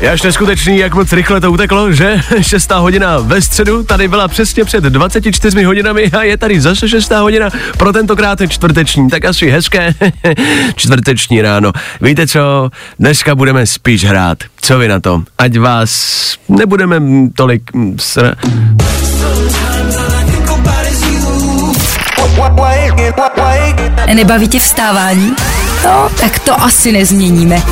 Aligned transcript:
Je 0.00 0.10
až 0.10 0.22
neskutečný, 0.22 0.78
jak 0.78 0.94
moc 0.94 1.12
rychle 1.12 1.40
to 1.40 1.52
uteklo, 1.52 1.92
že? 1.92 2.20
Šestá 2.40 2.78
hodina 2.78 3.18
ve 3.18 3.42
středu, 3.42 3.82
tady 3.82 4.08
byla 4.08 4.28
přesně 4.28 4.64
před 4.64 4.84
24 4.84 5.62
hodinami 5.62 6.10
a 6.10 6.22
je 6.22 6.36
tady 6.36 6.60
zase 6.60 6.88
šestá 6.88 7.20
hodina, 7.20 7.50
pro 7.78 7.92
tentokrát 7.92 8.38
čtvrteční, 8.48 9.08
tak 9.10 9.24
asi 9.24 9.50
hezké 9.50 9.94
čtvrteční 10.76 11.42
ráno. 11.42 11.72
Víte 12.00 12.26
co, 12.26 12.70
dneska 12.98 13.34
budeme 13.34 13.66
spíš 13.66 14.04
hrát. 14.04 14.38
Co 14.60 14.78
vy 14.78 14.88
na 14.88 15.00
to? 15.00 15.22
Ať 15.38 15.58
vás 15.58 16.36
nebudeme 16.48 17.00
tolik 17.34 17.62
sr... 17.96 18.36
Nebaví 24.14 24.48
tě 24.48 24.58
vstávání? 24.58 25.32
No, 25.84 26.08
tak 26.20 26.38
to 26.38 26.62
asi 26.62 26.92
nezměníme. 26.92 27.62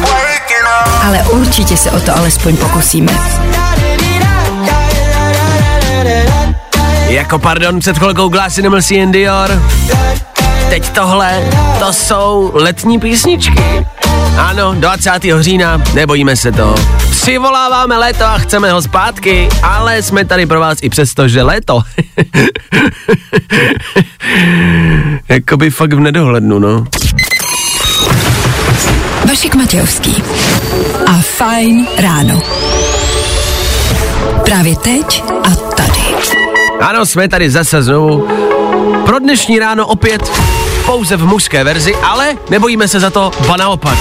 Ale 1.02 1.22
určitě 1.22 1.76
se 1.76 1.90
o 1.90 2.00
to 2.00 2.16
alespoň 2.16 2.56
pokusíme. 2.56 3.12
Jako 7.08 7.38
pardon, 7.38 7.80
před 7.80 7.98
chvilkou 7.98 8.28
Glass 8.28 8.58
Animals 8.58 8.90
and 8.90 9.12
Dior. 9.12 9.62
Teď 10.68 10.90
tohle, 10.90 11.44
to 11.78 11.92
jsou 11.92 12.50
letní 12.54 12.98
písničky. 12.98 13.86
Ano, 14.38 14.74
20. 14.74 15.10
října, 15.40 15.82
nebojíme 15.94 16.36
se 16.36 16.52
to. 16.52 16.74
Přivoláváme 17.10 17.98
léto 17.98 18.24
a 18.24 18.38
chceme 18.38 18.72
ho 18.72 18.82
zpátky, 18.82 19.48
ale 19.62 20.02
jsme 20.02 20.24
tady 20.24 20.46
pro 20.46 20.60
vás 20.60 20.78
i 20.82 20.88
přesto, 20.88 21.28
že 21.28 21.42
léto. 21.42 21.78
Jakoby 25.28 25.70
fakt 25.70 25.92
v 25.92 26.00
nedohlednu, 26.00 26.58
no. 26.58 26.84
Vašek 29.28 29.54
Matějovský 29.54 30.22
a 31.08 31.12
Fajn 31.20 31.86
ráno. 31.98 32.40
Právě 34.44 34.76
teď 34.76 35.24
a 35.42 35.50
tady. 35.50 36.00
Ano, 36.80 37.06
jsme 37.06 37.28
tady 37.28 37.50
zase 37.50 37.82
znovu. 37.82 38.28
Pro 39.06 39.18
dnešní 39.18 39.58
ráno 39.58 39.86
opět 39.86 40.32
pouze 40.86 41.16
v 41.16 41.26
mužské 41.26 41.64
verzi, 41.64 41.94
ale 41.94 42.34
nebojíme 42.50 42.88
se 42.88 43.00
za 43.00 43.10
to, 43.10 43.30
ba 43.46 43.56
naopak. 43.56 43.98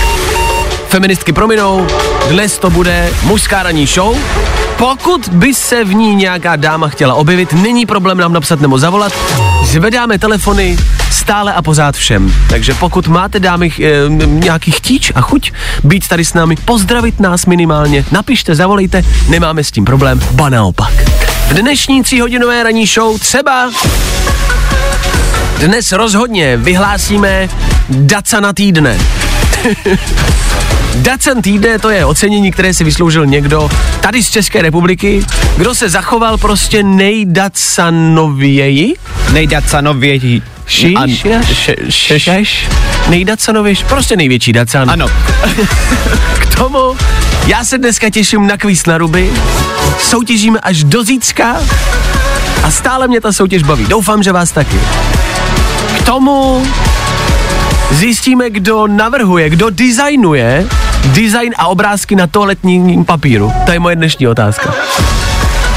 Feministky 0.87 1.33
prominou, 1.33 1.87
dnes 2.29 2.57
to 2.57 2.69
bude 2.69 3.13
mužská 3.23 3.63
ranní 3.63 3.85
show. 3.85 4.17
Pokud 4.77 5.29
by 5.29 5.53
se 5.53 5.83
v 5.83 5.93
ní 5.93 6.15
nějaká 6.15 6.55
dáma 6.55 6.87
chtěla 6.89 7.13
objevit, 7.13 7.53
není 7.53 7.85
problém 7.85 8.17
nám 8.17 8.33
napsat 8.33 8.61
nebo 8.61 8.79
zavolat. 8.79 9.13
Zvedáme 9.67 10.19
telefony 10.19 10.77
stále 11.11 11.53
a 11.53 11.61
pořád 11.61 11.95
všem. 11.95 12.33
Takže 12.49 12.73
pokud 12.73 13.07
máte 13.07 13.39
dámy 13.39 13.71
e, 13.79 14.09
nějaký 14.25 14.71
chtíč 14.71 15.11
a 15.15 15.21
chuť 15.21 15.51
být 15.83 16.07
tady 16.07 16.25
s 16.25 16.33
námi, 16.33 16.55
pozdravit 16.55 17.19
nás 17.19 17.45
minimálně, 17.45 18.05
napište, 18.11 18.55
zavolejte, 18.55 19.03
nemáme 19.29 19.63
s 19.63 19.71
tím 19.71 19.85
problém, 19.85 20.21
ba 20.31 20.49
naopak. 20.49 20.93
V 21.47 21.53
dnešní 21.53 22.03
tříhodinové 22.03 22.63
ranní 22.63 22.85
show 22.85 23.19
třeba 23.19 23.71
dnes 25.59 25.91
rozhodně 25.91 26.57
vyhlásíme 26.57 27.49
Dacana 27.89 28.53
týdne. 28.53 28.97
Dacan 30.95 31.41
týdne 31.41 31.79
to 31.79 31.89
je 31.89 32.05
ocenění, 32.05 32.51
které 32.51 32.73
si 32.73 32.83
vysloužil 32.83 33.25
někdo 33.25 33.69
tady 33.99 34.23
z 34.23 34.29
České 34.29 34.61
republiky, 34.61 35.25
kdo 35.57 35.75
se 35.75 35.89
zachoval 35.89 36.37
prostě 36.37 36.83
nejdacanověji. 36.83 38.93
Nejdacanověji. 39.33 40.41
Šiš, 40.65 41.25
šeš, 41.89 42.67
nejdacanovější, 43.09 43.83
prostě 43.83 44.15
největší 44.15 44.53
dacan. 44.53 44.91
Ano. 44.91 45.07
K 46.39 46.55
tomu 46.55 46.97
já 47.47 47.63
se 47.63 47.77
dneska 47.77 48.09
těším 48.09 48.47
na 48.47 48.57
kvíz 48.57 48.85
na 48.85 48.97
ruby, 48.97 49.29
soutěžíme 49.99 50.59
až 50.59 50.83
do 50.83 51.03
zítřka 51.03 51.57
a 52.63 52.71
stále 52.71 53.07
mě 53.07 53.21
ta 53.21 53.33
soutěž 53.33 53.63
baví. 53.63 53.85
Doufám, 53.85 54.23
že 54.23 54.31
vás 54.31 54.51
taky. 54.51 54.79
K 55.97 56.01
tomu 56.01 56.67
zjistíme, 57.91 58.49
kdo 58.49 58.87
navrhuje, 58.87 59.49
kdo 59.49 59.69
designuje 59.69 60.67
design 61.05 61.53
a 61.57 61.67
obrázky 61.67 62.15
na 62.15 62.27
toaletním 62.27 63.05
papíru. 63.05 63.53
To 63.65 63.71
je 63.71 63.79
moje 63.79 63.95
dnešní 63.95 64.27
otázka. 64.27 64.73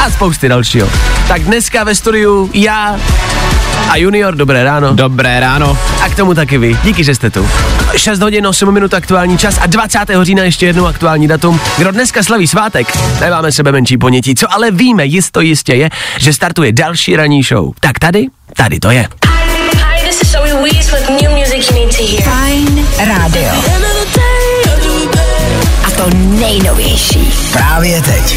A 0.05 0.11
spousty 0.11 0.49
dalšího. 0.49 0.89
Tak 1.29 1.43
dneska 1.43 1.85
ve 1.85 1.95
studiu 1.95 2.51
já 2.55 2.97
a 3.91 3.97
Junior, 3.97 4.35
dobré 4.35 4.65
ráno. 4.65 4.95
Dobré 4.95 5.41
ráno. 5.41 5.79
A 6.03 6.09
k 6.09 6.17
tomu 6.17 6.35
taky 6.35 6.59
vy. 6.59 6.79
Díky, 6.85 7.05
že 7.05 7.15
jste 7.15 7.31
tu. 7.31 7.49
6 7.97 8.21
hodin, 8.21 8.47
8 8.47 8.75
minut 8.75 8.95
aktuální 8.95 9.39
čas 9.39 9.59
a 9.61 9.67
20. 9.67 9.99
října 10.23 10.43
ještě 10.43 10.67
jednou 10.67 10.87
aktuální 10.87 11.29
datum. 11.29 11.61
Kdo 11.79 11.91
dneska 11.91 12.23
slaví 12.23 12.47
svátek, 12.47 12.99
nemáme 13.21 13.53
sebe 13.53 13.73
menší 13.73 13.99
ponětí. 13.99 14.35
Co 14.35 14.53
ale 14.53 14.71
víme, 14.71 15.07
jisto 15.07 15.41
jistě 15.41 15.75
je, 15.75 15.91
že 16.19 16.33
startuje 16.33 16.73
další 16.73 17.17
ranní 17.17 17.43
show. 17.43 17.73
Tak 17.81 17.99
tady, 17.99 18.27
tady 18.57 18.81
to 18.81 18.91
je. 18.91 19.09
Wees 20.63 20.93
with 20.93 21.09
new 21.09 21.31
music 21.31 21.71
you 21.71 21.75
need 21.75 21.91
to 21.91 22.03
hear. 22.03 22.21
Fajn 22.21 22.87
rádio. 22.99 23.53
A 25.85 25.91
to 25.91 26.11
nejnovější. 26.17 27.33
Právě 27.53 28.03
teď. 28.03 28.37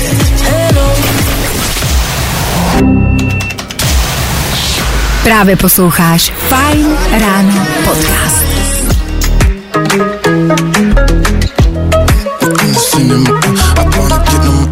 Právě 5.24 5.56
posloucháš 5.56 6.34
Fajn 6.50 6.98
ráno 7.12 7.68
podcast. 7.84 8.44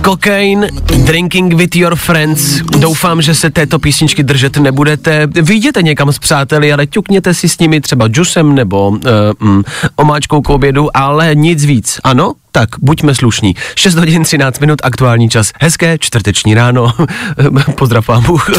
Cocaine, 0.06 0.67
Drinking 1.06 1.53
with 1.53 1.75
your 1.75 1.95
friends. 1.95 2.62
Doufám, 2.62 3.22
že 3.22 3.35
se 3.35 3.50
této 3.50 3.79
písničky 3.79 4.23
držet 4.23 4.57
nebudete. 4.57 5.28
Vyjděte 5.28 5.81
někam 5.81 6.13
s 6.13 6.19
přáteli, 6.19 6.73
ale 6.73 6.88
ťukněte 6.88 7.34
si 7.34 7.50
s 7.50 7.59
nimi 7.59 7.81
třeba 7.81 8.07
džusem 8.07 8.56
nebo 8.56 8.89
uh, 8.89 8.97
mm, 9.39 9.63
omáčkou 9.95 10.41
k 10.41 10.50
obědu, 10.50 10.97
ale 10.97 11.35
nic 11.35 11.66
víc. 11.66 12.00
Ano? 12.03 12.34
Tak, 12.51 12.69
buďme 12.79 13.16
slušní. 13.16 13.56
6 13.75 13.95
hodin 13.95 14.23
13 14.23 14.59
minut, 14.59 14.79
aktuální 14.84 15.29
čas. 15.29 15.51
Hezké 15.62 15.97
čtvrteční 16.00 16.53
ráno. 16.53 16.94
Pozdrav 17.78 18.07
vám 18.07 18.23
Bůh. 18.23 18.50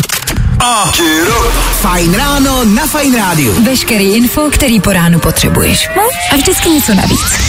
Fajn 1.80 2.14
ráno 2.14 2.64
na 2.64 2.86
Fajn 2.86 3.16
rádiu. 3.16 3.64
Veškerý 3.64 4.14
info, 4.14 4.50
který 4.50 4.80
po 4.80 4.92
ránu 4.92 5.18
potřebuješ. 5.18 5.88
No 5.96 6.02
a 6.32 6.36
vždycky 6.36 6.68
něco 6.70 6.94
navíc. 6.94 7.40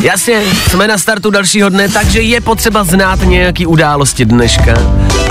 Jasně, 0.00 0.42
jsme 0.70 0.88
na 0.88 0.98
startu 0.98 1.30
dalšího 1.30 1.68
dne, 1.68 1.88
takže 1.88 2.20
je 2.20 2.40
potřeba 2.40 2.84
znát 2.84 3.20
nějaký 3.22 3.66
události 3.66 4.24
dneška. 4.24 4.74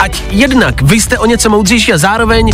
Ať 0.03 0.24
jednak 0.30 0.81
vy 0.81 1.02
jste 1.02 1.19
o 1.19 1.25
něco 1.25 1.50
moudřejší 1.50 1.94
a 1.94 1.97
zároveň 1.97 2.52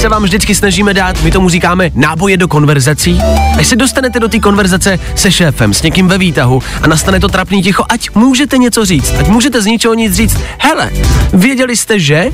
se 0.00 0.08
vám 0.08 0.22
vždycky 0.22 0.54
snažíme 0.54 0.94
dát, 0.94 1.22
my 1.22 1.30
tomu 1.30 1.48
říkáme, 1.48 1.90
náboje 1.94 2.36
do 2.36 2.48
konverzací. 2.48 3.20
Až 3.58 3.66
se 3.66 3.76
dostanete 3.76 4.20
do 4.20 4.28
té 4.28 4.38
konverzace 4.38 4.98
se 5.14 5.32
šéfem, 5.32 5.74
s 5.74 5.82
někým 5.82 6.08
ve 6.08 6.18
výtahu 6.18 6.62
a 6.82 6.86
nastane 6.86 7.20
to 7.20 7.28
trapný 7.28 7.62
ticho, 7.62 7.84
ať 7.88 8.10
můžete 8.14 8.58
něco 8.58 8.84
říct, 8.84 9.14
ať 9.18 9.28
můžete 9.28 9.62
z 9.62 9.66
ničeho 9.66 9.94
nic 9.94 10.14
říct. 10.14 10.36
Hele, 10.58 10.90
věděli 11.32 11.76
jste, 11.76 12.00
že? 12.00 12.30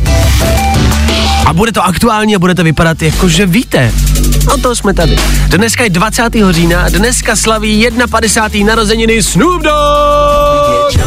A 1.47 1.53
bude 1.53 1.73
to 1.73 1.85
aktuální 1.85 2.37
a 2.37 2.39
budete 2.39 2.63
vypadat 2.63 3.03
jako, 3.03 3.29
že 3.29 3.47
víte. 3.47 3.93
No 4.47 4.59
to 4.59 4.77
jsme 4.77 4.95
tady. 4.95 5.17
Dneska 5.49 5.85
je 5.85 5.91
20. 5.91 6.23
října, 6.51 6.89
dneska 6.89 7.37
slaví 7.37 7.89
51. 8.11 8.69
narozeniny 8.69 9.23
Snoop 9.23 9.63
Dogg. 9.63 11.03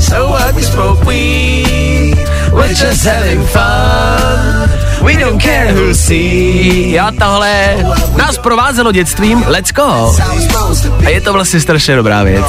So 0.00 0.36
we're 2.66 2.74
just 2.74 3.04
having 3.04 3.42
fun. 3.46 4.68
We 5.04 5.16
don't 5.16 5.38
care 5.38 5.72
who 5.72 5.94
see. 5.94 6.98
A 6.98 7.10
tohle 7.10 7.76
nás 8.16 8.38
provázelo 8.38 8.92
dětstvím, 8.92 9.44
let's 9.46 9.72
go. 9.72 10.16
A 11.04 11.08
je 11.08 11.20
to 11.20 11.32
vlastně 11.32 11.60
strašně 11.60 11.96
dobrá 11.96 12.22
věc. 12.22 12.46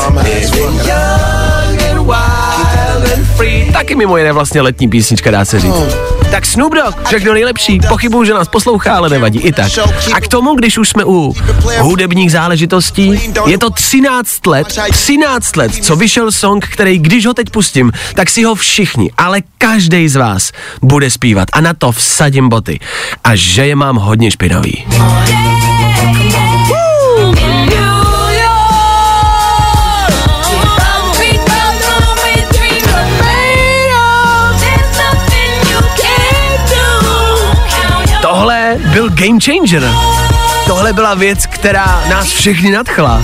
Free. 3.36 3.72
Taky 3.74 3.96
mimo 3.96 4.18
jiné 4.18 4.32
vlastně 4.34 4.62
letní 4.62 4.88
písnička, 4.90 5.32
dá 5.32 5.46
se 5.46 5.60
říct. 5.60 5.76
Tak 6.32 6.46
Snoop 6.46 6.74
Dogg, 6.74 7.08
všechno 7.08 7.34
nejlepší. 7.34 7.80
Pochybuju, 7.90 8.24
že 8.24 8.34
nás 8.34 8.48
poslouchá, 8.48 8.96
ale 8.96 9.10
nevadí, 9.10 9.40
i 9.40 9.52
tak. 9.52 9.72
A 10.14 10.22
k 10.22 10.28
tomu, 10.28 10.56
když 10.56 10.78
už 10.78 10.90
jsme 10.90 11.06
u 11.06 11.34
hudebních 11.80 12.32
záležitostí, 12.32 13.20
je 13.46 13.58
to 13.58 13.70
13 13.70 14.48
let, 14.48 14.68
13 14.92 15.56
let, 15.56 15.72
co 15.82 15.96
vyšel 15.96 16.32
song, 16.32 16.68
který, 16.68 17.00
když 17.00 17.26
ho 17.26 17.34
teď 17.34 17.50
pustím, 17.50 17.92
tak 18.16 18.30
si 18.30 18.44
ho 18.44 18.56
všichni, 18.56 19.12
ale 19.18 19.42
každý 19.58 20.10
z 20.10 20.16
vás 20.16 20.52
bude 20.82 21.10
zpívat 21.10 21.48
a 21.54 21.62
na 21.62 21.74
to 21.74 21.92
vsadím 21.92 22.50
boty. 22.50 22.80
A 23.24 23.36
že 23.36 23.68
je 23.68 23.76
mám 23.76 23.96
hodně 23.96 24.32
špinavý. 24.32 24.86
Tohle 24.98 26.47
byl 39.10 39.28
game 39.28 39.40
changer. 39.40 39.92
Tohle 40.68 40.94
byla 40.94 41.14
věc, 41.14 41.46
která 41.46 42.04
nás 42.10 42.28
všechny 42.28 42.72
nadchla. 42.72 43.24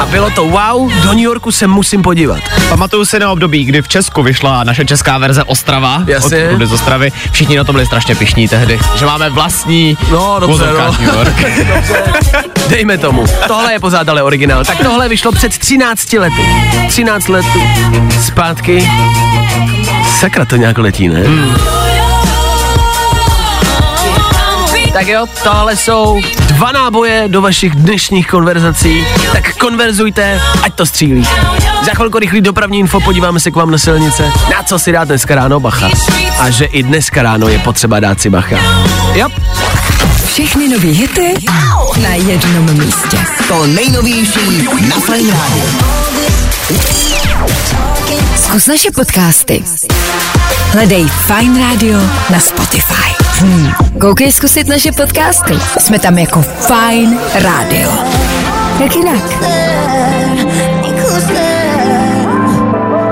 A 0.00 0.06
bylo 0.06 0.30
to 0.30 0.44
wow, 0.44 0.92
do 1.02 1.08
New 1.08 1.18
Yorku 1.22 1.52
se 1.52 1.66
musím 1.66 2.02
podívat. 2.02 2.40
Pamatuju 2.68 3.04
si 3.04 3.18
na 3.18 3.30
období, 3.30 3.64
kdy 3.64 3.82
v 3.82 3.88
Česku 3.88 4.22
vyšla 4.22 4.64
naše 4.64 4.84
česká 4.84 5.18
verze 5.18 5.44
Ostrava. 5.44 6.02
Jasně. 6.06 6.48
Od 6.48 6.66
z 6.66 6.72
Ostravy. 6.72 7.12
Všichni 7.32 7.56
na 7.56 7.64
to 7.64 7.72
byli 7.72 7.86
strašně 7.86 8.14
pišní 8.14 8.48
tehdy, 8.48 8.80
že 8.96 9.06
máme 9.06 9.30
vlastní 9.30 9.98
No, 10.10 10.36
dobře, 10.40 10.66
no. 10.66 10.92
New 11.00 11.14
York. 11.14 11.34
Dejme 12.68 12.98
tomu. 12.98 13.24
Tohle 13.46 13.72
je 13.72 13.80
pořád 13.80 14.08
ale 14.08 14.22
originál. 14.22 14.64
Tak 14.64 14.78
tohle 14.78 15.08
vyšlo 15.08 15.32
před 15.32 15.58
13 15.58 16.12
lety. 16.12 16.46
13 16.88 17.28
let 17.28 17.46
zpátky. 18.24 18.90
Sakra 20.20 20.44
to 20.44 20.56
nějak 20.56 20.78
letí, 20.78 21.08
ne? 21.08 21.20
Hmm. 21.20 21.56
Tak 24.94 25.06
jo, 25.06 25.26
tohle 25.42 25.76
jsou 25.76 26.20
dva 26.46 26.72
náboje 26.72 27.24
do 27.28 27.40
vašich 27.40 27.74
dnešních 27.74 28.26
konverzací. 28.26 29.06
Tak 29.32 29.56
konverzujte, 29.56 30.40
ať 30.62 30.74
to 30.74 30.86
střílí. 30.86 31.28
Za 31.84 31.94
chvilku 31.94 32.18
rychlý 32.18 32.40
dopravní 32.40 32.78
info, 32.78 33.00
podíváme 33.00 33.40
se 33.40 33.50
k 33.50 33.56
vám 33.56 33.70
na 33.70 33.78
silnice. 33.78 34.32
Na 34.50 34.62
co 34.62 34.78
si 34.78 34.92
dát 34.92 35.04
dneska 35.04 35.34
ráno 35.34 35.60
bacha. 35.60 35.90
A 36.38 36.50
že 36.50 36.64
i 36.64 36.82
dneska 36.82 37.22
ráno 37.22 37.48
je 37.48 37.58
potřeba 37.58 38.00
dát 38.00 38.20
si 38.20 38.30
bacha. 38.30 38.56
Jo, 39.14 39.28
Všechny 40.26 40.68
nový 40.68 40.90
hity 40.92 41.34
na 42.02 42.14
jednom 42.14 42.78
místě. 42.84 43.18
To 43.48 43.66
nejnovější 43.66 44.68
na 44.88 45.00
Fajn 45.00 45.30
rádiu. 45.30 45.78
Zkus 48.36 48.66
naše 48.66 48.90
podcasty. 48.90 49.64
Hledej 50.72 51.06
Fine 51.26 51.60
Radio 51.60 51.98
na 52.30 52.40
Spotify. 52.40 53.23
Hmm. 53.40 53.70
Koukej 54.00 54.32
zkusit 54.32 54.68
naše 54.68 54.92
podcasty. 54.92 55.54
Jsme 55.78 55.98
tam 55.98 56.18
jako 56.18 56.42
Fine 56.42 57.16
Radio. 57.34 57.90
Jak 58.82 58.96
jinak? 58.96 59.22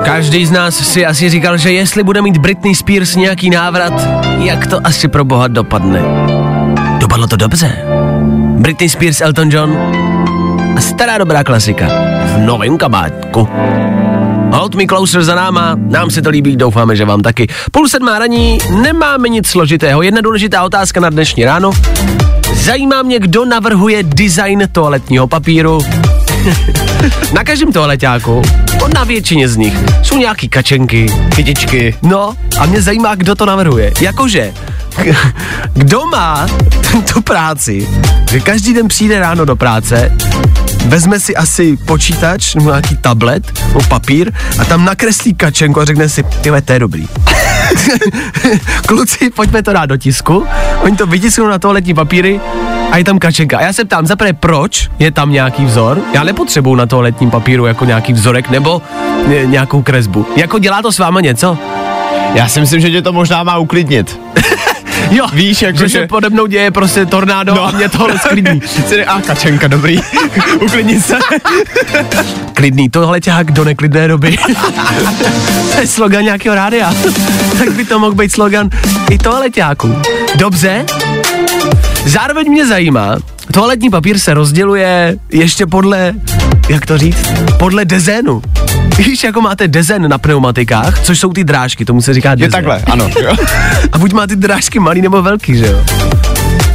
Každý 0.05 0.47
z 0.47 0.51
nás 0.51 0.75
si 0.75 1.07
asi 1.07 1.31
říkal, 1.31 1.57
že 1.57 1.73
jestli 1.73 2.03
bude 2.03 2.23
mít 2.23 2.39
Britney 2.39 2.75
Spears 2.75 3.17
nějaký 3.17 3.51
návrat, 3.51 3.93
jak 4.39 4.67
to 4.67 4.81
asi 4.85 5.09
pro 5.09 5.25
boha 5.25 5.49
dopadne. 5.49 6.01
Dopadlo 6.99 7.27
to 7.27 7.37
dobře. 7.37 7.79
Britney 8.59 8.89
Spears, 8.89 9.21
Elton 9.21 9.51
John 9.51 9.79
a 10.77 10.81
stará 10.81 11.19
dobrá 11.19 11.45
klasika 11.45 11.87
v 12.25 12.39
novém 12.39 12.79
kabátku. 12.79 13.49
Hold 14.53 14.75
me 14.75 14.87
closer 14.87 15.23
za 15.23 15.35
náma, 15.35 15.77
nám 15.77 16.11
se 16.11 16.23
to 16.23 16.31
líbí, 16.31 16.57
doufáme, 16.57 16.97
že 16.97 17.05
vám 17.05 17.23
taky. 17.23 17.47
Půl 17.73 17.89
sedmá 17.89 18.19
raní, 18.19 18.59
nemáme 18.83 19.29
nic 19.29 19.47
složitého. 19.47 20.03
Jedna 20.03 20.21
důležitá 20.21 20.63
otázka 20.63 21.01
na 21.01 21.11
dnešní 21.11 21.45
ráno. 21.45 21.71
Zajímá 22.55 23.03
mě, 23.03 23.19
kdo 23.19 23.45
navrhuje 23.45 24.03
design 24.03 24.69
toaletního 24.73 25.27
papíru. 25.27 25.81
na 27.33 27.45
každém 27.45 27.73
toaleťáku, 27.73 28.43
no 28.81 28.89
na 28.95 29.05
většině 29.05 29.49
z 29.49 29.57
nich, 29.57 29.75
jsou 30.03 30.19
nějaký 30.19 30.49
kačenky, 30.49 31.07
kytičky. 31.37 31.95
No, 32.03 32.35
a 32.59 32.67
mě 32.67 32.83
zajímá, 32.83 33.15
kdo 33.15 33.35
to 33.35 33.47
navrhuje. 33.47 33.93
Jakože, 34.01 34.55
kdo 35.73 36.07
má 36.07 36.47
tu 37.13 37.23
práci, 37.23 37.89
že 38.31 38.41
každý 38.41 38.75
den 38.75 38.89
přijde 38.89 39.21
ráno 39.21 39.45
do 39.45 39.57
práce, 39.57 40.17
vezme 40.87 41.21
si 41.21 41.37
asi 41.37 41.77
počítač 41.77 42.55
nebo 42.55 42.71
nějaký 42.71 42.97
tablet 42.97 43.53
nebo 43.69 43.81
papír 43.89 44.33
a 44.59 44.65
tam 44.65 44.85
nakreslí 44.85 45.35
kačenku 45.35 45.81
a 45.81 45.85
řekne 45.85 46.09
si, 46.09 46.23
ty 46.23 46.51
to 46.65 46.73
je 46.73 46.79
dobrý. 46.79 47.09
Kluci, 48.87 49.31
pojďme 49.31 49.63
to 49.63 49.73
dát 49.73 49.87
do 49.87 49.97
tisku. 49.97 50.47
Oni 50.83 50.97
to 50.97 51.07
vytisknou 51.07 51.47
na 51.47 51.59
toaletní 51.59 51.95
papíry 51.95 52.41
a 52.91 52.97
je 52.97 53.05
tam 53.05 53.19
kačenka. 53.19 53.59
A 53.59 53.63
já 53.63 53.73
se 53.73 53.85
ptám, 53.85 54.07
zaprvé, 54.07 54.33
proč 54.33 54.91
je 54.99 55.11
tam 55.11 55.33
nějaký 55.33 55.65
vzor? 55.65 56.01
Já 56.15 56.25
nepotřebuju 56.25 56.75
na 56.75 56.87
toaletním 56.87 57.31
papíru 57.31 57.67
jako 57.67 57.85
nějaký 57.85 58.13
vzorek 58.13 58.51
nebo 58.51 58.83
ně, 59.29 59.47
nějakou 59.47 59.83
kresbu. 59.83 60.27
Jako 60.37 60.59
dělá 60.59 60.83
to 60.83 60.93
s 60.93 60.99
váma 60.99 61.21
něco? 61.21 61.59
Já 62.35 62.49
si 62.49 62.61
myslím, 62.61 62.81
že 62.81 62.91
tě 62.91 63.03
to 63.03 63.13
možná 63.13 63.43
má 63.43 63.59
uklidnit. 63.59 64.21
Jo, 65.11 65.27
Víš, 65.33 65.63
jako 65.63 65.79
že, 65.79 65.89
že- 65.89 65.99
se 66.01 66.07
pode 66.07 66.31
mnou 66.31 66.47
děje 66.47 66.71
prostě 66.71 67.07
tornádo 67.07 67.55
no. 67.55 67.65
a 67.67 67.71
mě 67.71 67.89
tohle 67.89 68.19
sklidní. 68.19 68.63
A 69.07 69.21
kačenka, 69.21 69.69
dobrý. 69.69 70.01
Uklidni 70.61 71.01
se. 71.01 71.19
Klidný, 72.55 72.89
tohle 72.91 73.21
ťahák 73.21 73.51
do 73.53 73.65
neklidné 73.65 74.09
doby. 74.09 74.37
to 75.75 75.81
je 75.81 75.87
slogan 75.87 76.25
nějakého 76.25 76.55
rádia. 76.55 76.95
tak 77.59 77.71
by 77.73 77.85
to 77.85 77.99
mohl 77.99 78.15
být 78.15 78.33
slogan 78.33 78.69
i 79.11 79.19
toaleťáků. 79.19 79.97
Dobře? 80.37 80.85
Zároveň 82.07 82.49
mě 82.51 82.67
zajímá, 82.67 83.17
toaletní 83.53 83.91
papír 83.91 84.19
se 84.19 84.35
rozděluje 84.35 85.17
ještě 85.33 85.67
podle, 85.67 86.13
jak 86.69 86.87
to 86.87 86.99
říct, 86.99 87.27
podle 87.59 87.85
dezénu. 87.85 88.43
Víš, 88.99 89.25
jako 89.25 89.41
máte 89.41 89.69
dezen 89.69 90.09
na 90.09 90.19
pneumatikách, 90.19 91.01
což 91.03 91.19
jsou 91.19 91.33
ty 91.33 91.45
drážky, 91.45 91.85
tomu 91.85 92.03
se 92.03 92.15
říká 92.15 92.31
Je 92.31 92.37
dezen. 92.37 92.51
takhle, 92.51 92.83
ano. 92.91 93.09
Jo. 93.23 93.37
A 93.93 93.99
buď 93.99 94.13
máte 94.13 94.37
drážky 94.37 94.79
malý 94.79 95.03
nebo 95.03 95.23
velký, 95.23 95.57
že 95.57 95.67
jo? 95.67 95.79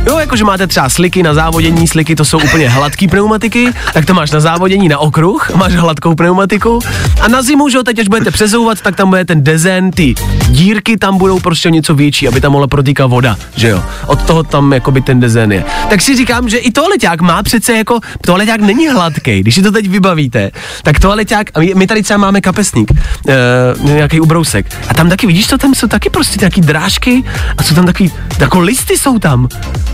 Jo, 0.08 0.17
jakože 0.28 0.44
máte 0.44 0.68
třeba 0.68 0.90
sliky 0.90 1.24
na 1.24 1.34
závodění, 1.34 1.88
sliky 1.88 2.16
to 2.16 2.26
jsou 2.26 2.40
úplně 2.40 2.70
hladký 2.70 3.08
pneumatiky, 3.08 3.74
tak 3.94 4.06
to 4.06 4.14
máš 4.14 4.32
na 4.32 4.40
závodění 4.40 4.90
na 4.90 4.98
okruh, 4.98 5.56
máš 5.56 5.74
hladkou 5.76 6.16
pneumatiku 6.16 6.80
a 7.22 7.28
na 7.28 7.42
zimu, 7.42 7.70
že 7.70 7.78
jo, 7.78 7.84
teď 7.84 8.00
až 8.00 8.08
budete 8.08 8.32
přezouvat, 8.32 8.82
tak 8.82 8.96
tam 8.96 9.10
bude 9.10 9.26
ten 9.26 9.44
dezen, 9.44 9.92
ty 9.92 10.16
dírky 10.50 10.98
tam 10.98 11.18
budou 11.18 11.40
prostě 11.40 11.72
něco 11.72 11.96
větší, 11.96 12.28
aby 12.28 12.42
tam 12.42 12.52
mohla 12.52 12.68
protíkat 12.68 13.10
voda, 13.10 13.38
že 13.56 13.68
jo. 13.68 13.84
Od 14.08 14.22
toho 14.22 14.44
tam 14.44 14.74
jakoby 14.74 15.02
ten 15.02 15.20
dezen 15.20 15.52
je. 15.52 15.64
Tak 15.90 16.02
si 16.02 16.16
říkám, 16.16 16.50
že 16.50 16.58
i 16.58 16.72
toaleťák 16.72 17.22
má 17.22 17.44
přece 17.44 17.74
jako, 17.78 18.00
toaleťák 18.22 18.62
není 18.62 18.88
hladký, 18.88 19.40
když 19.40 19.56
si 19.56 19.62
to 19.62 19.72
teď 19.72 19.90
vybavíte, 19.90 20.52
tak 20.84 21.00
toaleťák, 21.00 21.48
a 21.54 21.60
my, 21.60 21.74
my 21.76 21.88
tady 21.88 22.04
třeba 22.04 22.18
máme 22.18 22.42
kapesník, 22.42 22.92
uh, 22.92 23.92
nějaký 23.92 24.20
ubrousek, 24.20 24.66
a 24.90 24.94
tam 24.94 25.10
taky, 25.10 25.28
vidíš 25.28 25.48
to, 25.48 25.58
tam 25.58 25.76
jsou 25.76 25.88
taky 25.88 26.10
prostě 26.10 26.38
nějaký 26.40 26.62
drážky 26.62 27.24
a 27.58 27.64
jsou 27.64 27.76
tam 27.76 27.86
takový, 27.86 28.12
jako 28.40 28.60
listy 28.60 28.98
jsou 28.98 29.20
tam. 29.20 29.48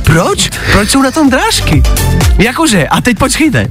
Proč? 0.03 0.22
Proč 0.71 0.89
jsou 0.89 1.01
na 1.01 1.11
tom 1.11 1.29
drážky? 1.29 1.83
Jakože, 2.37 2.87
a 2.87 3.01
teď 3.01 3.17
počkejte. 3.17 3.67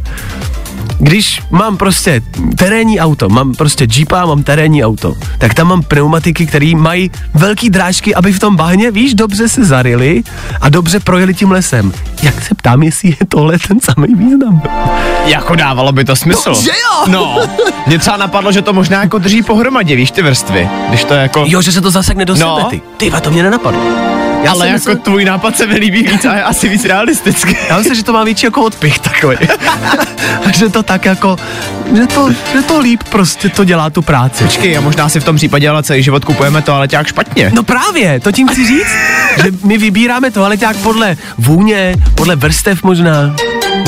Když 0.99 1.41
mám 1.51 1.77
prostě 1.77 2.23
terénní 2.57 3.01
auto, 3.01 3.29
mám 3.29 3.55
prostě 3.55 3.87
Jeepa, 3.97 4.27
mám 4.27 4.43
terénní 4.43 4.85
auto, 4.85 5.15
tak 5.39 5.55
tam 5.55 5.69
mám 5.69 5.83
pneumatiky, 5.83 6.47
které 6.47 6.73
mají 6.77 7.11
velký 7.35 7.71
drážky, 7.71 8.15
aby 8.15 8.33
v 8.33 8.39
tom 8.39 8.57
bahně, 8.57 8.91
víš, 8.91 9.15
dobře 9.15 9.49
se 9.49 9.65
zarili 9.65 10.23
a 10.61 10.69
dobře 10.69 11.01
projeli 11.01 11.35
tím 11.35 11.51
lesem. 11.51 11.93
Jak 12.23 12.43
se 12.45 12.55
ptám, 12.55 12.83
jestli 12.83 13.09
je 13.09 13.27
tohle 13.29 13.59
ten 13.69 13.81
samý 13.81 14.15
význam? 14.15 14.63
Jako 15.25 15.55
dávalo 15.57 15.93
by 15.93 16.05
to 16.05 16.17
smysl. 16.17 16.49
No, 16.51 16.55
že 16.63 16.71
jo? 16.71 17.05
No, 17.09 17.39
mě 17.87 17.99
třeba 17.99 18.17
napadlo, 18.17 18.53
že 18.53 18.63
to 18.63 18.73
možná 18.73 19.01
jako 19.01 19.19
drží 19.19 19.43
pohromadě, 19.43 19.97
víš 19.97 20.11
ty 20.11 20.23
vrstvy. 20.23 20.69
Když 20.89 21.05
to 21.05 21.15
jako... 21.15 21.45
Jo, 21.49 21.63
že 21.63 21.73
se 21.73 21.81
to 21.81 21.91
zasekne 21.91 22.25
do 22.25 22.35
No. 22.35 22.57
sebe, 22.57 22.71
ty. 22.71 22.81
Ty, 22.97 23.11
va, 23.11 23.21
to 23.21 23.31
mě 23.31 23.43
nenapadlo. 23.43 23.81
Já 24.43 24.51
ale 24.51 24.67
jako 24.69 24.79
myslel- 24.79 24.97
tvůj 24.97 25.25
nápad 25.25 25.57
se 25.57 25.67
mi 25.67 25.75
líbí 25.75 26.03
víc 26.03 26.25
a 26.25 26.35
je 26.35 26.43
asi 26.43 26.69
víc 26.69 26.85
realistický. 26.85 27.57
Já 27.69 27.79
myslím, 27.79 27.95
že 27.95 28.05
to 28.05 28.13
má 28.13 28.25
větší 28.25 28.47
jako 28.47 28.63
odpich 28.63 28.99
takový. 28.99 29.37
že 30.55 30.69
to 30.69 30.83
tak 30.83 31.05
jako, 31.05 31.37
že 31.97 32.07
to, 32.07 32.31
že 32.53 32.63
to 32.63 32.79
líp 32.81 33.03
prostě 33.03 33.49
to 33.49 33.65
dělá 33.65 33.91
tu 33.91 34.03
práci. 34.03 34.45
Počkej, 34.45 34.77
a 34.79 34.81
možná 34.81 35.09
si 35.09 35.21
v 35.21 35.25
tom 35.25 35.37
případě 35.37 35.69
ale 35.69 35.83
celý 35.83 36.03
život 36.03 36.25
kupujeme 36.25 36.63
to 36.63 36.75
ale 36.75 36.89
těk 36.89 37.07
špatně. 37.07 37.51
No 37.55 37.63
právě, 37.63 38.21
to 38.21 38.33
tím 38.33 38.49
chci 38.49 38.67
říct, 38.67 38.93
že 39.43 39.51
my 39.65 39.79
vybíráme 39.79 40.31
toaleťák 40.31 40.77
podle 40.77 41.17
vůně, 41.39 41.95
podle 42.15 42.37
vrstev 42.37 42.83
možná. 42.83 43.35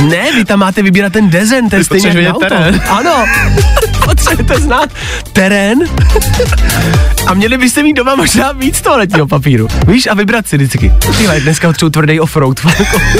Ne, 0.03 0.33
vy 0.35 0.45
tam 0.45 0.59
máte 0.59 0.83
vybírat 0.83 1.13
ten 1.13 1.31
dezen, 1.31 1.69
ten 1.69 1.83
na 2.25 2.31
auto. 2.31 2.47
terén. 2.47 2.83
Ano, 2.89 3.25
potřebujete 4.25 4.61
znát 4.61 4.91
terén 5.33 5.79
a 7.27 7.35
měli 7.35 7.59
byste 7.59 7.83
mít 7.83 7.93
doma 7.93 8.15
možná 8.15 8.53
víc 8.53 8.81
toaletního 8.81 9.27
papíru. 9.27 9.69
Víš, 9.87 10.07
a 10.07 10.15
vybrat 10.15 10.49
si 10.49 10.57
vždycky. 10.57 10.93
Tyhle, 11.17 11.41
dneska 11.41 11.69
potřebuji 11.69 11.91
tvrdý 11.91 12.21
offroad. 12.21 12.61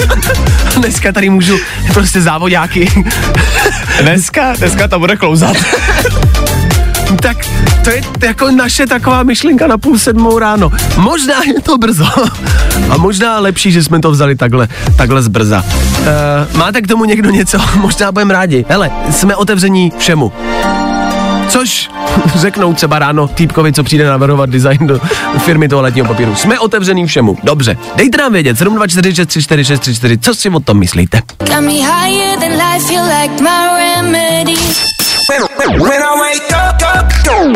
dneska 0.77 1.11
tady 1.11 1.29
můžu 1.29 1.57
prostě 1.93 2.21
závodáky. 2.21 3.03
Dneska, 4.01 4.55
dneska 4.55 4.87
to 4.87 4.99
bude 4.99 5.15
klouzat. 5.15 5.57
tak 7.21 7.37
To 7.83 7.89
je 7.89 8.01
jako 8.23 8.51
naše 8.51 8.87
taková 8.87 9.23
myšlenka 9.23 9.67
na 9.67 9.77
půl 9.77 9.99
sedmou 9.99 10.39
ráno. 10.39 10.71
Možná 10.97 11.35
je 11.47 11.61
to 11.61 11.77
brzo. 11.77 12.05
A 12.89 12.97
možná 12.97 13.39
lepší, 13.39 13.71
že 13.71 13.83
jsme 13.83 13.99
to 13.99 14.11
vzali 14.11 14.35
takhle, 14.35 14.67
takhle 14.97 15.23
zbrza. 15.23 15.63
Uh, 15.99 16.57
máte 16.57 16.81
k 16.81 16.87
tomu 16.87 17.05
někdo 17.05 17.29
něco? 17.29 17.57
Možná 17.75 18.11
budeme 18.11 18.33
rádi. 18.33 18.65
Hele, 18.69 18.91
jsme 19.11 19.35
otevření 19.35 19.91
všemu. 19.97 20.31
Což 21.49 21.89
řeknou 22.35 22.73
třeba 22.73 22.99
ráno 22.99 23.27
týpkovi, 23.27 23.73
co 23.73 23.83
přijde 23.83 24.05
navrhovat 24.05 24.49
design 24.49 24.87
do 24.87 24.99
firmy 25.37 25.67
toaletního 25.67 26.07
papíru. 26.07 26.35
Jsme 26.35 26.59
otevřený 26.59 27.05
všemu. 27.05 27.37
Dobře. 27.43 27.77
Dejte 27.95 28.17
nám 28.17 28.33
vědět 28.33 28.57
724634634, 28.57 30.19
co 30.21 30.35
si 30.35 30.49
o 30.49 30.59
tom 30.59 30.79
myslíte. 30.79 31.21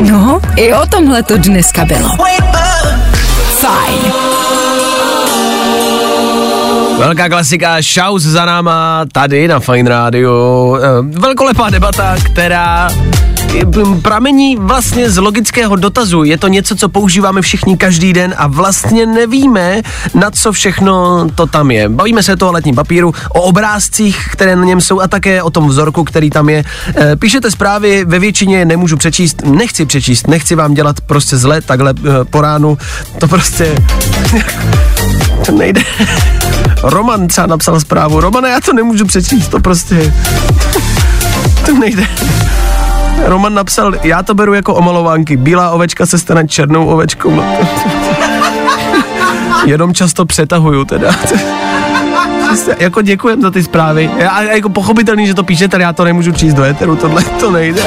No, 0.01 0.41
i 0.55 0.73
o 0.73 0.85
tomhle 0.85 1.23
to 1.23 1.37
dneska 1.37 1.85
bylo. 1.85 2.09
Fajn. 3.59 3.99
Velká 6.97 7.29
klasika, 7.29 7.81
Shouse 7.81 8.31
za 8.31 8.45
náma 8.45 9.05
tady 9.11 9.47
na 9.47 9.59
Fine 9.59 9.89
Radio. 9.89 10.77
Eh, 10.81 11.19
Velkolepá 11.19 11.69
debata, 11.69 12.15
která 12.25 12.89
pramení 14.01 14.55
vlastně 14.55 15.09
z 15.09 15.17
logického 15.17 15.75
dotazu. 15.75 16.23
Je 16.23 16.37
to 16.37 16.47
něco, 16.47 16.75
co 16.75 16.89
používáme 16.89 17.41
všichni 17.41 17.77
každý 17.77 18.13
den 18.13 18.33
a 18.37 18.47
vlastně 18.47 19.05
nevíme, 19.05 19.81
na 20.13 20.31
co 20.31 20.51
všechno 20.51 21.27
to 21.35 21.47
tam 21.47 21.71
je. 21.71 21.89
Bavíme 21.89 22.23
se 22.23 22.33
o 22.33 22.35
toaletním 22.35 22.75
papíru, 22.75 23.13
o 23.29 23.41
obrázcích, 23.41 24.27
které 24.31 24.55
na 24.55 24.65
něm 24.65 24.81
jsou 24.81 25.01
a 25.01 25.07
také 25.07 25.43
o 25.43 25.49
tom 25.49 25.67
vzorku, 25.67 26.03
který 26.03 26.29
tam 26.29 26.49
je. 26.49 26.63
Eh, 26.95 27.15
Píšete 27.15 27.51
zprávy, 27.51 28.05
ve 28.05 28.19
většině 28.19 28.65
nemůžu 28.65 28.97
přečíst, 28.97 29.41
nechci 29.45 29.85
přečíst, 29.85 30.27
nechci 30.27 30.55
vám 30.55 30.73
dělat 30.73 31.01
prostě 31.01 31.37
zle 31.37 31.61
takhle 31.61 31.93
eh, 31.97 32.25
po 32.29 32.41
ránu. 32.41 32.77
To 33.19 33.27
prostě 33.27 33.75
to 35.45 35.51
nejde. 35.51 35.81
Roman 36.83 37.27
třeba 37.27 37.47
napsal 37.47 37.79
zprávu. 37.79 38.19
Romane, 38.19 38.49
já 38.49 38.59
to 38.61 38.73
nemůžu 38.73 39.05
přečíst, 39.05 39.47
to 39.47 39.59
prostě... 39.59 40.13
To 41.65 41.73
nejde. 41.73 42.07
Roman 43.29 43.53
napsal, 43.53 43.93
já 44.03 44.23
to 44.23 44.33
beru 44.33 44.53
jako 44.53 44.73
omalovánky. 44.73 45.37
Bílá 45.37 45.69
ovečka 45.71 46.05
se 46.05 46.19
stane 46.19 46.47
černou 46.47 46.85
ovečkou. 46.85 47.35
No. 47.35 47.43
Jenom 49.65 49.93
často 49.93 50.25
přetahuju 50.25 50.85
teda. 50.85 51.11
Jako 52.79 53.01
děkujem 53.01 53.41
za 53.41 53.51
ty 53.51 53.63
zprávy. 53.63 54.09
Já, 54.17 54.41
jako 54.41 54.69
pochopitelný, 54.69 55.27
že 55.27 55.33
to 55.33 55.43
píšete, 55.43 55.77
ale 55.77 55.83
já 55.83 55.93
to 55.93 56.03
nemůžu 56.03 56.31
číst 56.31 56.53
do 56.53 56.63
éteru, 56.63 56.95
tohle 56.95 57.23
to 57.23 57.51
nejde. 57.51 57.81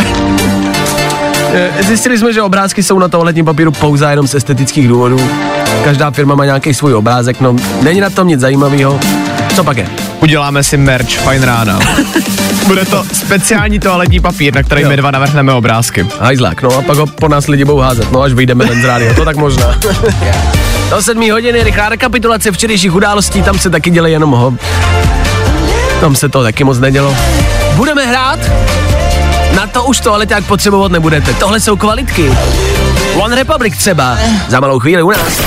Eh, 1.55 1.83
Zjistili 1.83 2.19
jsme, 2.19 2.33
že 2.33 2.43
obrázky 2.43 2.83
jsou 2.83 2.99
na 2.99 3.09
toaletním 3.09 3.45
papíru 3.45 3.73
pouze 3.73 4.07
jenom 4.11 4.27
z 4.27 4.35
estetických 4.35 4.89
důvodů. 4.89 5.21
Každá 5.85 6.11
firma 6.11 6.35
má 6.35 6.45
nějaký 6.45 6.75
svůj 6.75 6.95
obrázek, 6.95 7.41
no 7.41 7.57
není 7.83 8.01
na 8.01 8.11
tom 8.11 8.29
nic 8.29 8.41
zajímavého. 8.41 9.01
Co 9.57 9.65
pak 9.65 9.77
je? 9.77 9.89
Uděláme 10.21 10.63
si 10.63 10.77
merch, 10.77 11.19
fajn 11.19 11.43
rána. 11.43 11.79
Bude 12.67 12.85
to 12.85 13.05
speciální 13.13 13.79
toaletní 13.81 14.21
papír, 14.21 14.55
na 14.55 14.63
který 14.63 14.83
Jo. 14.83 14.89
my 14.89 14.97
dva 14.97 15.11
navrhneme 15.11 15.53
obrázky. 15.53 16.07
Hajzlák, 16.21 16.63
no 16.63 16.71
a 16.79 16.83
pak 16.83 16.97
ho 16.97 17.07
po 17.07 17.29
nás 17.29 17.47
lidi 17.47 17.65
budou 17.65 17.79
házet, 17.79 18.13
no 18.13 18.23
až 18.23 18.33
vyjdeme 18.33 18.65
ven 18.67 18.83
z 18.83 18.85
rádia, 18.85 19.15
to 19.15 19.25
tak 19.25 19.37
možná. 19.37 19.79
Do 20.91 21.03
sedmí 21.03 21.31
hodiny, 21.31 21.63
rychlá 21.63 21.89
rekapitulace 21.89 22.53
včerejších 22.53 22.95
událostí, 22.95 23.43
tam 23.43 23.59
se 23.59 23.71
taky 23.71 23.91
dělej 23.91 24.13
jenom 24.13 24.31
ho. 24.31 24.55
Tam 26.01 26.17
se 26.17 26.29
to 26.29 26.43
taky 26.43 26.65
moc 26.65 26.79
nedělo. 26.79 27.17
Budeme 27.75 28.07
hrát? 28.07 28.39
Na 29.55 29.67
to 29.67 29.85
už 29.85 30.01
to 30.01 30.15
ale 30.15 30.27
tak 30.27 30.45
potřebovat 30.45 30.93
nebudete. 30.93 31.35
Tohle 31.35 31.61
jsou 31.61 31.77
kvalitky. 31.77 32.33
One 33.15 33.37
Republic 33.37 33.77
třeba. 33.77 34.19
Za 34.49 34.61
malou 34.61 34.79
chvíli 34.79 35.03
u 35.03 35.11
nás. 35.11 35.43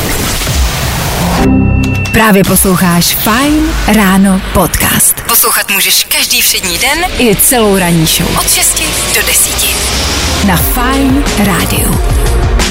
Právě 2.15 2.43
posloucháš 2.43 3.15
Fine 3.15 3.74
Ráno 3.95 4.41
podcast. 4.53 5.22
Poslouchat 5.22 5.72
můžeš 5.72 6.03
každý 6.03 6.41
všední 6.41 6.77
den 6.77 7.00
i 7.19 7.36
celou 7.36 7.77
ranní 7.77 8.05
show. 8.05 8.38
Od 8.39 8.51
6 8.51 8.84
do 9.15 9.22
10. 9.27 10.48
Na 10.48 10.57
Fine 10.57 11.24
Rádiu. 11.45 12.01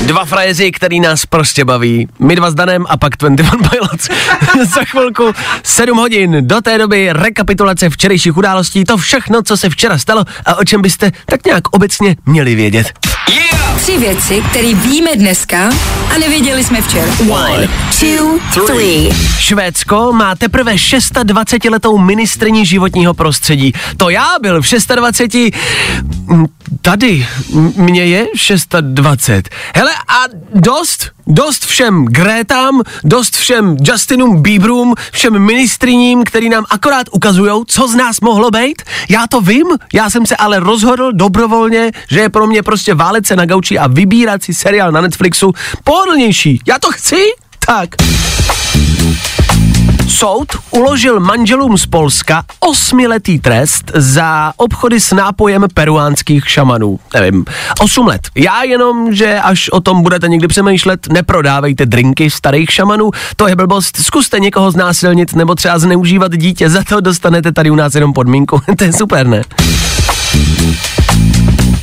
Dva 0.06 0.24
frajeři, 0.24 0.72
který 0.72 1.00
nás 1.00 1.26
prostě 1.26 1.64
baví. 1.64 2.08
My 2.18 2.36
dva 2.36 2.50
s 2.50 2.54
Danem 2.54 2.84
a 2.88 2.96
pak 2.96 3.12
21 3.16 3.68
Pilots. 3.68 4.08
Za 4.74 4.84
chvilku 4.84 5.32
7 5.62 5.98
hodin. 5.98 6.36
Do 6.40 6.60
té 6.60 6.78
doby 6.78 7.12
rekapitulace 7.12 7.90
včerejších 7.90 8.36
událostí. 8.36 8.84
To 8.84 8.96
všechno, 8.96 9.42
co 9.42 9.56
se 9.56 9.70
včera 9.70 9.98
stalo 9.98 10.24
a 10.44 10.54
o 10.54 10.64
čem 10.64 10.82
byste 10.82 11.12
tak 11.26 11.46
nějak 11.46 11.68
obecně 11.68 12.16
měli 12.26 12.54
vědět. 12.54 12.92
Tři 13.84 13.98
věci, 13.98 14.42
které 14.50 14.74
víme 14.74 15.10
dneska 15.16 15.70
a 16.14 16.18
nevěděli 16.18 16.64
jsme 16.64 16.82
včera. 16.82 17.12
One, 17.30 17.68
two, 18.00 18.38
three. 18.66 19.10
Švédsko 19.38 20.12
má 20.12 20.34
teprve 20.34 20.74
26-letou 20.74 21.98
ministrní 21.98 22.66
životního 22.66 23.14
prostředí. 23.14 23.72
To 23.96 24.10
já 24.10 24.26
byl 24.42 24.62
v 24.62 24.66
26. 24.96 25.54
Mm, 26.26 26.46
Tady, 26.82 27.26
M- 27.54 27.72
mně 27.76 28.04
je 28.04 28.26
620. 28.36 29.48
Hele 29.74 29.90
a 30.08 30.22
dost, 30.54 31.10
dost 31.26 31.66
všem 31.66 32.04
Grétám, 32.04 32.82
dost 33.04 33.36
všem 33.36 33.76
Justinům 33.82 34.42
Bieberům, 34.42 34.94
všem 35.12 35.38
ministriním, 35.38 36.24
který 36.24 36.48
nám 36.48 36.64
akorát 36.70 37.06
ukazujou, 37.12 37.64
co 37.64 37.88
z 37.88 37.94
nás 37.94 38.20
mohlo 38.20 38.50
být. 38.50 38.82
Já 39.08 39.26
to 39.26 39.40
vím, 39.40 39.66
já 39.94 40.10
jsem 40.10 40.26
se 40.26 40.36
ale 40.36 40.60
rozhodl 40.60 41.12
dobrovolně, 41.12 41.92
že 42.10 42.20
je 42.20 42.28
pro 42.28 42.46
mě 42.46 42.62
prostě 42.62 42.94
válet 42.94 43.26
se 43.26 43.36
na 43.36 43.46
gauči 43.46 43.78
a 43.78 43.86
vybírat 43.86 44.42
si 44.42 44.54
seriál 44.54 44.92
na 44.92 45.00
Netflixu 45.00 45.52
pohodlnější. 45.84 46.60
Já 46.66 46.78
to 46.78 46.92
chci, 46.92 47.24
tak. 47.66 47.88
Soud 50.08 50.48
uložil 50.70 51.20
manželům 51.20 51.78
z 51.78 51.86
Polska 51.86 52.42
osmiletý 52.60 53.38
trest 53.38 53.92
za 53.94 54.52
obchody 54.56 55.00
s 55.00 55.12
nápojem 55.12 55.66
peruánských 55.74 56.50
šamanů. 56.50 56.98
Nevím, 57.14 57.44
osm 57.80 58.06
let. 58.06 58.20
Já 58.34 58.62
jenom, 58.62 59.14
že 59.14 59.40
až 59.40 59.68
o 59.68 59.80
tom 59.80 60.02
budete 60.02 60.28
někdy 60.28 60.48
přemýšlet, 60.48 61.06
neprodávejte 61.12 61.86
drinky 61.86 62.30
starých 62.30 62.70
šamanů, 62.70 63.10
to 63.36 63.48
je 63.48 63.56
blbost. 63.56 63.96
Zkuste 63.96 64.40
někoho 64.40 64.70
znásilnit 64.70 65.34
nebo 65.34 65.54
třeba 65.54 65.78
zneužívat 65.78 66.36
dítě, 66.36 66.70
za 66.70 66.84
to 66.88 67.00
dostanete 67.00 67.52
tady 67.52 67.70
u 67.70 67.74
nás 67.74 67.94
jenom 67.94 68.12
podmínku. 68.12 68.60
to 68.78 68.84
je 68.84 68.92
super, 68.92 69.26
ne? 69.26 69.42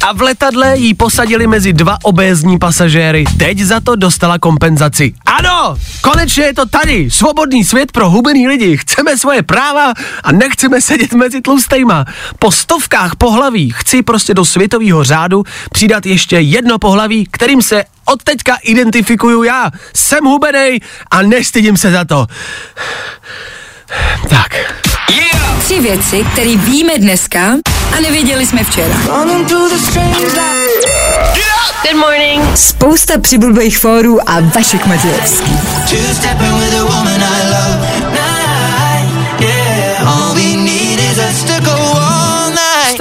A 0.04 0.14
v 0.14 0.22
letadle 0.22 0.78
jí 0.78 0.94
posadili 0.94 1.48
mezi 1.48 1.74
dva 1.74 1.98
obézní 2.04 2.60
pasažéry. 2.60 3.24
Teď 3.38 3.60
za 3.60 3.80
to 3.80 3.96
dostala 3.96 4.40
kompenzaci. 4.40 5.14
Ano, 5.26 5.78
konečně 6.02 6.44
je 6.44 6.54
to 6.54 6.66
tady. 6.66 7.12
Svobodný 7.12 7.64
svět 7.64 7.92
pro 7.92 8.10
hubený 8.10 8.48
lidi. 8.48 8.78
Chceme 8.78 9.18
svoje 9.18 9.44
práva 9.44 9.94
a 10.24 10.32
nechceme 10.32 10.82
sedět 10.82 11.14
mezi 11.14 11.42
tlustejma. 11.42 12.06
Po 12.40 12.52
stovkách 12.52 13.16
pohlaví 13.16 13.74
chci 13.76 14.04
prostě 14.04 14.34
do 14.34 14.46
světového 14.46 15.04
řádu 15.04 15.44
přidat 15.72 16.06
ještě 16.06 16.40
jedno 16.40 16.80
pohlaví, 16.80 17.28
kterým 17.32 17.62
se 17.62 17.84
od 18.06 18.24
teďka 18.24 18.58
identifikuju 18.64 19.44
já. 19.44 19.72
Jsem 19.96 20.26
hubenej 20.26 20.80
a 21.12 21.22
nestydím 21.22 21.78
se 21.78 21.92
za 21.92 22.06
to. 22.06 22.28
Tak. 24.30 24.91
Tři 25.72 25.80
věci, 25.80 26.26
které 26.34 26.56
víme 26.58 26.94
dneska 26.98 27.40
a 27.98 28.00
nevěděli 28.02 28.46
jsme 28.46 28.64
včera. 28.64 28.96
Good 31.84 31.96
morning. 31.96 32.58
Spousta 32.58 33.18
přibulbých 33.18 33.78
fórů 33.78 34.30
a 34.30 34.40
Vašek 34.40 34.86
Matějovský. 34.86 35.52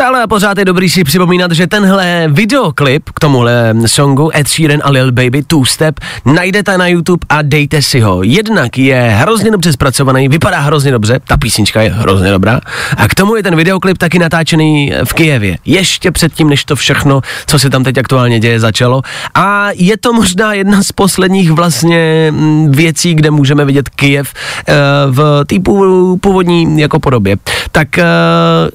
Stále 0.01 0.23
a 0.23 0.27
pořád 0.27 0.59
je 0.59 0.65
dobrý 0.65 0.91
si 0.91 1.05
připomínat, 1.05 1.53
že 1.53 1.67
tenhle 1.67 2.29
videoklip 2.29 3.11
k 3.11 3.21
tomuhle 3.21 3.75
songu 3.87 4.31
Ed 4.37 4.49
Sheeran 4.49 4.81
a 4.85 4.91
Lil 4.91 5.13
Baby 5.13 5.43
Two 5.43 5.65
Step 5.65 6.01
najdete 6.25 6.79
na 6.79 6.87
YouTube 6.87 7.27
a 7.29 7.43
dejte 7.43 7.83
si 7.83 8.01
ho. 8.01 8.23
Jednak 8.23 8.79
je 8.79 9.01
hrozně 9.01 9.51
dobře 9.51 9.73
zpracovaný, 9.73 10.29
vypadá 10.29 10.61
hrozně 10.61 10.93
dobře, 10.93 11.21
ta 11.29 11.37
písnička 11.37 11.83
je 11.83 11.91
hrozně 11.91 12.31
dobrá. 12.31 12.61
A 12.97 13.09
k 13.09 13.15
tomu 13.15 13.37
je 13.37 13.43
ten 13.43 13.57
videoklip 13.57 13.99
taky 13.99 14.19
natáčený 14.19 14.93
v 15.05 15.13
Kijevě. 15.15 15.59
Ještě 15.65 16.11
předtím, 16.11 16.49
než 16.49 16.65
to 16.65 16.77
všechno, 16.77 17.21
co 17.47 17.59
se 17.59 17.71
tam 17.71 17.85
teď 17.85 17.99
aktuálně 17.99 18.41
děje, 18.41 18.61
začalo. 18.61 19.03
A 19.35 19.69
je 19.75 19.97
to 19.97 20.13
možná 20.13 20.53
jedna 20.53 20.83
z 20.83 20.93
posledních 20.93 21.51
vlastně 21.51 22.29
mm, 22.31 22.71
věcí, 22.71 23.15
kde 23.15 23.31
můžeme 23.31 23.65
vidět 23.65 23.89
Kijev 23.89 24.35
eh, 24.69 24.75
v 25.11 25.45
té 25.47 25.57
pů- 25.57 26.19
původní 26.21 26.81
jako 26.81 27.01
podobě. 27.01 27.37
Tak 27.73 27.99
eh, 27.99 28.05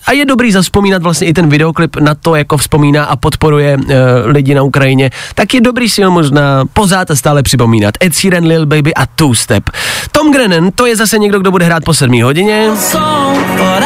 a 0.05 0.11
je 0.11 0.25
dobrý 0.25 0.51
zaspomínat 0.51 1.03
vlastně 1.03 1.14
i 1.21 1.33
ten 1.33 1.49
videoklip 1.49 1.95
na 1.95 2.15
to 2.15 2.35
jako 2.35 2.57
vzpomíná 2.57 3.05
a 3.05 3.15
podporuje 3.15 3.77
uh, 3.77 3.93
lidi 4.25 4.55
na 4.55 4.63
Ukrajině, 4.63 5.09
tak 5.35 5.53
je 5.53 5.61
dobrý 5.61 5.89
si 5.89 6.03
ho 6.03 6.11
možná 6.11 6.65
pořád 6.73 7.11
a 7.11 7.15
stále 7.15 7.43
připomínat. 7.43 7.95
Ed 8.03 8.13
Sheeran, 8.13 8.43
Lil 8.43 8.65
Baby 8.65 8.93
a 8.93 9.05
Two 9.05 9.33
Step. 9.33 9.69
Tom 10.11 10.31
Grennan, 10.33 10.71
to 10.75 10.85
je 10.85 10.95
zase 10.95 11.17
někdo, 11.17 11.39
kdo 11.39 11.51
bude 11.51 11.65
hrát 11.65 11.83
po 11.83 11.93
sedmý 11.93 12.21
hodině. 12.21 12.69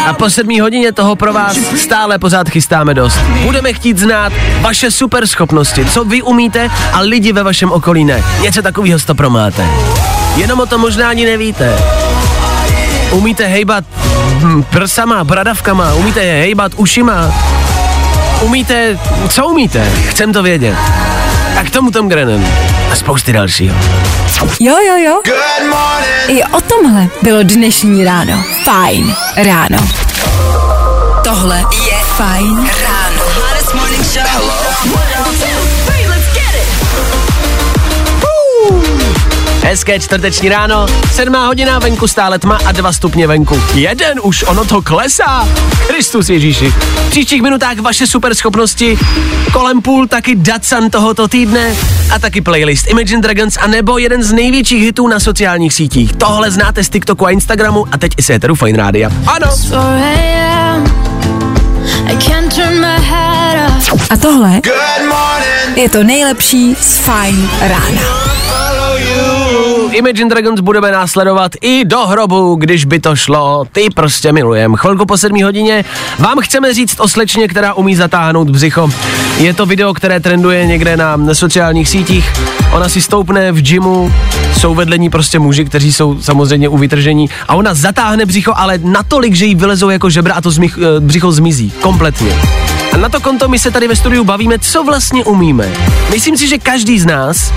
A 0.08 0.14
po 0.14 0.30
sedmý 0.30 0.60
hodině 0.60 0.92
toho 0.92 1.16
pro 1.16 1.34
vás 1.34 1.58
stále 1.76 2.20
pořád 2.20 2.50
chystáme 2.50 2.94
dost. 2.94 3.20
Budeme 3.44 3.74
chtít 3.74 3.98
znát 3.98 4.34
vaše 4.62 4.92
super 4.92 5.28
schopnosti, 5.28 5.86
co 5.86 6.04
vy 6.04 6.22
umíte 6.22 6.70
a 6.94 7.00
lidi 7.02 7.34
ve 7.34 7.44
vašem 7.44 7.72
okolí 7.72 8.06
ne. 8.06 8.24
Něco 8.42 8.62
takového 8.62 9.00
to 9.06 9.16
promáte. 9.16 9.66
Jenom 10.36 10.60
o 10.60 10.66
tom 10.66 10.82
možná 10.82 11.10
ani 11.10 11.26
nevíte. 11.26 11.78
Umíte 13.12 13.46
hejbat 13.46 13.84
prsama, 14.70 15.24
bradavkama, 15.24 15.94
umíte 15.94 16.24
je 16.24 16.42
hejbat 16.42 16.72
ušima, 16.76 17.34
umíte, 18.42 19.00
co 19.30 19.48
umíte, 19.48 19.92
chcem 20.08 20.34
to 20.34 20.44
vědět. 20.44 20.76
A 21.60 21.64
k 21.64 21.70
tomu 21.70 21.92
Tom 21.92 22.10
Grennan 22.10 22.46
a 22.92 22.96
spousty 22.96 23.34
dalšího. 23.34 23.76
Jo, 24.60 24.76
jo, 24.88 24.98
jo. 24.98 25.22
I 26.28 26.44
o 26.44 26.62
tomhle 26.62 27.08
bylo 27.22 27.44
dnešní 27.44 28.04
ráno. 28.04 28.44
Fajn 28.64 29.16
ráno. 29.36 29.78
Tohle 31.24 31.58
je 31.58 31.98
Fajn 32.18 32.70
ráno. 32.84 33.24
Hottest 33.36 33.74
morning 33.74 34.04
show. 34.04 35.49
Hezké 39.70 40.00
čtvrteční 40.00 40.50
ráno, 40.50 40.88
sedmá 41.14 41.46
hodina, 41.46 41.80
venku 41.80 42.08
stále 42.08 42.40
tma 42.40 42.60
a 42.66 42.72
dva 42.72 42.94
stupně 42.94 43.28
venku. 43.28 43.62
Jeden 43.74 44.20
už, 44.24 44.44
ono 44.48 44.66
to 44.66 44.82
klesá. 44.82 45.48
Kristus 45.88 46.30
Ježíši. 46.30 46.74
V 47.08 47.10
příštích 47.10 47.42
minutách 47.42 47.78
vaše 47.80 48.08
super 48.08 48.36
schopnosti, 48.36 48.98
kolem 49.54 49.82
půl 49.82 50.08
taky 50.08 50.36
Datsan 50.36 50.90
tohoto 50.90 51.28
týdne 51.28 51.76
a 52.16 52.20
taky 52.20 52.42
playlist 52.42 52.88
Imagine 52.88 53.22
Dragons 53.22 53.58
a 53.58 53.68
nebo 53.68 53.98
jeden 53.98 54.24
z 54.24 54.32
největších 54.32 54.84
hitů 54.84 55.08
na 55.08 55.20
sociálních 55.20 55.74
sítích. 55.74 56.16
Tohle 56.16 56.52
znáte 56.52 56.84
z 56.84 56.90
TikToku 56.90 57.26
a 57.26 57.30
Instagramu 57.30 57.86
a 57.92 57.98
teď 57.98 58.12
i 58.18 58.24
z 58.24 58.30
Eteru 58.30 58.56
Fine 58.56 58.78
Rádia. 58.78 59.12
Ano. 59.28 59.48
4 59.58 59.76
a.m. 59.76 60.84
I 62.08 62.18
can't 62.18 62.56
turn 62.56 62.80
my 62.80 63.06
head 63.06 63.72
off. 63.92 64.12
A 64.12 64.18
tohle 64.18 64.62
je 65.76 65.90
to 65.90 66.04
nejlepší 66.04 66.76
z 66.82 66.98
Fajn 66.98 67.50
rána. 67.62 68.30
Imagine 69.92 70.30
Dragons 70.30 70.60
budeme 70.60 70.92
následovat 70.92 71.52
i 71.62 71.86
do 71.86 72.08
hrobu, 72.08 72.56
když 72.56 72.86
by 72.86 73.00
to 73.00 73.16
šlo. 73.16 73.66
Ty 73.72 73.88
prostě 73.96 74.32
milujem. 74.32 74.76
Chvilku 74.76 75.06
po 75.06 75.18
sedmí 75.18 75.44
hodině 75.44 75.86
vám 76.20 76.40
chceme 76.40 76.74
říct 76.74 77.00
o 77.00 77.08
slečně, 77.08 77.48
která 77.48 77.74
umí 77.74 77.96
zatáhnout 77.96 78.50
břicho. 78.50 78.90
Je 79.38 79.54
to 79.54 79.66
video, 79.66 79.94
které 79.94 80.20
trenduje 80.20 80.66
někde 80.66 80.98
na 80.98 81.18
sociálních 81.34 81.90
sítích. 81.90 82.34
Ona 82.72 82.90
si 82.90 83.02
stoupne 83.02 83.52
v 83.52 83.62
gymu, 83.62 84.14
jsou 84.58 84.76
vedle 84.76 84.98
ní 84.98 85.10
prostě 85.10 85.40
muži, 85.40 85.66
kteří 85.66 85.94
jsou 85.94 86.22
samozřejmě 86.22 86.70
u 86.70 86.78
vytržení 86.78 87.30
a 87.48 87.56
ona 87.56 87.74
zatáhne 87.74 88.26
břicho, 88.26 88.54
ale 88.56 88.80
natolik, 88.84 89.34
že 89.34 89.46
jí 89.46 89.56
vylezou 89.56 89.90
jako 89.90 90.10
žebra 90.10 90.34
a 90.34 90.42
to 90.42 90.52
zmich, 90.52 90.78
eh, 90.78 91.00
břicho 91.00 91.32
zmizí 91.32 91.74
kompletně. 91.82 92.32
A 92.94 92.98
na 92.98 93.10
to 93.10 93.20
konto 93.20 93.48
my 93.48 93.60
se 93.60 93.72
tady 93.72 93.88
ve 93.88 93.96
studiu 93.96 94.24
bavíme, 94.24 94.60
co 94.60 94.84
vlastně 94.84 95.26
umíme. 95.26 95.70
Myslím 96.12 96.38
si, 96.38 96.48
že 96.48 96.58
každý 96.58 97.00
z 97.00 97.06
nás, 97.06 97.54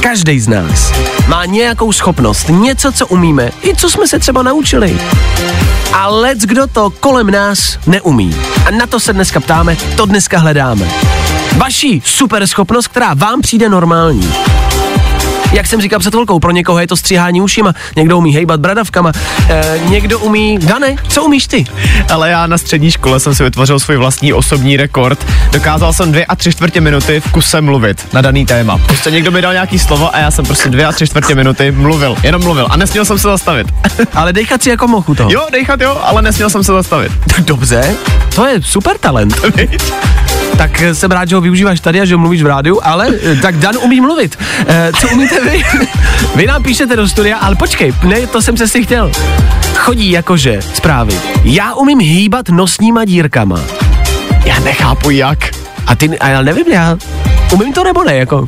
každý 0.00 0.40
z 0.40 0.48
nás 0.48 0.92
má 1.28 1.44
nějakou 1.44 1.92
schopnost, 1.92 2.48
něco, 2.48 2.92
co 2.92 3.06
umíme, 3.06 3.50
i 3.62 3.76
co 3.76 3.90
jsme 3.90 4.08
se 4.08 4.18
třeba 4.18 4.42
naučili. 4.42 5.00
A 5.92 6.08
lec 6.08 6.38
kdo 6.38 6.66
to 6.66 6.90
kolem 6.90 7.30
nás 7.30 7.78
neumí. 7.86 8.36
A 8.66 8.70
na 8.70 8.86
to 8.86 9.00
se 9.00 9.12
dneska 9.12 9.40
ptáme, 9.40 9.76
to 9.96 10.06
dneska 10.06 10.38
hledáme. 10.38 10.88
Vaší 11.56 12.02
super 12.04 12.46
schopnost, 12.46 12.88
která 12.88 13.14
vám 13.14 13.40
přijde 13.40 13.68
normální. 13.68 14.32
Jak 15.52 15.66
jsem 15.66 15.80
říkal 15.80 16.00
před 16.00 16.14
chvilkou, 16.14 16.38
pro 16.38 16.50
někoho 16.50 16.78
je 16.78 16.86
to 16.86 16.96
stříhání 16.96 17.40
ušima, 17.40 17.72
někdo 17.96 18.18
umí 18.18 18.34
hejbat 18.34 18.60
bradavkama, 18.60 19.12
e, 19.48 19.80
někdo 19.88 20.18
umí... 20.18 20.58
Dane, 20.58 20.96
co 21.08 21.24
umíš 21.24 21.46
ty? 21.46 21.64
Ale 22.10 22.30
já 22.30 22.46
na 22.46 22.58
střední 22.58 22.90
škole 22.90 23.20
jsem 23.20 23.34
si 23.34 23.42
vytvořil 23.42 23.78
svůj 23.78 23.96
vlastní 23.96 24.32
osobní 24.32 24.76
rekord. 24.76 25.26
Dokázal 25.52 25.92
jsem 25.92 26.12
dvě 26.12 26.26
a 26.26 26.36
tři 26.36 26.52
čtvrtě 26.52 26.80
minuty 26.80 27.20
v 27.20 27.32
kuse 27.32 27.60
mluvit 27.60 28.06
na 28.12 28.20
daný 28.20 28.46
téma. 28.46 28.78
Prostě 28.78 29.10
někdo 29.10 29.30
mi 29.30 29.42
dal 29.42 29.52
nějaký 29.52 29.78
slovo 29.78 30.14
a 30.14 30.18
já 30.18 30.30
jsem 30.30 30.44
prostě 30.44 30.68
dvě 30.68 30.86
a 30.86 30.92
tři 30.92 31.06
čtvrtě 31.06 31.34
minuty 31.34 31.70
mluvil, 31.70 32.16
jenom 32.22 32.42
mluvil 32.42 32.66
a 32.70 32.76
nesměl 32.76 33.04
jsem 33.04 33.18
se 33.18 33.28
zastavit. 33.28 33.66
Ale 34.14 34.32
dejchat 34.32 34.62
si 34.62 34.70
jako 34.70 34.88
mohu 34.88 35.14
to. 35.14 35.28
jo, 35.30 35.46
dejchat 35.52 35.80
jo, 35.80 36.00
ale 36.02 36.22
nesměl 36.22 36.50
jsem 36.50 36.64
se 36.64 36.72
zastavit. 36.72 37.12
Dobře, 37.38 37.94
to 38.34 38.46
je 38.46 38.62
super 38.62 38.98
talent. 38.98 39.40
tak 40.56 40.82
jsem 40.92 41.10
rád, 41.10 41.28
že 41.28 41.34
ho 41.34 41.40
využíváš 41.40 41.80
tady 41.80 42.00
a 42.00 42.04
že 42.04 42.16
mluvíš 42.16 42.42
v 42.42 42.46
rádiu, 42.46 42.80
ale 42.82 43.08
eh, 43.22 43.36
tak 43.36 43.56
Dan 43.56 43.76
umí 43.76 44.00
mluvit. 44.00 44.38
E, 44.68 44.92
co 45.00 45.08
umíte 45.08 45.35
vy? 45.44 45.62
vy 46.34 46.46
nám 46.46 46.62
píšete 46.62 46.96
do 46.96 47.08
studia, 47.08 47.36
ale 47.38 47.56
počkej, 47.56 47.94
ne, 48.02 48.26
to 48.26 48.42
jsem 48.42 48.54
přesně 48.54 48.82
chtěl. 48.82 49.12
Chodí 49.74 50.10
jakože 50.10 50.62
zprávy. 50.74 51.20
Já 51.44 51.74
umím 51.74 51.98
hýbat 51.98 52.48
nosníma 52.48 53.04
dírkama. 53.04 53.60
Já 54.44 54.58
nechápu 54.58 55.10
jak. 55.10 55.38
A 55.86 55.94
ty, 55.94 56.18
a 56.18 56.28
já 56.28 56.42
nevím, 56.42 56.72
já 56.72 56.96
umím 57.52 57.72
to 57.72 57.84
nebo 57.84 58.04
ne, 58.04 58.16
jako. 58.16 58.46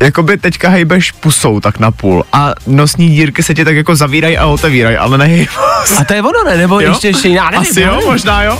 Jakoby 0.00 0.36
teďka 0.38 0.68
hejbeš 0.68 1.12
pusou 1.12 1.60
tak 1.60 1.78
na 1.78 1.90
půl 1.90 2.24
a 2.32 2.52
nosní 2.66 3.08
dírky 3.10 3.42
se 3.42 3.54
ti 3.54 3.64
tak 3.64 3.76
jako 3.76 3.96
zavírají 3.96 4.38
a 4.38 4.46
otevírají, 4.46 4.96
ale 4.96 5.18
nehejbou. 5.18 5.52
A 5.98 6.04
to 6.04 6.14
je 6.14 6.22
ono, 6.22 6.44
ne? 6.50 6.56
Nebo 6.56 6.80
Jo? 6.80 6.88
ještě, 6.90 7.08
ještě 7.08 7.28
já 7.28 7.50
nevím. 7.50 7.70
Asi 7.70 7.80
jo, 7.80 7.90
nevím. 7.92 8.06
možná 8.10 8.42
jo. 8.42 8.58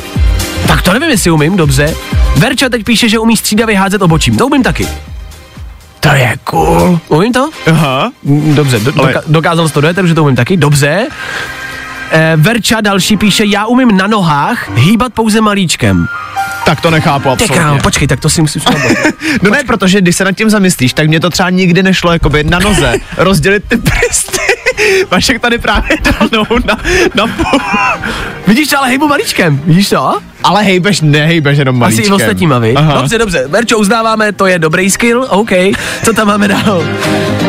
Tak 0.66 0.82
to 0.82 0.92
nevím, 0.92 1.10
jestli 1.10 1.30
umím, 1.30 1.56
dobře. 1.56 1.94
Verča 2.36 2.68
teď 2.68 2.84
píše, 2.84 3.08
že 3.08 3.18
umí 3.18 3.36
střídavě 3.36 3.78
házet 3.78 4.02
obočím. 4.02 4.36
To 4.36 4.46
umím 4.46 4.62
taky. 4.62 4.88
To 6.04 6.14
je 6.14 6.36
cool. 6.44 7.00
Umím 7.08 7.32
to? 7.32 7.50
Aha. 7.70 8.12
Dobře, 8.54 8.78
do, 8.78 8.90
doka- 8.92 9.22
dokázal 9.26 9.68
jsi 9.68 9.74
to 9.74 9.80
do 9.80 9.88
éteru, 9.88 10.06
že 10.06 10.14
to 10.14 10.22
umím 10.24 10.36
taky. 10.36 10.56
Dobře. 10.56 11.06
Eh, 12.10 12.32
Verča 12.36 12.80
další 12.80 13.16
píše, 13.16 13.44
já 13.46 13.66
umím 13.66 13.96
na 13.96 14.06
nohách 14.06 14.70
hýbat 14.76 15.12
pouze 15.14 15.40
malíčkem. 15.40 16.06
Tak 16.64 16.80
to 16.80 16.90
nechápu 16.90 17.28
absolutně. 17.30 17.56
krám, 17.56 17.80
počkej, 17.80 18.08
tak 18.08 18.20
to 18.20 18.30
si 18.30 18.40
musím 18.40 18.60
vzpomenout. 18.60 18.96
No 19.42 19.50
ne, 19.50 19.64
protože 19.66 20.00
když 20.00 20.16
se 20.16 20.24
nad 20.24 20.32
tím 20.32 20.50
zamyslíš, 20.50 20.92
tak 20.92 21.08
mě 21.08 21.20
to 21.20 21.30
třeba 21.30 21.50
nikdy 21.50 21.82
nešlo 21.82 22.12
jakoby 22.12 22.44
na 22.44 22.58
noze 22.58 22.94
rozdělit 23.16 23.64
ty 23.68 23.76
prsty. 23.76 24.38
Vašek 25.10 25.40
tady 25.40 25.58
právě 25.58 25.96
dal 26.04 26.28
nohu 26.32 26.56
na, 26.66 26.76
na 27.14 27.26
půl. 27.26 27.60
Vidíš, 28.46 28.72
ale 28.72 28.88
hejbu 28.88 29.08
malíčkem, 29.08 29.60
vidíš 29.64 29.88
to? 29.88 30.18
Ale 30.42 30.62
hejbeš, 30.62 31.00
nehejbeš 31.00 31.58
jenom 31.58 31.76
Asi 31.76 31.80
malíčkem. 31.80 32.12
i 32.12 32.14
ostatníma, 32.16 32.58
vy? 32.58 32.74
Aha. 32.74 32.94
Dobře, 32.94 33.18
dobře. 33.18 33.44
Verčo, 33.48 33.78
uznáváme, 33.78 34.32
to 34.32 34.46
je 34.46 34.58
dobrý 34.58 34.90
skill, 34.90 35.26
OK. 35.28 35.50
Co 36.04 36.12
tam 36.12 36.26
máme 36.26 36.48
dál? 36.48 36.84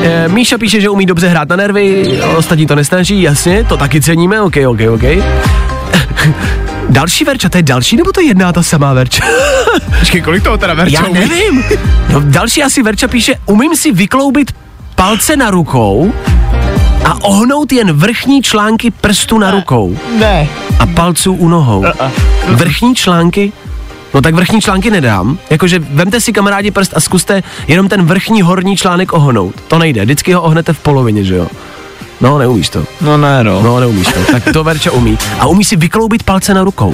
E, 0.03 0.27
Míša 0.27 0.57
píše, 0.57 0.81
že 0.81 0.89
umí 0.89 1.05
dobře 1.05 1.27
hrát 1.27 1.49
na 1.49 1.55
nervy, 1.55 2.19
ostatní 2.37 2.67
to 2.67 2.75
nesnaží, 2.75 3.21
jasně, 3.21 3.63
to 3.63 3.77
taky 3.77 4.01
ceníme, 4.01 4.41
OK, 4.41 4.55
OK, 4.67 4.79
OK. 4.93 5.03
Další 6.89 7.23
Verča, 7.25 7.49
to 7.49 7.57
je 7.57 7.63
další, 7.63 7.95
nebo 7.97 8.11
to 8.11 8.21
je 8.21 8.27
jedna 8.27 8.49
a 8.49 8.53
ta 8.53 8.63
samá 8.63 8.93
Verča? 8.93 9.25
Počkej, 9.99 10.21
kolik 10.21 10.43
toho 10.43 10.57
teda 10.57 10.73
Verča 10.73 10.99
Já 11.01 11.05
umí? 11.07 11.19
nevím. 11.19 11.63
No, 12.13 12.21
další 12.25 12.63
asi 12.63 12.83
Verča 12.83 13.07
píše, 13.07 13.33
umím 13.45 13.75
si 13.75 13.91
vykloubit 13.91 14.51
palce 14.95 15.35
na 15.37 15.49
rukou 15.51 16.13
a 17.05 17.23
ohnout 17.23 17.71
jen 17.71 17.91
vrchní 17.93 18.41
články 18.41 18.91
prstu 18.91 19.37
na 19.37 19.51
rukou 19.51 19.97
Ne. 20.19 20.47
a 20.79 20.85
palců 20.85 21.33
u 21.33 21.47
nohou. 21.49 21.85
Vrchní 22.47 22.95
články? 22.95 23.51
No 24.13 24.21
tak 24.21 24.33
vrchní 24.35 24.61
články 24.61 24.91
nedám. 24.91 25.37
Jakože 25.49 25.79
vemte 25.79 26.21
si 26.21 26.33
kamarádi 26.33 26.71
prst 26.71 26.93
a 26.95 26.99
zkuste 26.99 27.43
jenom 27.67 27.89
ten 27.89 28.05
vrchní 28.05 28.41
horní 28.41 28.77
článek 28.77 29.13
ohnout. 29.13 29.55
To 29.67 29.79
nejde, 29.79 30.01
vždycky 30.05 30.33
ho 30.33 30.41
ohnete 30.41 30.73
v 30.73 30.79
polovině, 30.79 31.23
že 31.23 31.35
jo? 31.35 31.47
No, 32.21 32.37
neumíš 32.37 32.69
to. 32.69 32.85
No 33.01 33.17
ne, 33.17 33.43
no. 33.43 33.61
No, 33.61 33.79
neumíš 33.79 34.07
to. 34.07 34.31
Tak 34.31 34.43
to 34.53 34.63
Verča 34.63 34.91
umí. 34.91 35.17
A 35.39 35.45
umí 35.45 35.63
si 35.63 35.75
vykloubit 35.75 36.23
palce 36.23 36.53
na 36.53 36.63
rukou. 36.63 36.93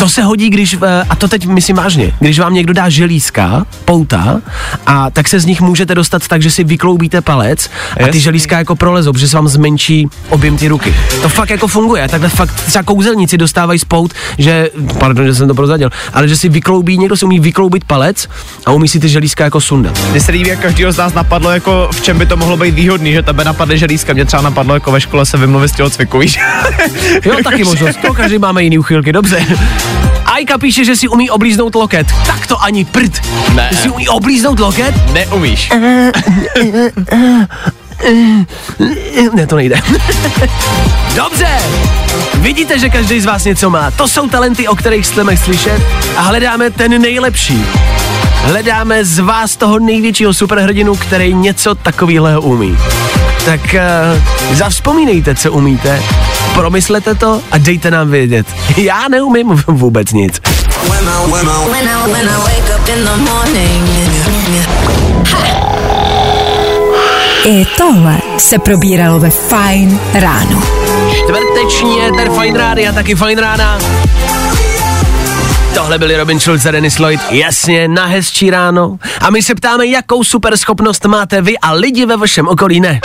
To 0.00 0.08
se 0.08 0.22
hodí, 0.22 0.50
když, 0.50 0.76
eh, 0.82 1.04
a 1.10 1.16
to 1.16 1.28
teď 1.28 1.46
myslím 1.46 1.76
vážně, 1.76 2.12
když 2.20 2.38
vám 2.38 2.54
někdo 2.54 2.72
dá 2.72 2.88
želízka, 2.88 3.66
pouta, 3.84 4.40
a 4.86 5.10
tak 5.10 5.28
se 5.28 5.40
z 5.40 5.46
nich 5.46 5.60
můžete 5.60 5.94
dostat 5.94 6.28
tak, 6.28 6.42
že 6.42 6.50
si 6.50 6.64
vykloubíte 6.64 7.20
palec 7.20 7.70
a 8.04 8.08
ty 8.08 8.20
želízka 8.20 8.58
jako 8.58 8.76
prolezou, 8.76 9.12
protože 9.12 9.28
se 9.28 9.36
vám 9.36 9.48
zmenší 9.48 10.08
objem 10.28 10.56
ty 10.56 10.68
ruky. 10.68 10.94
To 11.22 11.28
fakt 11.28 11.50
jako 11.50 11.68
funguje. 11.68 12.08
Takhle 12.08 12.28
fakt 12.28 12.54
třeba 12.54 12.82
kouzelníci 12.82 13.38
dostávají 13.38 13.78
spout, 13.78 14.14
že, 14.38 14.70
pardon, 14.98 15.26
že 15.26 15.34
jsem 15.34 15.48
to 15.48 15.54
prozadil, 15.54 15.90
ale 16.12 16.28
že 16.28 16.36
si 16.36 16.48
vykloubí, 16.48 16.98
někdo 16.98 17.16
si 17.16 17.24
umí 17.24 17.40
vykloubit 17.40 17.84
palec 17.84 18.28
a 18.66 18.72
umí 18.72 18.88
si 18.88 19.00
ty 19.00 19.08
želízka 19.08 19.44
jako 19.44 19.60
sundat. 19.60 20.00
Mně 20.10 20.20
se 20.20 20.32
líbí, 20.32 20.48
jak 20.48 20.60
každýho 20.60 20.92
z 20.92 20.96
nás 20.96 21.14
napadlo, 21.14 21.50
jako 21.50 21.88
v 21.92 22.00
čem 22.02 22.18
by 22.18 22.26
to 22.26 22.36
mohlo 22.36 22.56
být 22.56 22.74
výhodný, 22.74 23.12
že 23.12 23.22
tebe 23.22 23.44
napadne 23.44 23.76
želízka. 23.76 24.17
Mě 24.18 24.24
třeba 24.24 24.42
napadlo, 24.42 24.74
jako 24.74 24.92
ve 24.92 25.00
škole 25.00 25.26
se 25.26 25.36
vymluvit 25.36 25.68
z 25.68 25.72
tělocviku, 25.72 26.18
víš? 26.18 26.38
Jo, 27.24 27.34
taky 27.44 27.64
možnost. 27.64 27.98
To 28.06 28.14
každý 28.14 28.38
máme 28.38 28.62
jiný 28.62 28.78
uchylky, 28.78 29.12
dobře. 29.12 29.46
Ajka 30.24 30.58
píše, 30.58 30.84
že 30.84 30.96
si 30.96 31.08
umí 31.08 31.30
oblíznout 31.30 31.74
loket. 31.74 32.06
Tak 32.26 32.46
to 32.46 32.62
ani 32.62 32.84
prd. 32.84 33.22
Ne. 33.54 33.68
Ty 33.70 33.76
si 33.76 33.90
umí 33.90 34.08
oblíznout 34.08 34.60
loket? 34.60 34.94
Neumíš. 35.12 35.70
Ne, 39.34 39.46
to 39.46 39.56
nejde. 39.56 39.80
Dobře. 41.16 41.48
Vidíte, 42.34 42.78
že 42.78 42.88
každý 42.88 43.20
z 43.20 43.26
vás 43.26 43.44
něco 43.44 43.70
má. 43.70 43.90
To 43.90 44.08
jsou 44.08 44.28
talenty, 44.28 44.68
o 44.68 44.76
kterých 44.76 45.06
chceme 45.06 45.36
slyšet 45.36 45.82
a 46.16 46.20
hledáme 46.20 46.70
ten 46.70 47.02
nejlepší. 47.02 47.64
Hledáme 48.42 49.04
z 49.04 49.18
vás 49.18 49.56
toho 49.56 49.78
největšího 49.78 50.34
superhrdinu, 50.34 50.96
který 50.96 51.34
něco 51.34 51.74
takového 51.74 52.40
umí. 52.40 52.78
Tak 53.48 53.60
uh, 53.74 54.56
zavzpomínejte, 54.56 55.34
co 55.34 55.52
umíte, 55.52 56.02
promyslete 56.54 57.14
to 57.14 57.40
a 57.50 57.58
dejte 57.58 57.90
nám 57.90 58.10
vědět. 58.10 58.46
Já 58.76 59.08
neumím 59.08 59.48
vůbec 59.66 60.12
nic. 60.12 60.40
When 60.90 61.08
I, 61.08 61.30
when 61.32 61.46
when 62.12 62.28
tohle 67.76 68.18
se 68.38 68.58
probíralo 68.58 69.18
ve 69.18 69.30
Fine 69.30 69.98
ráno. 70.14 70.62
Čtvrteční 71.10 72.06
éter 72.06 72.30
Fine 72.40 72.58
Rády 72.58 72.88
a 72.88 72.92
taky 72.92 73.14
Fine 73.14 73.40
Rána. 73.40 73.78
Tohle 75.78 75.98
byli 75.98 76.16
Robin 76.16 76.40
Schulz 76.40 76.66
a 76.66 76.70
Dennis 76.70 76.98
Lloyd, 76.98 77.20
jasně, 77.30 77.88
na 77.88 78.06
hezčí 78.06 78.50
ráno. 78.50 78.98
A 79.20 79.30
my 79.30 79.42
se 79.42 79.54
ptáme, 79.54 79.86
jakou 79.86 80.24
super 80.24 80.56
schopnost 80.56 81.04
máte 81.04 81.42
vy 81.42 81.58
a 81.58 81.72
lidi 81.72 82.06
ve 82.06 82.16
vašem 82.16 82.48
okolí 82.48 82.80
ne. 82.80 83.00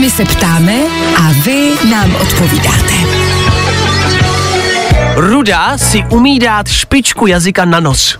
My 0.00 0.10
se 0.10 0.24
ptáme 0.24 0.74
a 1.16 1.32
vy 1.44 1.72
nám 1.90 2.14
odpovídáte. 2.14 2.94
Ruda 5.16 5.78
si 5.78 6.04
umí 6.10 6.38
dát 6.38 6.68
špičku 6.68 7.26
jazyka 7.26 7.64
na 7.64 7.80
nos. 7.80 8.18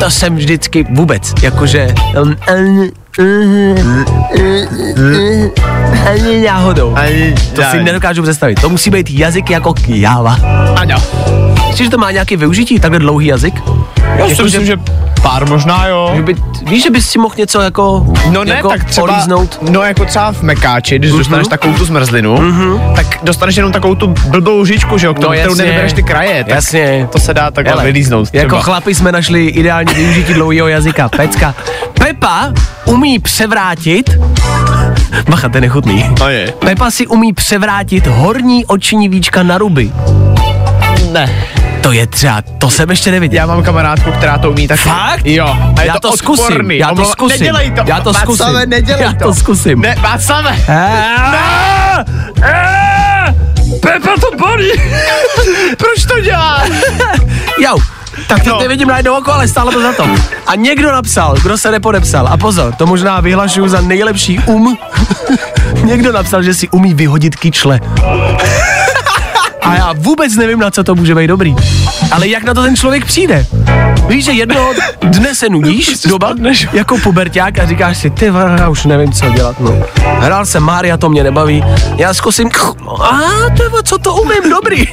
To 0.00 0.10
jsem 0.10 0.36
vždycky 0.36 0.86
vůbec, 0.90 1.32
jakože... 1.42 1.94
Um, 2.22 2.36
um, 2.48 4.04
ani 6.10 6.40
náhodou. 6.46 6.94
Ani, 6.96 7.34
To 7.54 7.62
si 7.70 7.82
nedokážu 7.82 8.22
představit. 8.22 8.60
To 8.60 8.68
musí 8.68 8.90
být 8.90 9.10
jazyk 9.10 9.50
jako 9.50 9.74
kjáva. 9.74 10.38
Ano. 10.76 10.96
Myslíš, 11.68 11.86
že 11.86 11.90
to 11.90 11.98
má 11.98 12.10
nějaké 12.10 12.36
využití, 12.36 12.80
takhle 12.80 12.98
dlouhý 12.98 13.26
jazyk? 13.26 13.54
Já 13.98 14.14
Jako, 14.16 14.34
si 14.34 14.42
myslím, 14.42 14.66
že 14.66 14.76
pár 15.24 15.48
možná 15.48 15.86
jo. 15.86 16.12
Že 16.16 16.22
by, 16.22 16.34
víš, 16.68 16.82
že 16.82 16.90
bys 16.90 17.10
si 17.10 17.18
mohl 17.18 17.34
něco 17.38 17.60
jako, 17.60 18.06
No 18.30 18.44
ne, 18.44 18.54
jako 18.54 18.68
tak 18.68 18.84
třeba, 18.84 19.12
olíznout? 19.12 19.58
no 19.70 19.82
jako 19.82 20.04
třeba 20.04 20.32
v 20.32 20.42
mekáči, 20.42 20.98
když 20.98 21.10
dostaneš 21.12 21.48
takovou 21.48 21.74
tu 21.74 21.84
zmrzlinu, 21.84 22.38
tak 22.96 23.06
dostaneš 23.22 23.56
jenom 23.56 23.72
takovou 23.72 23.94
tu 23.94 24.06
blbou 24.06 24.58
lžičku, 24.60 24.98
že 24.98 25.06
jo, 25.06 25.14
kterou, 25.14 25.28
No, 25.32 25.34
kterou 25.38 25.54
nevybereš 25.54 25.92
ty 25.92 26.02
kraje, 26.02 26.44
tak 26.44 26.54
Jasně. 26.54 27.08
to 27.12 27.18
se 27.18 27.34
dá 27.34 27.50
takhle 27.50 27.72
Hele, 27.72 27.84
vylíznout 27.84 28.28
třeba. 28.28 28.42
Jako 28.42 28.60
chlapi 28.62 28.94
jsme 28.94 29.12
našli 29.12 29.46
ideální 29.46 29.94
využití 29.94 30.34
dlouhého 30.34 30.68
jazyka. 30.68 31.08
Pecka. 31.08 31.54
Pepa 31.98 32.52
umí 32.84 33.18
převrátit... 33.18 34.10
Bacha, 35.28 35.48
to 35.48 35.56
je 35.56 35.60
nechutný. 35.60 36.04
To 36.18 36.28
je. 36.28 36.52
Pepa 36.58 36.90
si 36.90 37.06
umí 37.06 37.32
převrátit 37.32 38.06
horní 38.06 38.66
oční 38.66 39.08
víčka 39.08 39.42
na 39.42 39.58
ruby. 39.58 39.92
Ne. 41.12 41.30
To 41.84 41.92
je 41.92 42.06
třeba, 42.06 42.42
to 42.58 42.70
jsem 42.70 42.90
ještě 42.90 43.10
neviděl. 43.10 43.36
Já 43.40 43.46
mám 43.46 43.62
kamarádku, 43.62 44.12
která 44.12 44.38
to 44.38 44.50
umí 44.50 44.68
taky. 44.68 44.82
Fakt? 44.82 45.26
Jo. 45.26 45.56
A 45.76 45.80
je 45.82 45.86
Já 45.86 45.98
to 46.00 46.10
odporný. 46.10 46.36
zkusím, 46.46 46.70
já 46.70 46.94
to 46.94 47.04
zkusím. 47.04 47.38
Nedělej 47.40 47.70
to. 47.70 47.82
Já 47.86 48.00
to 48.00 48.12
Václave, 48.12 48.36
zkusím. 48.54 48.70
nedělej 48.70 49.02
Já 49.02 49.12
to. 49.12 49.24
to 49.24 49.34
zkusím. 49.34 49.80
Ne, 49.80 49.94
Václave. 50.00 50.56
Ah! 50.68 52.04
Ah! 52.42 53.34
Pepa 53.80 54.10
to 54.20 54.36
bolí. 54.36 54.70
Proč 55.78 56.04
to 56.08 56.20
děláš? 56.20 56.68
Jo, 57.60 57.76
tak 58.28 58.38
teď 58.38 58.46
No. 58.52 58.58
nevidím 58.60 58.88
najednou 58.88 59.18
oko, 59.18 59.32
ale 59.32 59.48
stálo 59.48 59.72
to 59.72 59.82
za 59.82 59.92
to. 59.92 60.06
A 60.46 60.54
někdo 60.54 60.92
napsal, 60.92 61.34
kdo 61.42 61.58
se 61.58 61.70
nepodepsal. 61.70 62.28
A 62.28 62.36
pozor, 62.36 62.74
to 62.74 62.86
možná 62.86 63.20
vyhlašuju 63.20 63.68
za 63.68 63.80
nejlepší 63.80 64.38
um. 64.46 64.78
někdo 65.84 66.12
napsal, 66.12 66.42
že 66.42 66.54
si 66.54 66.68
umí 66.68 66.94
vyhodit 66.94 67.36
kyčle. 67.36 67.80
A 69.64 69.74
já 69.74 69.92
vůbec 69.96 70.36
nevím, 70.36 70.58
na 70.58 70.70
co 70.70 70.84
to 70.84 70.94
může 70.94 71.14
být 71.14 71.26
dobrý. 71.26 71.56
Ale 72.10 72.28
jak 72.28 72.44
na 72.44 72.54
to 72.54 72.62
ten 72.62 72.76
člověk 72.76 73.04
přijde? 73.04 73.46
Víš, 74.08 74.24
že 74.24 74.32
jednoho 74.32 74.74
dne 75.02 75.34
se 75.34 75.48
nudíš 75.48 76.00
doba, 76.00 76.34
jako 76.72 76.98
puberták 76.98 77.58
a 77.58 77.66
říkáš 77.66 77.98
si, 77.98 78.10
ty 78.10 78.32
já 78.58 78.68
už 78.68 78.84
nevím, 78.84 79.12
co 79.12 79.30
dělat, 79.30 79.60
no. 79.60 79.82
Hrál 80.20 80.46
jsem 80.46 80.62
Mária, 80.62 80.96
to 80.96 81.08
mě 81.08 81.24
nebaví. 81.24 81.64
Já 81.96 82.14
zkusím, 82.14 82.50
a 83.00 83.20
vole, 83.70 83.82
co 83.82 83.98
to 83.98 84.14
umím, 84.14 84.50
dobrý. 84.50 84.84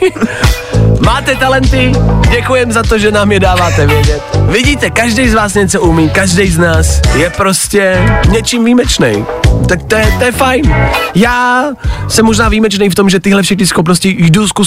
Máte 1.05 1.35
talenty, 1.35 1.91
děkujem 2.29 2.71
za 2.71 2.83
to, 2.83 2.97
že 2.97 3.11
nám 3.11 3.31
je 3.31 3.39
dáváte 3.39 3.87
vědět. 3.87 4.21
Vidíte, 4.49 4.89
každý 4.89 5.29
z 5.29 5.33
vás 5.33 5.53
něco 5.53 5.81
umí, 5.81 6.09
každý 6.09 6.47
z 6.47 6.57
nás 6.57 7.01
je 7.15 7.29
prostě 7.29 8.05
něčím 8.29 8.65
výjimečný. 8.65 9.25
Tak 9.69 9.83
to 9.83 9.95
je, 9.95 10.15
to 10.19 10.23
je 10.23 10.31
fajn. 10.31 10.75
Já 11.15 11.65
jsem 12.07 12.25
možná 12.25 12.49
výjimečný 12.49 12.89
v 12.89 12.95
tom, 12.95 13.09
že 13.09 13.19
tyhle 13.19 13.43
všechny 13.43 13.65
schopnosti 13.65 14.15
jdu 14.19 14.47
zkusit. 14.47 14.60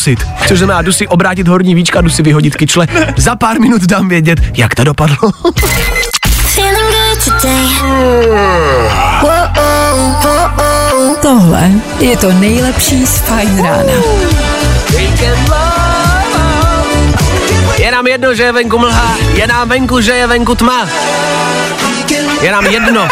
Což 0.47 0.59
znamená, 0.59 0.83
jdu 0.83 0.93
si 0.93 1.09
obrátit 1.09 1.49
horní 1.49 1.75
víčka, 1.75 2.01
jdu 2.01 2.11
si 2.11 2.23
vyhodit 2.23 2.57
kyčle. 2.57 2.87
Za 3.17 3.37
pár 3.37 3.61
minut 3.61 3.83
dám 3.83 4.09
vědět, 4.09 4.41
jak 4.57 4.75
to 4.75 4.85
dopadlo. 4.85 5.17
Tohle 11.23 11.71
je 11.99 12.17
to 12.17 12.33
nejlepší 12.33 13.07
z 13.07 13.19
Fine 13.19 13.63
rána. 13.63 13.93
Je 17.79 17.91
nám 17.91 18.07
jedno, 18.07 18.35
že 18.35 18.43
je 18.43 18.53
venku 18.53 18.79
mlha, 18.79 19.17
je 19.35 19.47
nám 19.47 19.69
venku, 19.69 20.01
že 20.01 20.13
je 20.13 20.27
venku 20.27 20.55
tma. 20.55 20.89
Je 22.43 22.53
nám 22.53 22.67
jedno, 22.67 23.09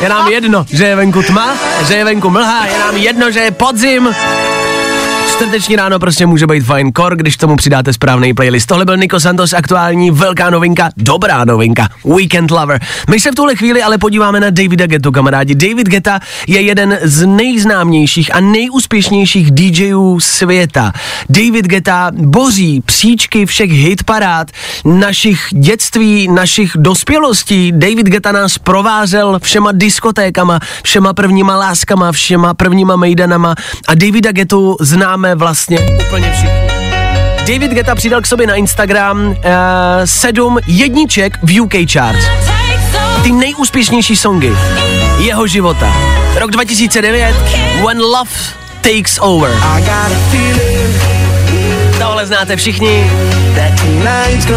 je 0.00 0.08
nám 0.08 0.28
jedno, 0.28 0.64
že 0.68 0.84
je 0.84 0.96
venku 0.96 1.22
tma, 1.22 1.54
že 1.88 1.94
je 1.94 2.04
venku 2.04 2.30
mlha, 2.30 2.66
je 2.66 2.78
nám 2.78 2.96
jedno, 2.96 3.30
že 3.30 3.40
je 3.40 3.50
podzim. 3.50 4.14
Čtvrteční 5.26 5.76
ráno 5.76 5.98
prostě 5.98 6.26
může 6.26 6.46
být 6.46 6.64
fajn 6.64 6.92
kor, 6.92 7.16
když 7.16 7.36
tomu 7.36 7.56
přidáte 7.56 7.92
správný 7.92 8.34
playlist. 8.34 8.68
Tohle 8.68 8.84
byl 8.84 8.96
Nico 8.96 9.20
Santos, 9.20 9.52
aktuální 9.52 10.10
velká 10.10 10.50
novinka, 10.50 10.90
dobrá 10.96 11.44
novinka, 11.44 11.88
Weekend 12.16 12.50
Lover. 12.50 12.80
My 13.10 13.20
se 13.20 13.30
v 13.30 13.34
tuhle 13.34 13.56
chvíli 13.56 13.82
ale 13.82 13.98
podíváme 13.98 14.40
na 14.40 14.50
Davida 14.50 14.86
Getu, 14.86 15.12
kamarádi. 15.12 15.54
David 15.54 15.88
Geta 15.88 16.20
je 16.46 16.60
jeden 16.60 16.98
z 17.02 17.26
nejznámějších 17.26 18.34
a 18.34 18.40
nejúspěšnějších 18.40 19.50
DJů 19.50 20.20
světa. 20.20 20.92
David 21.28 21.66
Geta 21.66 22.10
boří 22.14 22.80
příčky 22.86 23.46
všech 23.46 23.70
hitparád, 23.70 24.50
našich 24.84 25.46
dětství, 25.50 26.28
našich 26.28 26.72
dospělostí. 26.76 27.72
David 27.72 28.06
Geta 28.06 28.32
nás 28.32 28.58
provázel 28.58 29.38
všema 29.42 29.72
diskotékama, 29.72 30.60
všema 30.82 31.12
prvníma 31.12 31.56
láskama, 31.56 32.12
všema 32.12 32.54
prvníma 32.54 32.96
mejdanama 32.96 33.54
a 33.88 33.94
Davida 33.94 34.32
Getu 34.32 34.76
známe 35.12 35.34
vlastně 35.34 35.78
úplně 36.06 36.32
všichni. 36.32 36.68
David 37.38 37.70
Geta 37.70 37.94
přidal 37.94 38.20
k 38.20 38.26
sobě 38.26 38.46
na 38.46 38.54
Instagram 38.54 39.28
uh, 39.28 39.34
sedm 40.04 40.58
jedniček 40.66 41.38
v 41.42 41.60
UK 41.60 41.72
Charts. 41.92 42.24
Ty 43.22 43.32
nejúspěšnější 43.32 44.16
songy 44.16 44.52
jeho 45.18 45.46
života. 45.46 45.94
Rok 46.34 46.50
2009, 46.50 47.36
When 47.86 48.00
Love 48.00 48.30
Takes 48.80 49.18
Over. 49.20 49.50
Tohle 51.98 52.26
znáte 52.26 52.56
všichni. 52.56 53.10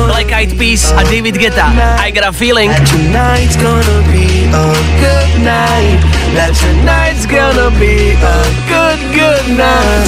Black 0.08 0.32
Eyed 0.32 0.58
Peas 0.58 0.92
a 0.92 1.04
David 1.04 1.36
Guetta. 1.36 1.64
I 2.00 2.12
got 2.12 2.24
a 2.28 2.32
feeling. 2.32 2.72
Tonight's 2.86 3.56
gonna 3.56 4.02
be 4.12 4.46
a 4.48 4.74
good 5.04 5.42
night. 5.44 6.00
That 6.34 6.54
tonight's 6.56 7.26
gonna 7.26 7.70
be 7.80 8.16
a 8.16 8.44
good, 8.68 9.00
good 9.14 9.48
night. 9.58 10.08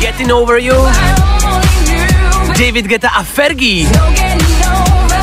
Getting 0.00 0.30
over 0.30 0.58
you. 0.58 0.74
David 2.54 2.86
Guetta 2.86 3.08
a 3.16 3.24
Fergie. 3.24 3.86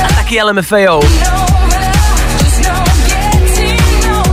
A 0.03 0.07
taky 0.15 0.37
LMFAO. 0.39 1.01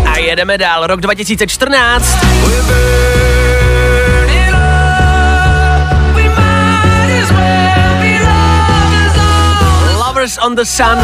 A 0.05 0.19
jedeme 0.21 0.59
dál. 0.59 0.87
Rok 0.87 1.01
2014. 1.01 3.62
Lovers 10.23 10.39
on 10.39 10.55
the 10.55 10.65
Sun. 10.65 10.99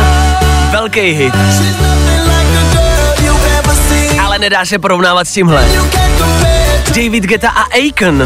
Velký 0.71 1.01
hit. 1.01 1.35
Ale 4.23 4.39
nedá 4.39 4.65
se 4.65 4.79
porovnávat 4.79 5.29
s 5.29 5.33
tímhle. 5.33 5.69
David 6.89 7.25
Guetta 7.25 7.51
a 7.51 7.63
Aiken 7.63 8.25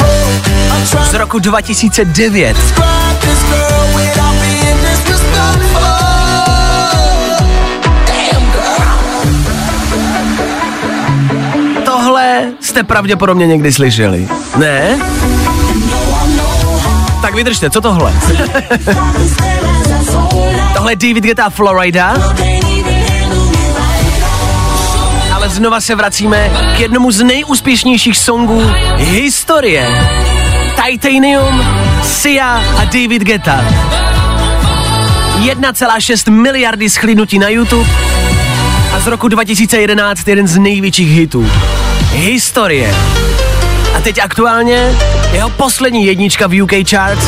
z 1.10 1.14
roku 1.14 1.38
2009. 1.38 2.56
Tohle 11.84 12.52
jste 12.60 12.82
pravděpodobně 12.82 13.46
někdy 13.46 13.72
slyšeli. 13.72 14.28
Ne? 14.56 14.98
Tak 17.22 17.34
vydržte, 17.34 17.70
co 17.70 17.80
tohle? 17.80 18.12
tohle 20.82 20.92
je 20.92 20.96
David 20.96 21.24
Guetta 21.24 21.44
a 21.44 21.50
Florida. 21.50 22.14
ale 25.34 25.48
znova 25.48 25.80
se 25.80 25.94
vracíme 25.94 26.50
k 26.76 26.80
jednomu 26.80 27.10
z 27.10 27.22
nejúspěšnějších 27.22 28.16
songů 28.16 28.62
historie. 28.96 29.88
Titanium, 30.84 31.66
Sia 32.02 32.62
a 32.78 32.84
David 32.84 33.22
Guetta. 33.22 33.64
1,6 35.38 36.30
miliardy 36.30 36.90
schlídnutí 36.90 37.38
na 37.38 37.48
YouTube 37.48 37.90
a 38.94 39.00
z 39.00 39.06
roku 39.06 39.28
2011 39.28 40.28
jeden 40.28 40.48
z 40.48 40.58
největších 40.58 41.10
hitů. 41.10 41.50
Historie. 42.12 42.94
A 43.96 44.00
teď 44.00 44.18
aktuálně 44.18 44.92
jeho 45.32 45.50
poslední 45.50 46.06
jednička 46.06 46.46
v 46.46 46.62
UK 46.62 46.72
Charts 46.90 47.24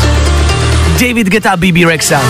David 1.01 1.29
Guetta 1.29 1.57
BB 1.57 1.87
Rexa. 1.87 2.21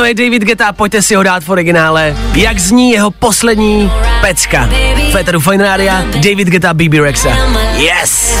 To 0.00 0.04
je 0.04 0.14
David 0.14 0.42
Guetta, 0.42 0.72
pojďte 0.72 1.02
si 1.02 1.14
ho 1.14 1.22
dát 1.22 1.44
v 1.44 1.48
originále. 1.48 2.16
Jak 2.34 2.58
zní 2.58 2.90
jeho 2.90 3.10
poslední 3.10 3.92
pecka? 4.20 4.68
Féteru 5.12 5.40
Fine 5.40 5.64
Rádia, 5.64 6.02
David 6.02 6.48
Guetta, 6.48 6.74
BB 6.74 6.94
Rexa. 6.94 7.36
Yes! 7.76 8.40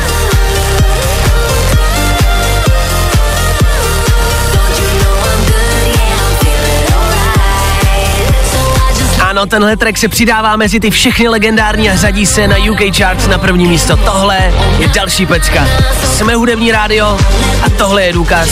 Ano, 9.31 9.45
tenhle 9.45 9.77
track 9.77 9.97
se 9.97 10.07
přidává 10.07 10.55
mezi 10.55 10.79
ty 10.79 10.91
všechny 10.91 11.27
legendární 11.27 11.89
a 11.89 11.95
řadí 11.95 12.25
se 12.25 12.47
na 12.47 12.55
UK 12.57 12.95
Charts 12.97 13.27
na 13.27 13.37
první 13.37 13.67
místo. 13.67 13.97
Tohle 13.97 14.53
je 14.79 14.87
další 14.87 15.25
pecka. 15.25 15.67
Jsme 16.03 16.35
hudební 16.35 16.71
rádio 16.71 17.17
a 17.63 17.69
tohle 17.69 18.03
je 18.03 18.13
důkaz. 18.13 18.49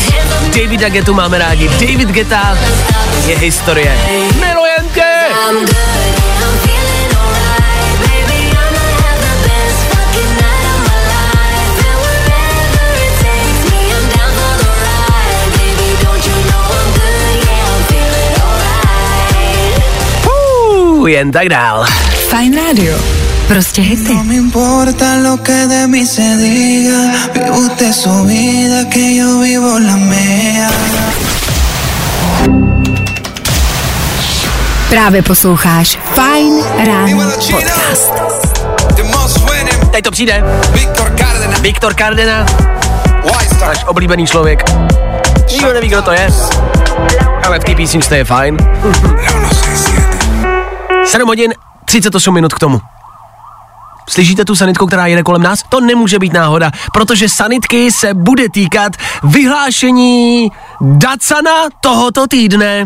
Davida 0.56 0.90
Getu 0.90 1.14
máme 1.14 1.38
rádi. 1.38 1.68
David 1.68 2.10
Geta 2.10 2.58
je 3.28 3.38
historie. 3.38 3.98
Milujem 4.40 4.90
tě! 4.94 5.89
Uh, 21.00 21.08
jen 21.08 21.32
tak 21.32 21.50
dál. 21.50 21.86
Fajn 22.30 22.56
rádio. 22.56 22.98
Prostě 23.48 23.82
hity. 23.82 24.14
No 24.14 24.24
me 24.24 24.36
importa 24.36 25.06
lo 25.24 25.38
que 25.38 25.68
de 25.68 25.88
mí 25.88 26.06
se 26.06 26.22
diga. 26.22 26.98
Vive 27.34 27.52
usted 27.52 27.94
su 27.94 28.24
vida, 28.24 28.86
que 28.90 29.16
yo 29.16 29.40
vivo 29.40 29.80
la 29.80 29.96
mía. 29.96 30.70
Právě 34.90 35.22
posloucháš 35.22 36.00
Fajn 36.16 36.64
ráno 36.86 37.32
podcast. 37.52 38.14
Teď 39.92 40.04
to 40.04 40.12
přijde. 40.12 40.44
Viktor 41.62 41.94
Cardena, 41.96 42.46
White 43.24 43.56
Star. 43.56 43.68
náš 43.68 43.84
oblíbený 43.88 44.28
člověk. 44.28 44.64
Nikdo 45.52 45.74
neví, 45.74 45.88
kdo 45.88 46.02
to 46.02 46.12
je, 46.12 46.28
ale 47.48 47.60
v 47.60 47.64
té 47.64 47.76
písničce 47.76 48.18
je 48.18 48.26
fajn. 48.26 48.58
7 51.10 51.28
hodin, 51.28 51.54
38 51.86 52.34
minut 52.34 52.54
k 52.54 52.60
tomu. 52.60 52.80
Slyšíte 54.10 54.46
tu 54.46 54.56
sanitku, 54.56 54.86
která 54.86 55.08
jede 55.08 55.24
kolem 55.24 55.42
nás? 55.42 55.64
To 55.70 55.82
nemůže 55.82 56.20
být 56.20 56.34
náhoda, 56.34 56.72
protože 56.94 57.30
sanitky 57.30 57.92
se 57.92 58.14
bude 58.14 58.50
týkat 58.50 58.94
vyhlášení 59.24 60.52
Dacana 60.82 61.52
tohoto 61.82 62.28
týdne. 62.28 62.86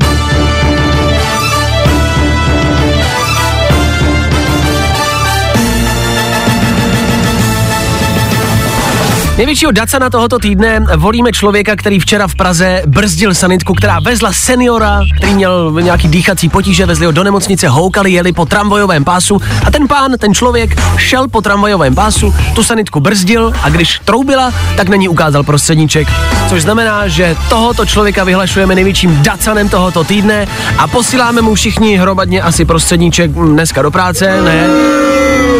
Největšího 9.37 9.71
Dacana 9.71 10.09
tohoto 10.09 10.39
týdne 10.39 10.79
volíme 10.97 11.31
člověka, 11.31 11.75
který 11.75 11.99
včera 11.99 12.27
v 12.27 12.35
Praze 12.35 12.81
brzdil 12.85 13.33
sanitku, 13.33 13.73
která 13.73 13.99
vezla 13.99 14.33
seniora, 14.33 14.99
který 15.17 15.33
měl 15.33 15.71
nějaký 15.81 16.07
dýchací 16.07 16.49
potíže, 16.49 16.85
vezli 16.85 17.05
ho 17.05 17.11
do 17.11 17.23
nemocnice, 17.23 17.67
houkali, 17.67 18.11
jeli 18.11 18.31
po 18.31 18.45
tramvajovém 18.45 19.03
pásu 19.03 19.41
a 19.65 19.71
ten 19.71 19.87
pán, 19.87 20.11
ten 20.17 20.33
člověk 20.33 20.81
šel 20.97 21.27
po 21.27 21.41
tramvajovém 21.41 21.95
pásu, 21.95 22.35
tu 22.55 22.63
sanitku 22.63 22.99
brzdil 22.99 23.53
a 23.63 23.69
když 23.69 23.99
troubila, 24.05 24.53
tak 24.77 24.89
na 24.89 24.95
ní 24.95 25.09
ukázal 25.09 25.43
prostředníček. 25.43 26.07
Což 26.49 26.61
znamená, 26.61 27.07
že 27.07 27.35
tohoto 27.49 27.85
člověka 27.85 28.23
vyhlašujeme 28.23 28.75
největším 28.75 29.23
Dacanem 29.23 29.69
tohoto 29.69 30.03
týdne 30.03 30.47
a 30.77 30.87
posíláme 30.87 31.41
mu 31.41 31.55
všichni 31.55 31.97
hromadně 31.97 32.41
asi 32.41 32.65
prostředníček 32.65 33.31
dneska 33.31 33.81
do 33.81 33.91
práce, 33.91 34.41
ne? 34.41 34.67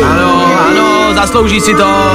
Ano, 0.03 0.45
ano, 0.69 1.13
zaslouží 1.15 1.61
si 1.61 1.73
to. 1.73 2.13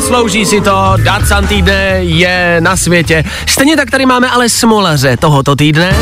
Zaslouží 0.00 0.46
si 0.46 0.60
to, 0.60 0.94
Dacan 1.04 1.46
týdne 1.46 1.98
je 2.00 2.56
na 2.60 2.76
světě. 2.76 3.24
Stejně 3.46 3.76
tak 3.76 3.90
tady 3.90 4.06
máme 4.06 4.30
ale 4.30 4.48
smolaře 4.48 5.16
tohoto 5.16 5.56
týdne. 5.56 5.96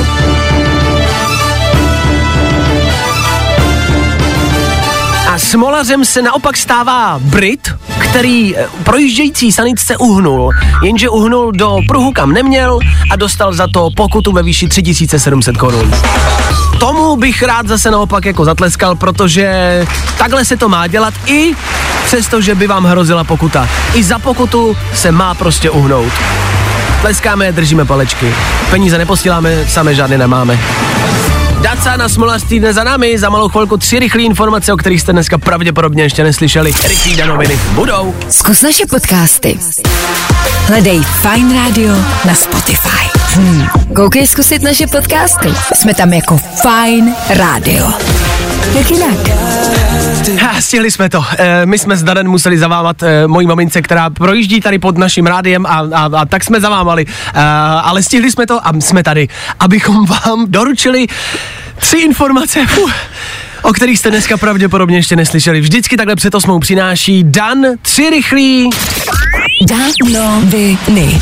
A 5.28 5.38
smolařem 5.38 6.04
se 6.04 6.22
naopak 6.22 6.56
stává 6.56 7.18
Brit, 7.18 7.68
který 7.98 8.56
eh, 8.56 8.66
projíždějící 8.84 9.52
sanitce 9.52 9.96
uhnul, 9.96 10.50
jenže 10.82 11.08
uhnul 11.08 11.52
do 11.52 11.76
pruhu, 11.88 12.12
kam 12.12 12.32
neměl 12.32 12.78
a 13.11 13.16
dostal 13.16 13.52
za 13.52 13.66
to 13.72 13.88
pokutu 13.96 14.32
ve 14.32 14.42
výši 14.42 14.68
3700 14.68 15.56
korun. 15.56 15.92
Tomu 16.79 17.17
bych 17.17 17.43
rád 17.43 17.69
zase 17.69 17.91
naopak 17.91 18.25
jako 18.25 18.45
zatleskal, 18.45 18.95
protože 18.95 19.87
takhle 20.19 20.45
se 20.45 20.57
to 20.57 20.69
má 20.69 20.87
dělat 20.87 21.14
i 21.27 21.55
přesto, 22.07 22.41
že 22.41 22.55
by 22.55 22.67
vám 22.67 22.85
hrozila 22.85 23.25
pokuta. 23.25 23.69
I 23.95 24.05
za 24.05 24.19
pokutu 24.19 24.77
se 24.95 25.12
má 25.12 25.35
prostě 25.35 25.71
uhnout. 25.71 26.12
Tleskáme, 27.01 27.53
držíme 27.53 27.85
palečky. 27.85 28.35
Peníze 28.71 28.99
neposíláme, 28.99 29.64
sami 29.69 29.95
žádné 29.95 30.19
nemáme. 30.19 30.59
Daca 31.61 31.97
na 31.97 32.09
Smolař 32.09 32.43
týdne 32.43 32.73
za 32.73 32.85
námi, 32.85 33.19
za 33.19 33.31
malou 33.31 33.49
chvilku 33.49 33.77
tři 33.77 33.99
rychlé 33.99 34.23
informace, 34.23 34.73
o 34.73 34.77
kterých 34.77 35.01
jste 35.01 35.12
dneska 35.12 35.38
pravděpodobně 35.38 36.03
ještě 36.03 36.25
neslyšeli. 36.25 36.73
Rychlý 36.88 37.17
danoviny 37.17 37.59
budou. 37.75 38.14
Zkus 38.31 38.62
naše 38.62 38.87
podcasty. 38.87 39.59
Hledej 40.68 41.00
Fine 41.00 41.54
Radio 41.54 41.94
na 42.24 42.35
Spotify. 42.35 43.09
Hmm. 43.35 43.66
Koukej 43.94 44.26
zkusit 44.26 44.62
naše 44.62 44.87
podcasty. 44.87 45.48
Jsme 45.74 45.94
tam 45.94 46.12
jako 46.12 46.38
Fine 46.38 47.14
Radio. 47.31 47.92
Jak 48.74 48.90
jinak? 48.90 49.28
Ha, 50.40 50.61
stihli 50.61 50.90
jsme 50.90 51.09
to. 51.09 51.24
E, 51.38 51.66
my 51.66 51.78
jsme 51.78 51.96
s 51.96 52.02
Danem 52.02 52.26
museli 52.26 52.59
zavámat 52.59 53.02
e, 53.02 53.26
mojí 53.26 53.46
mamince, 53.46 53.83
která 53.83 54.11
projíždí 54.11 54.61
tady 54.61 54.78
pod 54.78 54.98
naším 54.98 55.26
rádiem 55.26 55.66
a, 55.66 55.88
a, 55.94 56.11
a 56.18 56.24
tak 56.24 56.44
jsme 56.44 56.61
zavámali. 56.61 57.07
E, 57.35 57.40
ale 57.83 58.02
stihli 58.02 58.31
jsme 58.31 58.46
to 58.46 58.66
a 58.66 58.72
jsme 58.81 59.02
tady, 59.02 59.28
abychom 59.61 60.07
vám 60.07 60.46
doručili 60.48 61.07
tři 61.78 61.96
informace, 61.96 62.66
fuh, 62.66 62.92
o 63.62 63.72
kterých 63.72 63.98
jste 63.98 64.11
dneska 64.11 64.37
pravděpodobně 64.37 64.96
ještě 64.96 65.16
neslyšeli. 65.16 65.61
Vždycky 65.61 65.96
takhle 65.96 66.16
před 66.16 66.35
osmou 66.35 66.59
přináší 66.59 67.24
Dan 67.24 67.66
tři 67.83 68.11
rychlí 68.11 68.70
Danoviny. 69.66 71.21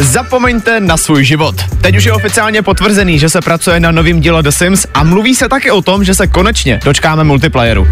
Zapomeňte 0.00 0.80
na 0.80 0.96
svůj 0.96 1.24
život. 1.24 1.54
Teď 1.80 1.96
už 1.96 2.04
je 2.04 2.12
oficiálně 2.12 2.62
potvrzený, 2.62 3.18
že 3.18 3.28
se 3.28 3.40
pracuje 3.40 3.80
na 3.80 3.90
novém 3.90 4.20
díle 4.20 4.42
The 4.42 4.48
Sims 4.50 4.86
a 4.94 5.04
mluví 5.04 5.34
se 5.34 5.48
taky 5.48 5.70
o 5.70 5.82
tom, 5.82 6.04
že 6.04 6.14
se 6.14 6.26
konečně 6.26 6.80
dočkáme 6.84 7.24
multiplayeru. 7.24 7.88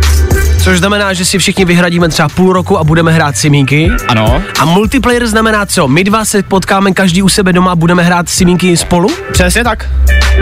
Což 0.65 0.79
znamená, 0.79 1.13
že 1.13 1.25
si 1.25 1.39
všichni 1.39 1.65
vyhradíme 1.65 2.09
třeba 2.09 2.29
půl 2.29 2.53
roku 2.53 2.79
a 2.79 2.85
budeme 2.85 3.13
hrát 3.13 3.37
simíky. 3.37 3.91
Ano, 4.09 4.43
A 4.59 4.65
multiplayer 4.65 5.27
znamená 5.27 5.67
co? 5.67 5.89
My 5.89 6.05
dva 6.05 6.25
se 6.25 6.43
potkáme 6.43 6.93
každý 6.93 7.23
u 7.23 7.29
sebe 7.29 7.53
doma 7.53 7.73
a 7.73 7.77
budeme 7.77 8.03
hrát 8.03 8.29
simíky 8.29 8.77
spolu? 8.77 9.09
přesně 9.33 9.65
tak. 9.65 9.91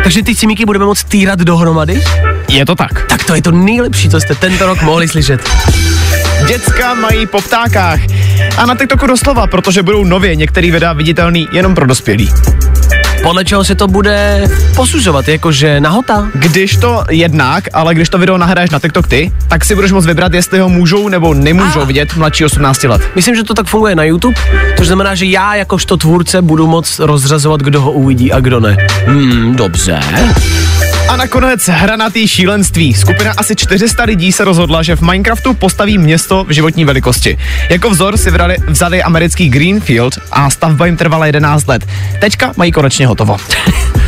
Takže 0.02 0.22
ty 0.22 0.34
simíky 0.34 0.64
budeme 0.66 0.84
moct 0.84 1.04
týrat 1.04 1.38
dohromady? 1.38 2.02
Je 2.48 2.66
to 2.66 2.74
tak. 2.74 3.06
Tak 3.08 3.24
to 3.24 3.34
je 3.34 3.42
to 3.42 3.50
nejlepší, 3.50 4.08
co 4.08 4.20
jste 4.20 4.34
tento 4.34 4.66
rok 4.66 4.82
mohli 4.82 5.08
slyšet. 5.08 5.40
Děcka 6.48 6.94
mají 6.94 7.26
po 7.26 7.40
ptákách. 7.40 8.00
A 8.58 8.66
na 8.66 8.74
TikToku 8.74 9.06
doslova, 9.06 9.46
protože 9.46 9.82
budou 9.82 10.04
nově 10.04 10.36
některý 10.36 10.70
videa 10.70 10.92
viditelný 10.92 11.48
jenom 11.52 11.74
pro 11.74 11.86
dospělí. 11.86 12.30
Podle 13.22 13.44
čeho 13.44 13.64
se 13.64 13.74
to 13.74 13.88
bude 13.88 14.44
posuzovat, 14.76 15.28
jakože 15.28 15.80
nahota? 15.80 16.28
Když 16.34 16.76
to 16.76 17.04
jednak, 17.10 17.64
ale 17.72 17.94
když 17.94 18.08
to 18.08 18.18
video 18.18 18.38
nahraješ 18.38 18.70
na 18.70 18.78
TikTok 18.78 19.08
ty, 19.08 19.32
tak 19.48 19.64
si 19.64 19.74
budeš 19.74 19.92
moct 19.92 20.06
vybrat, 20.06 20.34
jestli 20.34 20.58
ho 20.58 20.68
můžou 20.68 21.08
nebo 21.08 21.34
nemůžou 21.34 21.80
Ah. 21.80 21.86
vidět 21.86 22.16
mladší 22.16 22.44
18 22.44 22.84
let. 22.88 23.02
Myslím, 23.14 23.36
že 23.36 23.42
to 23.44 23.54
tak 23.54 23.66
funguje 23.66 23.94
na 23.94 24.04
YouTube, 24.04 24.40
což 24.78 24.86
znamená, 24.86 25.14
že 25.14 25.26
já 25.26 25.54
jakožto 25.54 25.96
tvůrce 25.96 26.42
budu 26.42 26.66
moc 26.66 26.98
rozřazovat, 26.98 27.60
kdo 27.60 27.80
ho 27.80 27.92
uvidí 27.92 28.32
a 28.32 28.40
kdo 28.40 28.60
ne. 28.60 28.76
Hmm, 29.06 29.56
dobře. 29.56 30.00
A 31.08 31.16
nakonec 31.16 31.68
hranatý 31.68 32.28
šílenství. 32.28 32.94
Skupina 32.94 33.32
asi 33.36 33.56
400 33.56 34.04
lidí 34.04 34.32
se 34.32 34.44
rozhodla, 34.44 34.82
že 34.82 34.96
v 34.96 35.00
Minecraftu 35.00 35.54
postaví 35.54 35.98
město 35.98 36.44
v 36.44 36.50
životní 36.50 36.84
velikosti. 36.84 37.38
Jako 37.70 37.90
vzor 37.90 38.16
si 38.16 38.30
vrali, 38.30 38.56
vzali 38.68 39.02
americký 39.02 39.48
Greenfield 39.48 40.18
a 40.32 40.50
stavba 40.50 40.86
jim 40.86 40.96
trvala 40.96 41.26
11 41.26 41.66
let. 41.66 41.86
Teďka 42.20 42.52
mají 42.56 42.72
konečně 42.72 43.06
hotovo. 43.06 43.36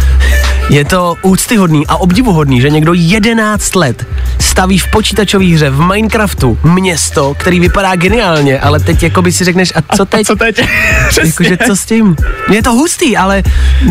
Je 0.71 0.85
to 0.85 1.17
úctyhodný 1.23 1.87
a 1.87 1.97
obdivuhodný, 1.97 2.61
že 2.61 2.71
někdo 2.71 2.93
11 2.95 3.75
let 3.75 4.07
staví 4.41 4.79
v 4.79 4.91
počítačové 4.91 5.45
hře 5.45 5.71
v 5.71 5.81
Minecraftu 5.81 6.59
město, 6.63 7.35
který 7.35 7.61
vypadá 7.61 7.97
geniálně, 7.97 8.61
ale 8.61 8.81
teď 8.81 9.03
jako 9.03 9.23
by 9.23 9.33
si 9.33 9.45
řekneš, 9.45 9.73
a 9.77 9.97
co 9.97 10.05
teď? 10.05 10.27
Co 10.27 10.37
teď? 10.37 10.61
Jakože 11.25 11.57
co 11.67 11.77
s 11.77 11.85
tím? 11.85 12.17
Je 12.51 12.63
to 12.63 12.73
hustý, 12.73 13.17
ale 13.17 13.43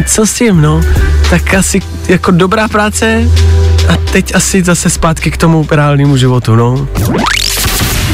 co 0.08 0.26
s 0.26 0.34
tím, 0.34 0.62
no? 0.62 0.82
Tak 1.30 1.54
asi 1.54 1.82
jako 2.08 2.32
dobrá 2.32 2.68
práce 2.68 3.30
a 3.90 3.98
teď 3.98 4.36
asi 4.36 4.64
zase 4.64 4.90
zpátky 4.90 5.32
k 5.32 5.38
tomu 5.38 5.68
reálnému 5.72 6.18
životu, 6.18 6.56
no. 6.56 6.88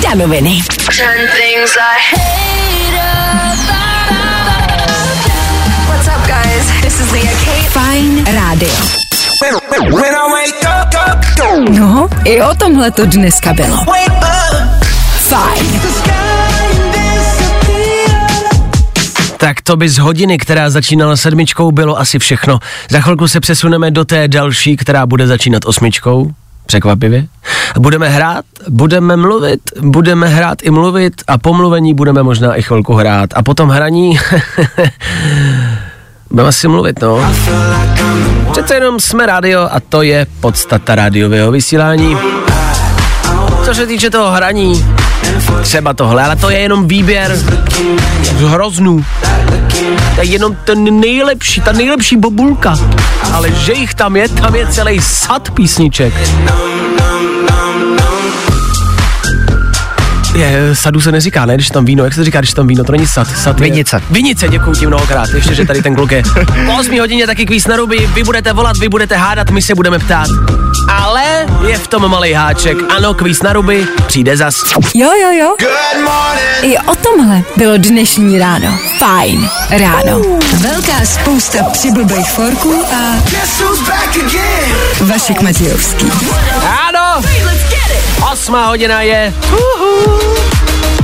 Danoviny. 0.04 0.62
Turn 0.98 1.28
things 1.38 1.78
I 1.78 2.61
up, 10.64 10.96
up, 11.14 11.70
No, 11.70 12.10
i 12.26 12.42
o 12.42 12.56
tomhle 12.56 12.92
to 12.92 13.06
dneska 13.06 13.54
bylo. 13.54 13.78
Fajn. 15.18 15.82
Tak 19.38 19.62
to 19.62 19.78
by 19.78 19.90
z 19.90 19.98
hodiny, 19.98 20.38
která 20.38 20.70
začínala 20.70 21.16
sedmičkou, 21.18 21.72
bylo 21.72 22.00
asi 22.00 22.20
všechno. 22.20 22.60
Za 22.90 23.02
chvilku 23.02 23.28
se 23.28 23.40
přesuneme 23.40 23.92
do 23.92 24.06
té 24.06 24.28
další, 24.28 24.78
která 24.78 25.06
bude 25.06 25.28
začínat 25.28 25.66
osmičkou. 25.66 26.32
Překvapivě. 26.66 27.28
Budeme 27.80 28.10
hrát, 28.10 28.46
budeme 28.70 29.18
mluvit, 29.18 29.60
budeme 29.82 30.28
hrát 30.28 30.58
i 30.64 30.70
mluvit 30.72 31.14
a 31.28 31.38
po 31.38 31.54
mluvení 31.54 31.94
budeme 31.94 32.24
možná 32.24 32.56
i 32.56 32.62
chvilku 32.62 32.94
hrát. 32.94 33.30
A 33.36 33.44
potom 33.44 33.70
hraní 33.70 34.20
budeme 36.32 36.50
asi 36.50 36.68
mluvit, 36.68 37.02
no. 37.02 37.34
Přece 38.52 38.74
jenom 38.74 39.00
jsme 39.00 39.26
rádio 39.26 39.62
a 39.62 39.80
to 39.90 40.02
je 40.02 40.26
podstata 40.40 40.96
rádiového 40.96 41.52
vysílání. 41.52 42.18
Co 43.66 43.74
se 43.74 43.88
týče 43.88 44.10
toho 44.10 44.32
hraní, 44.32 44.86
třeba 45.62 45.94
tohle, 45.94 46.24
ale 46.24 46.36
to 46.36 46.50
je 46.50 46.60
jenom 46.60 46.88
výběr 46.88 47.38
z 48.22 48.42
hroznů. 48.42 49.06
To 50.16 50.22
je 50.22 50.28
jenom 50.28 50.58
ten 50.64 51.00
nejlepší, 51.00 51.62
ta 51.62 51.72
nejlepší 51.72 52.18
bobulka. 52.18 52.78
Ale 53.34 53.52
že 53.52 53.74
jich 53.74 53.94
tam 53.94 54.16
je, 54.16 54.30
tam 54.30 54.56
je 54.56 54.68
celý 54.68 55.02
sad 55.02 55.52
písniček. 55.52 56.14
Je, 60.36 60.76
sadu 60.76 61.02
se 61.02 61.12
neříká, 61.12 61.46
ne, 61.46 61.56
když 61.56 61.68
tam 61.70 61.86
víno, 61.86 62.04
jak 62.04 62.14
se 62.14 62.20
to 62.20 62.24
říká, 62.26 62.40
když 62.40 62.54
tam 62.54 62.68
víno, 62.68 62.84
to 62.84 62.92
není 62.92 63.08
sad, 63.08 63.28
sad 63.38 63.60
je- 63.60 63.64
Vinice. 63.64 64.02
Vinice, 64.10 64.50
děkuji 64.50 64.72
ti 64.72 64.88
mnohokrát, 64.88 65.30
ještě, 65.30 65.56
že 65.56 65.66
tady 65.66 65.82
ten 65.82 65.96
kluk 65.96 66.12
je. 66.12 66.24
Po 66.66 66.74
8 66.80 67.00
hodině 67.00 67.28
taky 67.28 67.46
kvíz 67.46 67.68
na 67.68 67.76
ruby, 67.76 68.10
vy 68.14 68.24
budete 68.24 68.54
volat, 68.54 68.78
vy 68.78 68.90
budete 68.90 69.16
hádat, 69.16 69.50
my 69.50 69.62
se 69.62 69.76
budeme 69.76 70.00
ptát. 70.00 70.28
Ale 70.90 71.24
je 71.68 71.78
v 71.78 71.88
tom 71.88 72.08
malý 72.12 72.34
háček, 72.34 72.78
ano, 72.98 73.14
kvíz 73.14 73.42
na 73.44 73.54
ruby, 73.54 73.88
přijde 74.08 74.38
zas. 74.38 74.56
Jo, 74.96 75.10
jo, 75.22 75.32
jo. 75.40 75.56
Good 75.60 76.04
morning. 76.04 76.74
I 76.76 76.78
o 76.78 76.96
tomhle 76.96 77.42
bylo 77.58 77.78
dnešní 77.78 78.40
ráno. 78.40 78.80
Fajn 79.00 79.50
ráno. 79.70 80.22
Velká 80.62 81.06
spousta 81.06 81.64
přibulbých 81.64 82.30
forků 82.32 82.84
a? 82.96 83.16
Vašek 85.06 85.42
Matějovský. 85.42 86.06
Ano, 86.90 87.11
osmá 88.32 88.68
hodina 88.68 89.02
je. 89.02 89.34
Uhu. 89.52 90.22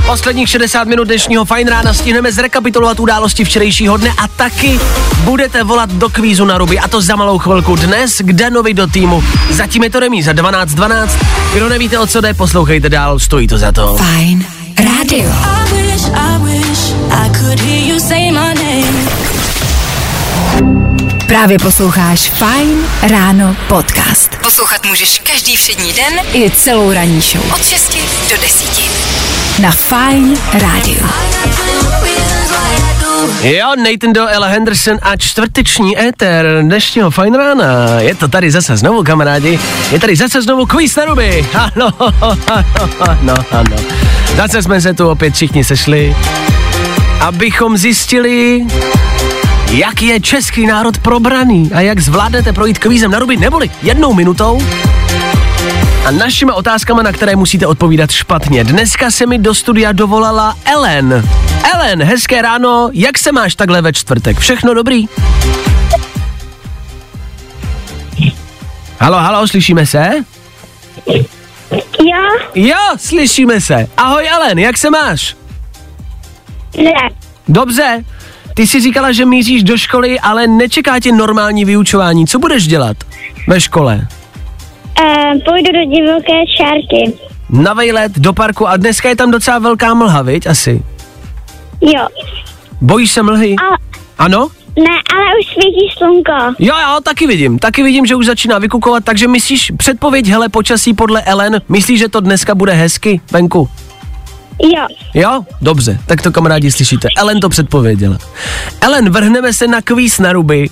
Posledních 0.06 0.48
60 0.48 0.84
minut 0.88 1.04
dnešního 1.04 1.44
fajn 1.44 1.68
rána 1.68 1.94
stihneme 1.94 2.32
zrekapitulovat 2.32 3.00
události 3.00 3.44
včerejšího 3.44 3.96
dne 3.96 4.10
a 4.18 4.28
taky 4.28 4.80
budete 5.24 5.64
volat 5.64 5.90
do 5.90 6.08
kvízu 6.08 6.44
na 6.44 6.58
ruby 6.58 6.78
a 6.78 6.88
to 6.88 7.00
za 7.00 7.16
malou 7.16 7.38
chvilku 7.38 7.76
dnes 7.76 8.20
k 8.24 8.32
Danovi 8.32 8.74
do 8.74 8.86
týmu. 8.86 9.24
Zatím 9.50 9.84
je 9.84 9.90
to 9.90 10.00
remíza 10.00 10.32
12-12. 10.32 11.08
Kdo 11.54 11.68
nevíte 11.68 11.98
o 11.98 12.06
co 12.06 12.20
jde, 12.20 12.34
poslouchejte 12.34 12.88
dál, 12.88 13.18
stojí 13.18 13.46
to 13.46 13.58
za 13.58 13.72
to. 13.72 13.96
Fajn 13.96 14.46
rádio. 14.78 15.30
I 15.30 15.72
wish, 15.72 16.04
I 16.04 16.38
wish 16.42 16.92
I 17.10 17.38
could 17.38 17.60
hear 17.60 17.94
you 17.94 18.00
say 18.00 18.30
my 18.30 18.54
name. 18.54 19.08
Právě 21.26 21.58
posloucháš 21.58 22.30
Fajn 22.30 22.78
ráno 23.10 23.56
podcast. 23.68 24.17
Poslouchat 24.48 24.86
můžeš 24.86 25.18
každý 25.18 25.56
všední 25.56 25.92
den 25.92 26.20
i 26.32 26.50
celou 26.50 26.92
ranní 26.92 27.20
show. 27.20 27.52
Od 27.54 27.64
6 27.64 27.96
do 28.30 28.36
10. 28.40 29.60
Na 29.60 29.70
Fajn 29.70 30.38
rádiu. 30.52 31.06
Jo, 33.42 33.66
Nathan 33.76 34.12
Do, 34.12 34.28
Ella 34.28 34.46
Henderson 34.46 34.98
a 35.02 35.16
čtvrteční 35.16 36.00
éter 36.00 36.58
dnešního 36.62 37.10
fajn 37.10 37.34
rána. 37.34 38.00
Je 38.00 38.14
to 38.14 38.28
tady 38.28 38.50
zase 38.50 38.76
znovu, 38.76 39.02
kamarádi. 39.02 39.58
Je 39.92 40.00
tady 40.00 40.16
zase 40.16 40.42
znovu 40.42 40.66
quiz 40.66 40.96
na 40.96 41.04
ruby. 41.04 41.46
Ano, 41.54 41.92
ano, 42.46 42.64
ano, 43.00 43.34
ano. 43.50 43.76
Zase 44.36 44.62
jsme 44.62 44.80
se 44.80 44.94
tu 44.94 45.08
opět 45.08 45.34
všichni 45.34 45.64
sešli, 45.64 46.16
abychom 47.20 47.76
zjistili, 47.76 48.66
jak 49.72 50.02
je 50.02 50.20
český 50.20 50.66
národ 50.66 50.98
probraný 50.98 51.70
a 51.74 51.80
jak 51.80 52.00
zvládnete 52.00 52.52
projít 52.52 52.78
kvízem 52.78 53.10
na 53.10 53.18
ruby 53.18 53.36
neboli 53.36 53.70
jednou 53.82 54.14
minutou 54.14 54.62
a 56.06 56.10
našimi 56.10 56.52
otázkama, 56.52 57.02
na 57.02 57.12
které 57.12 57.36
musíte 57.36 57.66
odpovídat 57.66 58.10
špatně. 58.10 58.64
Dneska 58.64 59.10
se 59.10 59.26
mi 59.26 59.38
do 59.38 59.54
studia 59.54 59.92
dovolala 59.92 60.56
Ellen. 60.64 61.28
Ellen, 61.74 62.02
hezké 62.02 62.42
ráno, 62.42 62.90
jak 62.92 63.18
se 63.18 63.32
máš 63.32 63.54
takhle 63.54 63.82
ve 63.82 63.92
čtvrtek? 63.92 64.38
Všechno 64.38 64.74
dobrý? 64.74 65.06
Halo, 69.00 69.18
halo, 69.18 69.48
slyšíme 69.48 69.86
se? 69.86 70.10
Jo, 72.04 72.38
Jo, 72.54 72.76
slyšíme 72.96 73.60
se. 73.60 73.86
Ahoj 73.96 74.28
Ellen, 74.28 74.58
jak 74.58 74.78
se 74.78 74.90
máš? 74.90 75.36
ne. 76.76 77.10
Dobře. 77.48 78.04
Ty 78.58 78.66
jsi 78.66 78.80
říkala, 78.80 79.12
že 79.12 79.24
míříš 79.24 79.62
do 79.62 79.76
školy, 79.78 80.20
ale 80.20 80.46
nečeká 80.46 81.00
tě 81.00 81.12
normální 81.12 81.64
vyučování. 81.64 82.26
Co 82.26 82.38
budeš 82.38 82.66
dělat 82.66 82.96
ve 83.48 83.60
škole? 83.60 83.94
Uh, 85.00 85.32
půjdu 85.44 85.72
do 85.72 85.84
divoké 85.96 86.46
čárky. 86.56 87.18
Na 87.50 87.74
vejlet, 87.74 88.12
do 88.18 88.32
parku 88.32 88.68
a 88.68 88.76
dneska 88.76 89.08
je 89.08 89.16
tam 89.16 89.30
docela 89.30 89.58
velká 89.58 89.94
mlha, 89.94 90.22
viď? 90.22 90.46
Asi. 90.46 90.82
Jo. 91.80 92.06
Bojíš 92.80 93.12
se 93.12 93.22
mlhy? 93.22 93.54
A, 93.56 93.76
Ano? 94.24 94.48
ne, 94.78 94.94
ale 95.14 95.24
už 95.40 95.46
svítí 95.46 95.88
slunko. 95.98 96.32
Jo, 96.58 96.74
jo, 96.82 97.00
taky 97.02 97.26
vidím. 97.26 97.58
Taky 97.58 97.82
vidím, 97.82 98.06
že 98.06 98.14
už 98.14 98.26
začíná 98.26 98.58
vykukovat, 98.58 99.04
takže 99.04 99.28
myslíš, 99.28 99.72
předpověď 99.76 100.28
hele 100.28 100.48
počasí 100.48 100.94
podle 100.94 101.22
Ellen, 101.22 101.60
myslíš, 101.68 101.98
že 101.98 102.08
to 102.08 102.20
dneska 102.20 102.54
bude 102.54 102.72
hezky 102.72 103.20
venku? 103.32 103.68
Jo. 104.62 104.86
Jo, 105.14 105.42
dobře, 105.62 105.98
tak 106.06 106.22
to 106.22 106.32
kamarádi 106.32 106.72
slyšíte. 106.72 107.08
Ellen 107.16 107.40
to 107.40 107.48
předpověděla. 107.48 108.18
Ellen, 108.80 109.10
vrhneme 109.10 109.52
se 109.52 109.66
na 109.66 109.82
kvíz 109.82 110.18
na 110.18 110.32
ruby. 110.32 110.70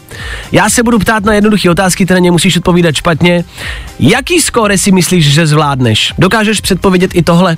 Já 0.53 0.71
se 0.71 0.83
budu 0.83 0.99
ptát 0.99 1.25
na 1.25 1.35
jednoduché 1.35 1.71
otázky, 1.71 2.05
které 2.05 2.21
mě 2.21 2.31
musíš 2.31 2.57
odpovídat 2.57 2.95
špatně. 2.95 3.45
Jaký 3.99 4.41
skóre 4.41 4.79
si 4.79 4.93
myslíš, 4.93 5.33
že 5.33 5.47
zvládneš? 5.47 6.13
Dokážeš 6.19 6.61
předpovědět 6.61 7.11
i 7.15 7.23
tohle? 7.23 7.57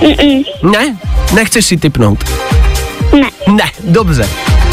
Mm-mm. 0.00 0.44
Ne? 0.72 0.96
Nechceš 1.34 1.66
si 1.66 1.76
typnout? 1.76 2.24
Ne. 3.20 3.30
Ne, 3.54 3.70
dobře. 3.84 4.28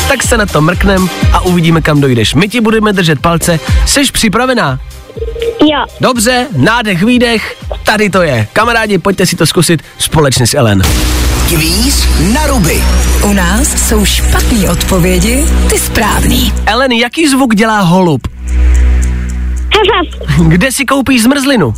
Tak 0.08 0.24
se 0.24 0.38
na 0.38 0.46
to 0.46 0.62
mrknem 0.62 1.10
a 1.34 1.42
uvidíme, 1.42 1.82
kam 1.82 2.02
dojdeš. 2.02 2.34
My 2.36 2.50
ti 2.50 2.62
budeme 2.62 2.94
držet 2.94 3.20
palce. 3.20 3.60
Seš 3.86 4.12
připravená? 4.12 4.80
Jo. 5.62 5.86
Dobře, 6.02 6.48
nádech, 6.56 7.04
výdech, 7.04 7.56
tady 7.84 8.10
to 8.10 8.22
je. 8.22 8.48
Kamarádi, 8.54 8.98
pojďte 8.98 9.26
si 9.26 9.36
to 9.36 9.46
zkusit 9.46 9.84
společně 9.98 10.48
s 10.48 10.54
Ellen. 10.54 10.82
Kvíz 11.48 12.08
na 12.34 12.48
ruby. 12.48 12.84
U 13.24 13.34
nás 13.34 13.88
jsou 13.88 14.06
špatné 14.06 14.70
odpovědi, 14.72 15.46
ty 15.70 15.78
správný. 15.80 16.54
Ellen, 16.66 16.92
jaký 16.92 17.28
zvuk 17.28 17.56
dělá 17.56 17.82
holub? 17.82 18.28
Kde 20.48 20.72
si 20.72 20.86
koupíš 20.86 21.24
zmrzlinu? 21.24 21.74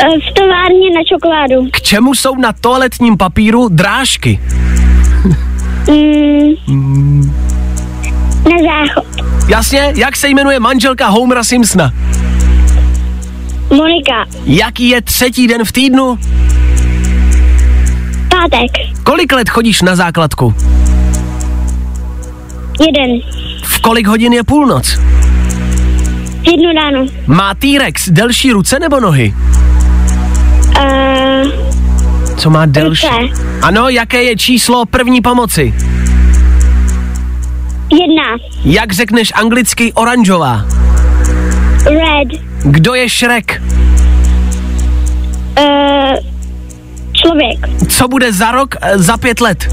Eh, 0.00 0.04
V 0.04 0.34
továrně 0.34 0.90
na 0.94 1.00
čokoládu. 1.08 1.70
K 1.72 1.80
čemu 1.80 2.14
jsou 2.14 2.36
na 2.36 2.52
toaletním 2.60 3.16
papíru 3.16 3.68
drážky? 3.68 4.40
Mm. 5.88 7.32
Na 8.44 8.56
záchod. 8.62 9.04
Jasně, 9.48 9.92
jak 9.96 10.16
se 10.16 10.28
jmenuje 10.28 10.60
manželka 10.60 11.08
Homera 11.08 11.44
Simpsona? 11.44 11.92
Monika. 13.70 14.24
Jaký 14.44 14.88
je 14.88 15.02
třetí 15.02 15.46
den 15.48 15.64
v 15.64 15.72
týdnu? 15.72 16.18
Pátek. 18.30 18.70
Kolik 19.02 19.32
let 19.32 19.48
chodíš 19.48 19.82
na 19.82 19.96
základku? 19.96 20.54
Jeden. 22.86 23.20
V 23.62 23.80
kolik 23.80 24.06
hodin 24.06 24.32
je 24.32 24.44
půlnoc? 24.44 24.98
Jednu 26.42 26.72
ráno. 26.74 27.06
Má 27.26 27.54
T-Rex 27.54 28.08
delší 28.08 28.52
ruce 28.52 28.78
nebo 28.78 29.00
nohy? 29.00 29.34
Uh, 30.78 31.67
Co 32.38 32.50
má 32.50 32.66
delší? 32.66 33.06
Ruce. 33.06 33.42
Ano, 33.62 33.88
jaké 33.88 34.22
je 34.22 34.36
číslo 34.36 34.86
první 34.86 35.20
pomoci? 35.20 35.74
jedna. 37.92 38.24
Jak 38.64 38.92
řekneš 38.92 39.32
anglicky 39.34 39.92
oranžová? 39.92 40.64
Red. 41.84 42.40
Kdo 42.62 42.94
je 42.94 43.08
Shrek? 43.08 43.62
Uh, 45.58 45.64
člověk. 47.12 47.58
Co 47.88 48.08
bude 48.08 48.32
za 48.32 48.50
rok, 48.50 48.74
eh, 48.80 48.98
za 48.98 49.16
pět 49.16 49.40
let? 49.40 49.68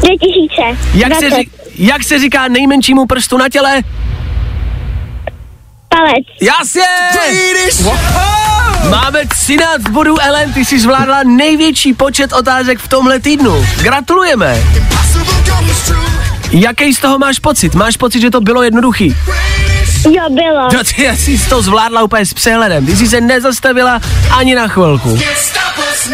2000. 0.00 0.62
Jak 0.94 1.14
se, 1.14 1.30
20. 1.30 1.36
ří, 1.36 1.50
jak 1.78 2.04
se 2.04 2.18
říká 2.18 2.48
nejmenšímu 2.48 3.06
prstu 3.06 3.38
na 3.38 3.48
těle? 3.48 3.82
Palec. 5.88 6.26
Jasně! 6.40 6.82
Máme 8.90 9.26
13 9.26 9.82
bodů, 9.90 10.20
Ellen, 10.20 10.52
ty 10.52 10.64
jsi 10.64 10.80
zvládla 10.80 11.22
největší 11.22 11.94
počet 11.94 12.32
otázek 12.32 12.78
v 12.78 12.88
tomhle 12.88 13.20
týdnu. 13.20 13.66
Gratulujeme! 13.82 14.62
Jaký 16.52 16.94
z 16.94 17.00
toho 17.00 17.18
máš 17.18 17.38
pocit? 17.38 17.74
Máš 17.74 17.96
pocit, 17.96 18.20
že 18.20 18.30
to 18.30 18.40
bylo 18.40 18.62
jednoduchý? 18.62 19.16
Jo, 20.10 20.22
bylo. 20.30 20.68
No 20.72 20.84
ty 20.84 21.16
jsi 21.16 21.48
to 21.48 21.62
zvládla 21.62 22.02
úplně 22.02 22.26
s 22.26 22.34
přehledem. 22.34 22.86
Ty 22.86 22.96
jsi 22.96 23.08
se 23.08 23.20
nezastavila 23.20 24.00
ani 24.36 24.54
na 24.54 24.68
chvilku. 24.68 25.18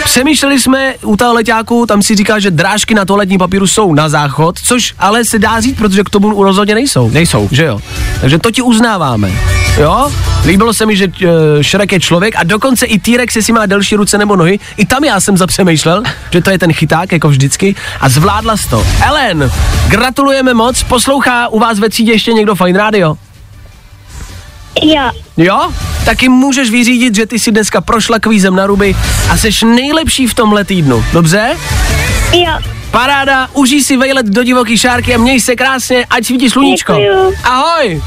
Přemýšleli 0.05 0.61
jsme 0.61 0.95
u 1.03 1.17
toho 1.17 1.35
letáku, 1.35 1.87
tam 1.87 2.03
si 2.03 2.15
říká, 2.15 2.39
že 2.39 2.51
drážky 2.51 2.95
na 2.95 3.05
toaletní 3.05 3.39
papíru 3.39 3.67
jsou 3.67 3.95
na 3.95 4.09
záchod, 4.09 4.59
což 4.59 4.95
ale 4.99 5.25
se 5.25 5.39
dá 5.39 5.61
říct, 5.61 5.77
protože 5.77 6.03
k 6.03 6.11
tomu 6.11 6.43
rozhodně 6.43 6.75
nejsou. 6.75 7.11
Nejsou. 7.11 7.49
Že 7.53 7.65
jo? 7.65 7.81
Takže 8.21 8.39
to 8.39 8.51
ti 8.51 8.63
uznáváme. 8.63 9.33
Jo? 9.81 10.13
Líbilo 10.47 10.75
se 10.75 10.87
mi, 10.87 10.97
že 10.97 11.07
uh, 11.07 11.13
Shrek 11.63 11.93
je 11.93 12.01
člověk 12.01 12.35
a 12.37 12.45
dokonce 12.45 12.87
i 12.87 12.99
T-Rex, 12.99 13.37
jestli 13.37 13.53
má 13.53 13.67
delší 13.67 13.97
ruce 13.97 14.19
nebo 14.19 14.37
nohy. 14.37 14.59
I 14.77 14.87
tam 14.87 15.05
já 15.05 15.21
jsem 15.21 15.37
zapřemýšlel, 15.37 16.03
že 16.31 16.41
to 16.43 16.51
je 16.51 16.59
ten 16.59 16.73
chyták, 16.73 17.13
jako 17.13 17.29
vždycky. 17.29 17.75
A 18.01 18.09
zvládla 18.09 18.55
to. 18.71 18.87
Ellen, 19.03 19.51
gratulujeme 19.89 20.55
moc. 20.55 20.83
Poslouchá 20.83 21.49
u 21.49 21.59
vás 21.59 21.79
ve 21.79 21.89
třídě 21.89 22.13
ještě 22.13 22.33
někdo 22.33 22.55
Fine 22.55 22.79
Radio? 22.79 23.17
Jo. 24.83 25.11
Jo? 25.37 25.73
Taky 26.05 26.29
můžeš 26.29 26.71
vyřídit, 26.71 27.15
že 27.15 27.27
ty 27.27 27.39
si 27.39 27.53
dneska 27.53 27.81
prošla 27.81 28.19
kvízem 28.19 28.57
na 28.57 28.67
ruby 28.67 28.97
a 29.31 29.37
seš 29.37 29.63
nejlepší 29.63 30.27
v 30.27 30.35
tomhle 30.35 30.65
týdnu. 30.65 31.05
Dobře? 31.13 31.57
Jo. 32.33 32.53
Paráda, 32.91 33.49
užij 33.53 33.83
si 33.83 33.97
vejlet 33.97 34.27
do 34.27 34.45
divoký 34.45 34.79
šárky 34.79 35.15
a 35.15 35.19
měj 35.19 35.41
se 35.41 35.57
krásně, 35.57 36.07
ať 36.11 36.25
svítí 36.27 36.51
sluníčko. 36.51 36.93
Děkuju. 36.93 37.33
Ahoj! 37.45 38.03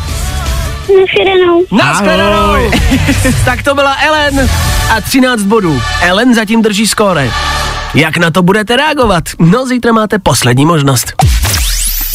Nashledanou. 1.00 1.64
Naschledanou! 1.72 2.72
tak 3.46 3.64
to 3.64 3.76
byla 3.76 3.94
Ellen 3.94 4.50
a 4.92 5.02
13 5.02 5.42
bodů. 5.42 5.82
Ellen 6.02 6.36
zatím 6.36 6.62
drží 6.62 6.88
skóre. 6.88 7.32
Jak 7.94 8.18
na 8.18 8.32
to 8.32 8.44
budete 8.44 8.76
reagovat? 8.76 9.24
No, 9.40 9.66
zítra 9.66 9.92
máte 9.92 10.20
poslední 10.20 10.66
možnost. 10.66 11.14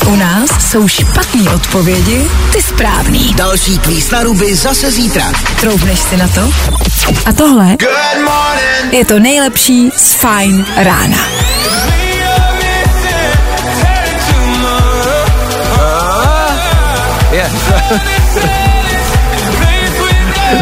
U 0.06 0.16
nás 0.16 0.70
jsou 0.70 0.88
špatné 0.88 1.50
odpovědi, 1.50 2.28
ty 2.52 2.62
správný. 2.62 3.34
Další 3.34 3.78
kvíz 3.78 4.10
na 4.10 4.22
ruby 4.22 4.56
zase 4.56 4.90
zítra. 4.90 5.32
Troubneš 5.60 5.98
si 6.00 6.16
na 6.16 6.28
to? 6.28 6.52
A 7.26 7.32
tohle 7.32 7.76
je 8.90 9.04
to 9.04 9.18
nejlepší 9.18 9.90
z 9.96 10.14
Fine 10.14 10.64
rána. 10.76 11.18
Je. 17.32 17.50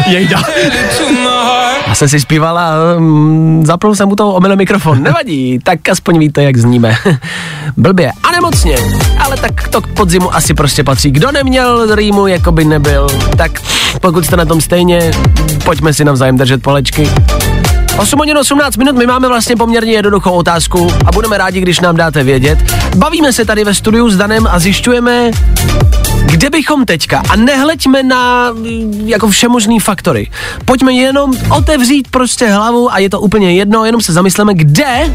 Jejda. 0.07 0.41
Jsem 1.93 2.09
si 2.09 2.19
zpívala, 2.19 2.71
um, 2.97 3.65
zapnul 3.65 3.95
jsem 3.95 4.11
u 4.11 4.15
toho 4.15 4.33
omylem 4.33 4.57
mikrofon. 4.57 5.03
Nevadí, 5.03 5.59
tak 5.63 5.89
aspoň 5.89 6.19
víte, 6.19 6.43
jak 6.43 6.57
zníme. 6.57 6.95
Blbě 7.77 8.11
a 8.23 8.31
nemocně, 8.31 8.77
ale 9.19 9.37
tak 9.37 9.67
to 9.67 9.81
k 9.81 9.87
podzimu 9.87 10.35
asi 10.35 10.53
prostě 10.53 10.83
patří. 10.83 11.11
Kdo 11.11 11.31
neměl 11.31 11.95
rýmu, 11.95 12.27
jako 12.27 12.51
by 12.51 12.65
nebyl, 12.65 13.07
tak 13.37 13.51
pokud 14.01 14.25
jste 14.25 14.37
na 14.37 14.45
tom 14.45 14.61
stejně, 14.61 15.11
pojďme 15.65 15.93
si 15.93 16.05
navzájem 16.05 16.37
držet 16.37 16.61
palečky. 16.61 17.09
8 17.97 18.19
hodin 18.19 18.37
18 18.37 18.77
minut, 18.77 18.95
my 18.95 19.05
máme 19.05 19.27
vlastně 19.27 19.55
poměrně 19.55 19.91
jednoduchou 19.91 20.31
otázku 20.31 20.91
a 21.05 21.11
budeme 21.11 21.37
rádi, 21.37 21.61
když 21.61 21.79
nám 21.79 21.95
dáte 21.95 22.23
vědět. 22.23 22.59
Bavíme 22.95 23.33
se 23.33 23.45
tady 23.45 23.63
ve 23.63 23.73
studiu 23.73 24.09
s 24.09 24.17
Danem 24.17 24.47
a 24.51 24.59
zjišťujeme, 24.59 25.31
kde 26.31 26.49
bychom 26.49 26.85
teďka, 26.85 27.23
a 27.29 27.35
nehleďme 27.35 28.03
na 28.03 28.51
mm, 28.51 29.01
jako 29.05 29.27
všemožný 29.27 29.79
faktory, 29.79 30.31
pojďme 30.65 30.93
jenom 30.93 31.33
otevřít 31.57 32.07
prostě 32.07 32.47
hlavu 32.47 32.93
a 32.93 32.97
je 32.97 33.09
to 33.09 33.19
úplně 33.19 33.53
jedno, 33.53 33.85
jenom 33.85 34.01
se 34.01 34.13
zamysleme, 34.13 34.53
kde 34.53 35.13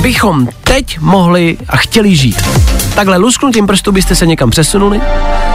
bychom 0.00 0.48
teď 0.64 0.98
mohli 1.00 1.58
a 1.68 1.76
chtěli 1.76 2.16
žít. 2.16 2.42
Takhle 2.94 3.16
lusknutím 3.16 3.66
prstu 3.66 3.92
byste 3.92 4.14
se 4.14 4.26
někam 4.26 4.50
přesunuli, 4.50 5.00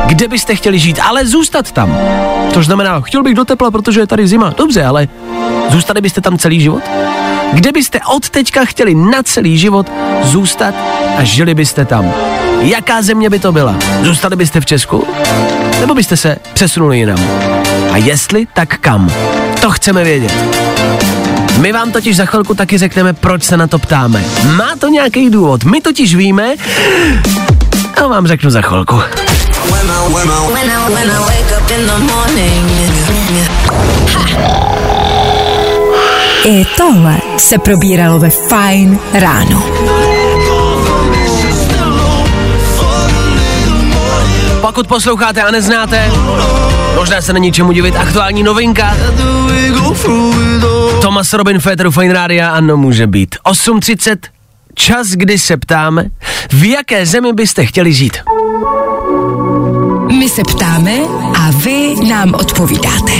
kde 0.05 0.27
byste 0.27 0.55
chtěli 0.55 0.79
žít, 0.79 0.99
ale 0.99 1.25
zůstat 1.25 1.71
tam. 1.71 1.97
To 2.53 2.63
znamená, 2.63 3.01
chtěl 3.01 3.23
bych 3.23 3.35
do 3.35 3.45
tepla, 3.45 3.71
protože 3.71 3.99
je 3.99 4.07
tady 4.07 4.27
zima. 4.27 4.53
Dobře, 4.57 4.85
ale 4.85 5.07
zůstali 5.69 6.01
byste 6.01 6.21
tam 6.21 6.37
celý 6.37 6.61
život? 6.61 6.83
Kde 7.53 7.71
byste 7.71 7.99
od 8.15 8.29
teďka 8.29 8.65
chtěli 8.65 8.95
na 8.95 9.23
celý 9.23 9.57
život 9.57 9.91
zůstat 10.23 10.75
a 11.17 11.23
žili 11.23 11.53
byste 11.53 11.85
tam? 11.85 12.13
Jaká 12.59 13.01
země 13.01 13.29
by 13.29 13.39
to 13.39 13.51
byla? 13.51 13.75
Zůstali 14.01 14.35
byste 14.35 14.61
v 14.61 14.65
Česku? 14.65 15.07
Nebo 15.79 15.95
byste 15.95 16.17
se 16.17 16.37
přesunuli 16.53 16.97
jinam? 16.97 17.19
A 17.91 17.97
jestli, 17.97 18.47
tak 18.53 18.77
kam? 18.77 19.11
To 19.61 19.71
chceme 19.71 20.03
vědět. 20.03 20.33
My 21.57 21.71
vám 21.71 21.91
totiž 21.91 22.15
za 22.15 22.25
chvilku 22.25 22.53
taky 22.53 22.77
řekneme, 22.77 23.13
proč 23.13 23.43
se 23.43 23.57
na 23.57 23.67
to 23.67 23.79
ptáme. 23.79 24.23
Má 24.55 24.75
to 24.79 24.87
nějaký 24.87 25.29
důvod. 25.29 25.63
My 25.63 25.81
totiž 25.81 26.15
víme 26.15 26.55
a 28.03 28.07
vám 28.07 28.27
řeknu 28.27 28.49
za 28.49 28.61
chvilku. 28.61 29.01
I 32.37 32.72
tohle 36.77 37.17
se 37.37 37.57
probíralo 37.57 38.19
ve 38.19 38.29
Fine 38.29 38.97
ráno. 39.13 39.63
Pokud 44.61 44.87
posloucháte 44.87 45.41
a 45.41 45.51
neznáte, 45.51 46.11
možná 46.95 47.21
se 47.21 47.33
není 47.33 47.51
čemu 47.51 47.71
divit, 47.71 47.95
aktuální 47.95 48.43
novinka. 48.43 48.97
Thomas 51.01 51.33
Robin 51.33 51.59
Féteru 51.59 51.91
Fine 51.91 52.13
Rádia, 52.13 52.49
ano, 52.49 52.77
může 52.77 53.07
být. 53.07 53.35
8.30, 53.45 54.17
čas, 54.75 55.07
kdy 55.07 55.39
se 55.39 55.57
ptáme, 55.57 56.05
v 56.51 56.63
jaké 56.63 57.05
zemi 57.05 57.33
byste 57.33 57.65
chtěli 57.65 57.93
žít. 57.93 58.17
My 60.19 60.29
se 60.29 60.41
ptáme 60.43 60.91
a 61.39 61.51
vy 61.51 61.95
nám 62.09 62.33
odpovídáte. 62.33 63.11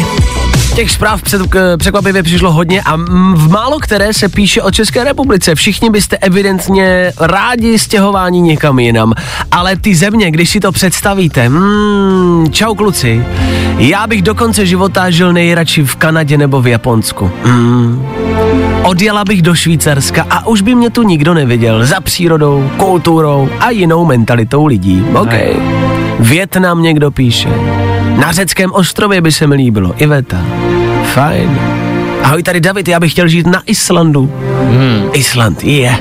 Těch 0.75 0.91
zpráv 0.91 1.21
před, 1.21 1.41
k, 1.49 1.77
překvapivě 1.77 2.23
přišlo 2.23 2.51
hodně 2.51 2.81
a 2.81 2.95
v 3.33 3.49
málo 3.49 3.79
které 3.79 4.13
se 4.13 4.29
píše 4.29 4.61
o 4.61 4.71
České 4.71 5.03
republice. 5.03 5.55
Všichni 5.55 5.89
byste 5.89 6.17
evidentně 6.17 7.13
rádi 7.19 7.79
stěhování 7.79 8.41
někam 8.41 8.79
jinam. 8.79 9.13
Ale 9.51 9.75
ty 9.75 9.95
země, 9.95 10.31
když 10.31 10.49
si 10.49 10.59
to 10.59 10.71
představíte, 10.71 11.49
mm, 11.49 12.47
čau 12.51 12.75
kluci, 12.75 13.25
já 13.77 14.07
bych 14.07 14.21
do 14.21 14.35
konce 14.35 14.65
života 14.65 15.09
žil 15.09 15.33
nejradši 15.33 15.83
v 15.83 15.95
Kanadě 15.95 16.37
nebo 16.37 16.61
v 16.61 16.67
Japonsku. 16.67 17.31
Mm. 17.45 18.05
Odjela 18.83 19.25
bych 19.25 19.41
do 19.41 19.55
Švýcarska 19.55 20.25
a 20.29 20.47
už 20.47 20.61
by 20.61 20.75
mě 20.75 20.89
tu 20.89 21.03
nikdo 21.03 21.33
neviděl 21.33 21.85
za 21.85 22.01
přírodou, 22.01 22.69
kulturou 22.77 23.49
a 23.59 23.69
jinou 23.69 24.05
mentalitou 24.05 24.65
lidí. 24.65 25.05
OK. 25.13 25.33
Větnam 26.19 26.81
někdo 26.81 27.11
píše. 27.11 27.49
Na 28.17 28.31
řeckém 28.31 28.71
ostrově 28.71 29.21
by 29.21 29.31
se 29.31 29.47
mi 29.47 29.55
líbilo. 29.55 29.93
Iveta. 29.97 30.62
Fajn. 31.13 31.59
Ahoj, 32.23 32.43
tady 32.43 32.59
David, 32.59 32.87
já 32.87 32.99
bych 32.99 33.11
chtěl 33.11 33.27
žít 33.27 33.47
na 33.47 33.61
Islandu. 33.65 34.31
Hmm. 34.69 35.09
Island, 35.13 35.63
je. 35.63 35.79
Yeah. 35.79 35.99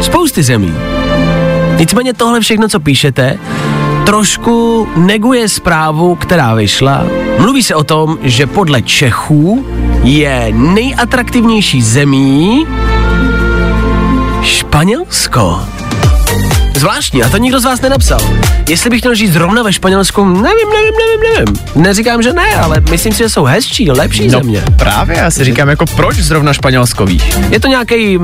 Spousty 0.00 0.42
zemí. 0.42 0.74
Nicméně 1.78 2.14
tohle 2.14 2.40
všechno, 2.40 2.68
co 2.68 2.80
píšete, 2.80 3.38
trošku 4.06 4.88
neguje 4.96 5.48
zprávu, 5.48 6.14
která 6.14 6.54
vyšla. 6.54 7.06
Mluví 7.38 7.62
se 7.62 7.74
o 7.74 7.84
tom, 7.84 8.18
že 8.22 8.46
podle 8.46 8.82
Čechů 8.82 9.66
je 10.02 10.48
nejatraktivnější 10.52 11.82
zemí 11.82 12.66
Španělsko. 14.42 15.60
Zvláštní, 16.76 17.22
a 17.22 17.28
to 17.28 17.36
nikdo 17.36 17.60
z 17.60 17.64
vás 17.64 17.80
nenapsal. 17.80 18.20
Jestli 18.68 18.90
bych 18.90 19.00
chtěl 19.00 19.14
žít 19.14 19.26
zrovna 19.32 19.62
ve 19.62 19.72
Španělsku, 19.72 20.24
nevím, 20.24 20.42
nevím, 20.44 20.94
nevím, 20.98 21.34
nevím. 21.34 21.82
Neříkám, 21.82 22.22
že 22.22 22.32
ne, 22.32 22.54
ale 22.54 22.80
myslím 22.90 23.12
si, 23.12 23.18
že 23.18 23.28
jsou 23.28 23.44
hezčí, 23.44 23.90
lepší 23.90 24.26
No 24.26 24.30
země. 24.30 24.62
právě, 24.76 25.16
já 25.16 25.30
si 25.30 25.44
říkám, 25.44 25.68
jako 25.68 25.84
proč 25.96 26.16
zrovna 26.16 26.52
Španělsko 26.52 27.06
víš? 27.06 27.22
Je 27.50 27.60
to 27.60 27.68
nějaký 27.68 28.18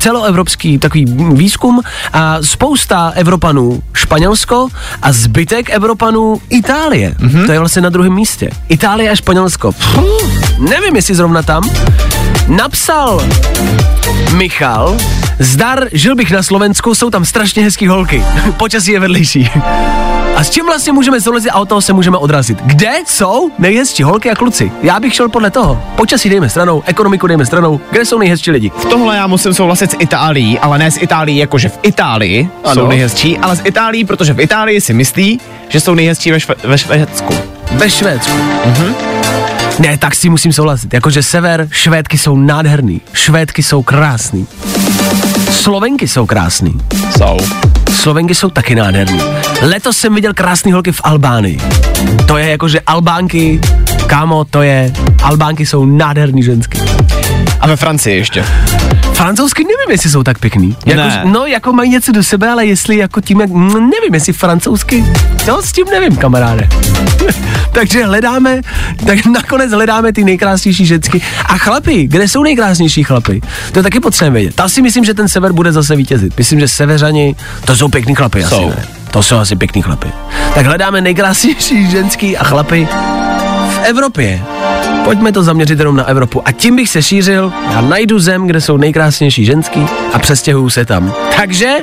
celoevropský 0.00 0.78
takový 0.78 1.04
výzkum 1.32 1.80
a 2.12 2.36
spousta 2.42 3.12
Evropanů 3.14 3.82
Španělsko 3.94 4.68
a 5.02 5.12
zbytek 5.12 5.70
Evropanů 5.70 6.40
Itálie. 6.50 7.10
Mm-hmm. 7.10 7.46
To 7.46 7.52
je 7.52 7.58
vlastně 7.58 7.82
na 7.82 7.88
druhém 7.88 8.12
místě. 8.14 8.50
Itálie 8.68 9.10
a 9.10 9.14
Španělsko. 9.16 9.72
Puh, 9.94 10.58
nevím, 10.58 10.96
jestli 10.96 11.14
zrovna 11.14 11.42
tam. 11.42 11.70
Napsal 12.48 13.22
Michal, 14.36 14.96
zdar, 15.42 15.88
žil 15.92 16.14
bych 16.14 16.30
na 16.30 16.42
Slovensku, 16.42 16.94
jsou 16.94 17.10
tam 17.10 17.24
strašně 17.24 17.62
hezký 17.64 17.86
holky. 17.86 18.24
Počasí 18.56 18.92
je 18.92 19.00
vedlejší. 19.00 19.50
A 20.36 20.44
s 20.44 20.50
čím 20.50 20.66
vlastně 20.66 20.92
můžeme 20.92 21.20
souhlasit 21.20 21.50
a 21.50 21.58
od 21.58 21.68
toho 21.68 21.80
se 21.80 21.92
můžeme 21.92 22.16
odrazit? 22.16 22.58
Kde 22.62 22.90
jsou 23.06 23.50
nejhezčí 23.58 24.02
holky 24.02 24.30
a 24.30 24.34
kluci? 24.34 24.72
Já 24.82 25.00
bych 25.00 25.14
šel 25.14 25.28
podle 25.28 25.50
toho. 25.50 25.82
Počasí 25.96 26.28
dejme 26.28 26.48
stranou, 26.48 26.82
ekonomiku 26.86 27.26
dejme 27.26 27.46
stranou. 27.46 27.80
Kde 27.90 28.04
jsou 28.04 28.18
nejhezčí 28.18 28.50
lidi? 28.50 28.70
V 28.78 28.84
tomhle 28.84 29.16
já 29.16 29.26
musím 29.26 29.54
souhlasit 29.54 29.90
s 29.90 29.96
Itálií, 29.98 30.58
ale 30.58 30.78
ne 30.78 30.90
s 30.90 30.96
Itálií 31.02 31.36
jakože 31.36 31.68
v 31.68 31.78
Itálii 31.82 32.48
Ano. 32.64 32.74
jsou 32.74 32.86
nejhezčí, 32.86 33.38
ale 33.38 33.56
s 33.56 33.62
Itálií, 33.64 34.04
protože 34.04 34.32
v 34.32 34.40
Itálii 34.40 34.80
si 34.80 34.94
myslí, 34.94 35.40
že 35.68 35.80
jsou 35.80 35.94
nejhezčí 35.94 36.30
ve, 36.30 36.40
šve, 36.40 36.54
ve 36.64 36.78
Švédsku. 36.78 37.34
Ve 37.72 37.90
Švédsku. 37.90 38.32
Mm-hmm. 38.32 39.21
Ne, 39.78 39.98
tak 39.98 40.14
s 40.14 40.20
tím 40.20 40.32
musím 40.32 40.52
souhlasit. 40.52 40.94
Jakože 40.94 41.22
sever, 41.22 41.68
Švédky 41.70 42.18
jsou 42.18 42.36
nádherný. 42.36 43.00
Švédky 43.12 43.62
jsou 43.62 43.82
krásný. 43.82 44.46
Slovenky 45.50 46.08
jsou 46.08 46.26
krásný. 46.26 46.80
Jsou. 47.16 47.36
Slovenky 47.92 48.34
jsou 48.34 48.50
taky 48.50 48.74
nádherný. 48.74 49.20
Letos 49.62 49.98
jsem 49.98 50.14
viděl 50.14 50.34
krásný 50.34 50.72
holky 50.72 50.92
v 50.92 51.00
Albánii. 51.04 51.58
To 52.26 52.38
je 52.38 52.50
jakože 52.50 52.80
Albánky, 52.80 53.60
kámo, 54.06 54.44
to 54.44 54.62
je, 54.62 54.92
Albánky 55.22 55.66
jsou 55.66 55.84
nádherný 55.84 56.42
žensky. 56.42 56.78
A 57.60 57.66
ve 57.66 57.76
Francii 57.76 58.16
ještě. 58.16 58.44
Francouzsky 59.22 59.62
nevím, 59.64 59.90
jestli 59.90 60.10
jsou 60.10 60.22
tak 60.22 60.38
pěkný. 60.38 60.76
Jako, 60.86 61.00
Ne. 61.00 61.22
No, 61.24 61.46
jako 61.46 61.72
mají 61.72 61.90
něco 61.90 62.12
do 62.12 62.22
sebe, 62.22 62.48
ale 62.48 62.66
jestli 62.66 62.96
jako 62.96 63.20
tím, 63.20 63.40
jak, 63.40 63.50
nevím, 63.74 64.14
jestli 64.14 64.32
francouzsky, 64.32 65.04
no 65.48 65.62
s 65.62 65.72
tím 65.72 65.84
nevím, 65.90 66.16
kamaráde. 66.16 66.68
Takže 67.72 68.04
hledáme, 68.04 68.60
tak 69.06 69.26
nakonec 69.26 69.72
hledáme 69.72 70.12
ty 70.12 70.24
nejkrásnější 70.24 70.86
žensky. 70.86 71.22
A 71.46 71.58
chlapy, 71.58 72.06
kde 72.06 72.28
jsou 72.28 72.42
nejkrásnější 72.42 73.04
chlapy? 73.04 73.40
To 73.72 73.82
taky 73.82 74.00
potřebujeme 74.00 74.34
vědět. 74.34 74.54
Tam 74.54 74.68
si 74.68 74.82
myslím, 74.82 75.04
že 75.04 75.14
ten 75.14 75.28
sever 75.28 75.52
bude 75.52 75.72
zase 75.72 75.96
vítězit. 75.96 76.38
Myslím, 76.38 76.60
že 76.60 76.68
severani, 76.68 77.36
to 77.64 77.76
jsou 77.76 77.88
pěkný 77.88 78.14
chlapy, 78.14 78.44
asi 78.44 78.54
Jsou. 78.54 78.68
ne. 78.68 78.86
To 79.10 79.22
jsou 79.22 79.36
asi 79.36 79.56
pěkný 79.56 79.82
chlapy. 79.82 80.08
Tak 80.54 80.66
hledáme 80.66 81.00
nejkrásnější 81.00 81.90
ženský 81.90 82.36
a 82.36 82.44
chlapy 82.44 82.88
v 83.70 83.78
Evropě. 83.84 84.42
Pojďme 85.04 85.32
to 85.32 85.42
zaměřit 85.42 85.78
jenom 85.78 85.96
na 85.96 86.04
Evropu. 86.04 86.42
A 86.44 86.52
tím 86.52 86.76
bych 86.76 86.88
se 86.88 87.02
šířil, 87.02 87.52
já 87.70 87.80
najdu 87.80 88.18
zem, 88.18 88.46
kde 88.46 88.60
jsou 88.60 88.76
nejkrásnější 88.76 89.44
ženský 89.44 89.86
a 90.12 90.18
přestěhuju 90.18 90.70
se 90.70 90.84
tam. 90.84 91.14
Takže 91.36 91.74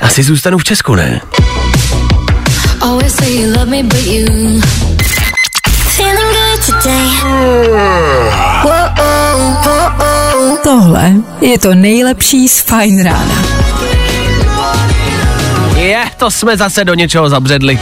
asi 0.00 0.22
zůstanu 0.22 0.58
v 0.58 0.64
Česku, 0.64 0.94
ne? 0.94 1.20
Tohle 10.62 11.12
je 11.40 11.58
to 11.58 11.74
nejlepší 11.74 12.48
z 12.48 12.60
Fine 12.60 13.04
Rána. 13.04 13.44
Je, 15.76 16.04
to 16.16 16.30
jsme 16.30 16.56
zase 16.56 16.84
do 16.84 16.94
něčeho 16.94 17.28
zabředli. 17.28 17.78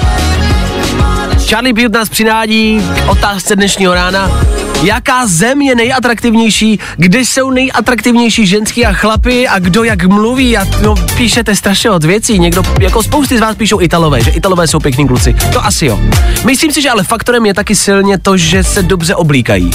Charlie 1.52 1.72
Butte 1.72 1.98
nás 1.98 2.08
přinádí 2.08 2.80
k 3.06 3.10
otázce 3.10 3.56
dnešního 3.56 3.94
rána. 3.94 4.51
Jaká 4.82 5.26
zem 5.26 5.62
je 5.62 5.74
nejatraktivnější, 5.74 6.78
kde 6.96 7.20
jsou 7.20 7.50
nejatraktivnější 7.50 8.46
ženský 8.46 8.86
a 8.86 8.92
chlapy 8.92 9.48
a 9.48 9.58
kdo 9.58 9.84
jak 9.84 10.04
mluví 10.04 10.56
a 10.56 10.64
no, 10.82 10.94
píšete 11.16 11.56
strašně 11.56 11.90
od 11.90 12.04
věcí. 12.04 12.38
Někdo, 12.38 12.62
jako 12.80 13.02
spousty 13.02 13.38
z 13.38 13.40
vás 13.40 13.56
píšou 13.56 13.80
Italové, 13.80 14.22
že 14.22 14.30
Italové 14.30 14.66
jsou 14.66 14.78
pěkní 14.78 15.08
kluci. 15.08 15.34
To 15.52 15.64
asi 15.64 15.86
jo. 15.86 16.00
Myslím 16.44 16.72
si, 16.72 16.82
že 16.82 16.90
ale 16.90 17.04
faktorem 17.04 17.46
je 17.46 17.54
taky 17.54 17.76
silně 17.76 18.18
to, 18.18 18.36
že 18.36 18.64
se 18.64 18.82
dobře 18.82 19.14
oblíkají. 19.14 19.70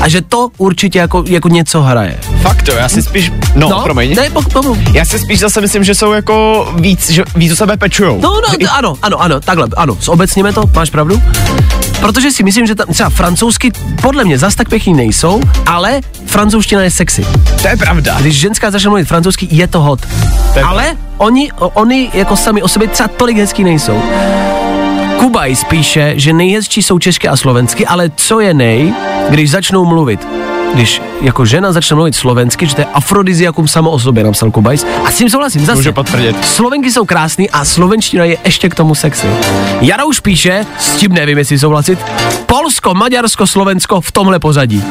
A 0.00 0.08
že 0.08 0.22
to 0.22 0.50
určitě 0.58 0.98
jako, 0.98 1.24
jako 1.26 1.48
něco 1.48 1.82
hraje. 1.82 2.20
Fakt 2.42 2.62
to, 2.62 2.72
já 2.72 2.88
si 2.88 3.02
spíš, 3.02 3.32
no, 3.54 3.68
no 3.68 3.82
promiň. 3.82 4.14
Ne, 4.16 4.30
po, 4.30 4.42
po, 4.42 4.76
Já 4.92 5.04
si 5.04 5.18
spíš 5.18 5.40
zase 5.40 5.60
myslím, 5.60 5.84
že 5.84 5.94
jsou 5.94 6.12
jako 6.12 6.66
víc, 6.76 7.10
že 7.10 7.24
víc 7.36 7.52
o 7.52 7.56
sebe 7.56 7.76
pečujou. 7.76 8.20
No, 8.20 8.40
no, 8.40 8.68
ano, 8.70 8.96
ano, 9.02 9.22
ano, 9.22 9.40
takhle, 9.40 9.68
ano, 9.76 9.96
zobecněme 10.00 10.52
to, 10.52 10.62
máš 10.74 10.90
pravdu. 10.90 11.22
Protože 12.00 12.30
si 12.30 12.42
myslím, 12.42 12.66
že 12.66 12.74
tam 12.74 12.86
třeba 12.86 13.10
francouzsky 13.10 13.72
podle 14.02 14.24
mě 14.24 14.38
zas 14.38 14.54
tak 14.54 14.68
pěkný 14.68 14.94
nejsou, 14.94 15.40
ale 15.66 16.00
francouzština 16.26 16.82
je 16.82 16.90
sexy. 16.90 17.26
To 17.62 17.68
je 17.68 17.76
pravda. 17.76 18.16
Když 18.20 18.40
ženská 18.40 18.70
začne 18.70 18.88
mluvit 18.88 19.08
francouzsky, 19.08 19.48
je 19.50 19.66
to 19.66 19.80
hot. 19.80 20.00
To 20.52 20.58
je 20.58 20.64
Ale 20.64 20.96
oni, 21.18 21.50
oni 21.58 22.10
jako 22.14 22.36
sami 22.36 22.62
o 22.62 22.68
sobě 22.68 22.88
třeba 22.88 23.08
tolik 23.08 23.36
hezký 23.36 23.64
nejsou. 23.64 24.02
Kubajs 25.18 25.64
píše, 25.64 26.12
že 26.16 26.32
nejhezčí 26.32 26.82
jsou 26.82 26.98
česky 26.98 27.28
a 27.28 27.36
slovensky, 27.36 27.86
ale 27.86 28.10
co 28.16 28.40
je 28.40 28.54
nej, 28.54 28.94
když 29.30 29.50
začnou 29.50 29.84
mluvit? 29.84 30.26
Když 30.74 31.02
jako 31.20 31.44
žena 31.46 31.72
začne 31.72 31.94
mluvit 31.94 32.16
slovensky, 32.16 32.66
že 32.66 32.74
to 32.74 32.80
je 32.80 32.84
afrodiziakum 32.84 33.68
samo 33.68 33.90
o 33.90 33.98
sobě, 33.98 34.24
napsal 34.24 34.50
Kubajs. 34.50 34.86
A 35.04 35.10
s 35.10 35.16
tím 35.16 35.30
souhlasím, 35.30 35.64
zase. 35.64 35.76
Můžu 35.76 35.92
potvrdit. 35.92 36.44
Slovenky 36.44 36.92
jsou 36.92 37.04
krásný 37.04 37.50
a 37.50 37.64
slovenština 37.64 38.24
je 38.24 38.36
ještě 38.44 38.68
k 38.68 38.74
tomu 38.74 38.94
sexy. 38.94 39.26
Jara 39.80 40.04
už 40.04 40.20
píše, 40.20 40.66
s 40.78 40.96
tím 40.96 41.12
nevím, 41.12 41.38
jestli 41.38 41.58
souhlasit, 41.58 41.98
Polsko, 42.46 42.94
Maďarsko, 42.94 43.46
Slovensko 43.46 44.00
v 44.00 44.12
tomhle 44.12 44.38
pořadí. 44.38 44.84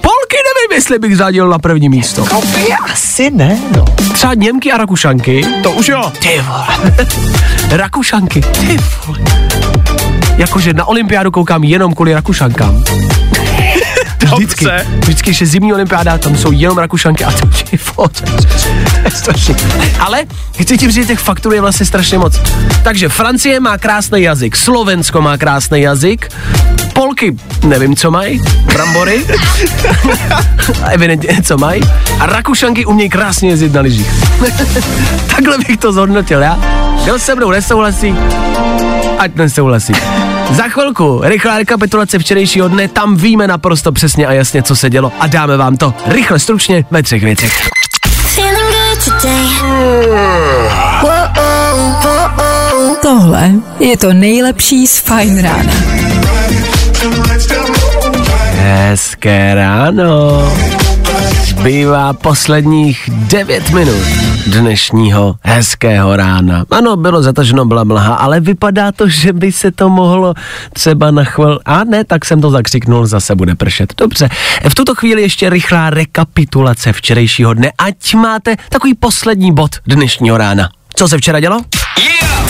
Polky 0.00 0.36
nevím, 0.36 0.74
jestli 0.74 0.98
bych 0.98 1.16
řadil 1.16 1.48
na 1.48 1.58
první 1.58 1.88
místo. 1.88 2.24
Asi 2.92 3.30
ne, 3.30 3.58
no. 3.76 3.84
Třeba 4.12 4.34
Němky 4.34 4.72
a 4.72 4.76
Rakušanky. 4.76 5.46
To 5.62 5.70
už 5.70 5.88
jo. 5.88 6.12
Ty 6.18 6.42
vole. 6.46 7.06
Rakušanky. 7.76 8.40
Ty 8.40 8.76
vole. 9.06 9.18
Jakože 10.36 10.72
na 10.72 10.84
olympiádu 10.84 11.30
koukám 11.30 11.64
jenom 11.64 11.94
kvůli 11.94 12.14
Rakušankám. 12.14 12.84
Vždycky, 14.36 14.66
vždycky, 15.00 15.32
je 15.40 15.46
zimní 15.46 15.72
olympiáda, 15.72 16.18
tam 16.18 16.36
jsou 16.36 16.52
jenom 16.52 16.78
Rakušanky 16.78 17.24
a 17.24 17.32
to 17.40 17.48
je 17.72 17.78
fot. 17.78 18.20
To 18.20 18.46
je 19.04 19.10
strašný. 19.10 19.54
Ale 19.98 20.24
chci 20.60 20.78
ti 20.78 20.86
říct, 20.86 20.94
že 20.94 21.04
těch 21.04 21.18
faktur 21.18 21.54
je 21.54 21.60
vlastně 21.60 21.86
strašně 21.86 22.18
moc. 22.18 22.40
Takže 22.82 23.08
Francie 23.08 23.60
má 23.60 23.78
krásný 23.78 24.22
jazyk, 24.22 24.56
Slovensko 24.56 25.20
má 25.20 25.38
krásný 25.38 25.80
jazyk, 25.80 26.28
Polky, 26.92 27.36
nevím, 27.64 27.96
co 27.96 28.10
mají, 28.10 28.42
brambory, 28.66 29.24
evidentně, 30.90 31.42
co 31.42 31.58
mají, 31.58 31.82
a 32.20 32.26
Rakušanky 32.26 32.86
umějí 32.86 33.10
krásně 33.10 33.48
jezdit 33.48 33.72
na 33.72 33.80
lyžích. 33.80 34.10
Takhle 35.26 35.58
bych 35.58 35.76
to 35.76 35.92
zhodnotil, 35.92 36.42
já. 36.42 36.58
Kdo 37.04 37.18
se 37.18 37.34
mnou 37.34 37.50
nesouhlasí, 37.50 38.14
ať 39.18 39.34
nesouhlasí. 39.34 39.92
Za 40.50 40.68
chvilku 40.68 41.20
rychlá 41.24 41.58
rekapitulace 41.58 42.18
včerejšího 42.18 42.68
dne, 42.68 42.88
tam 42.88 43.16
víme 43.16 43.46
naprosto 43.46 43.92
přesně 43.92 44.26
a 44.26 44.32
jasně, 44.32 44.62
co 44.62 44.76
se 44.76 44.90
dělo 44.90 45.12
a 45.20 45.26
dáme 45.26 45.56
vám 45.56 45.76
to 45.76 45.94
rychle, 46.06 46.38
stručně 46.38 46.84
ve 46.90 47.02
třech 47.02 47.22
věcech. 47.24 47.70
Tohle 53.02 53.50
je 53.80 53.96
to 53.96 54.12
nejlepší 54.12 54.86
z 54.86 54.98
Fine 54.98 55.42
Rána. 55.42 55.72
Hezké 58.52 59.54
ráno. 59.54 60.52
Zbývá 61.64 62.12
posledních 62.12 63.10
9 63.12 63.70
minut 63.70 64.02
dnešního 64.46 65.36
hezkého 65.42 66.16
rána. 66.16 66.64
Ano, 66.70 66.96
bylo 66.96 67.22
zataženo, 67.22 67.64
byla 67.64 67.84
mlha, 67.84 68.14
ale 68.14 68.40
vypadá 68.40 68.92
to, 68.92 69.08
že 69.08 69.32
by 69.32 69.52
se 69.52 69.70
to 69.70 69.88
mohlo 69.88 70.34
třeba 70.72 71.10
na 71.10 71.24
chvíli... 71.24 71.58
A 71.64 71.84
ne, 71.84 72.04
tak 72.04 72.24
jsem 72.24 72.40
to 72.40 72.50
zakřiknul, 72.50 73.06
zase 73.06 73.34
bude 73.34 73.54
pršet. 73.54 73.94
Dobře, 73.96 74.28
v 74.68 74.74
tuto 74.74 74.94
chvíli 74.94 75.22
ještě 75.22 75.50
rychlá 75.50 75.90
rekapitulace 75.90 76.92
včerejšího 76.92 77.54
dne, 77.54 77.72
ať 77.78 78.14
máte 78.14 78.56
takový 78.68 78.94
poslední 78.94 79.52
bod 79.54 79.70
dnešního 79.86 80.36
rána. 80.36 80.70
Co 80.96 81.08
se 81.08 81.18
včera 81.18 81.40
dělo? 81.40 81.60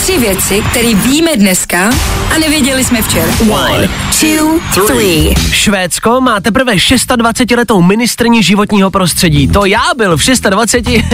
Tři 0.05 0.17
věci, 0.17 0.63
které 0.69 0.93
víme 0.93 1.31
dneska 1.35 1.89
a 2.35 2.37
nevěděli 2.39 2.83
jsme 2.83 3.01
včera. 3.01 3.27
One, 3.49 3.89
two, 4.19 4.59
three. 4.87 5.33
Švédsko 5.51 6.21
má 6.21 6.39
teprve 6.39 6.73
26-letou 6.73 7.81
ministrní 7.81 8.43
životního 8.43 8.91
prostředí. 8.91 9.47
To 9.47 9.65
já 9.65 9.83
byl 9.97 10.17
v 10.17 10.25
26. 10.49 11.05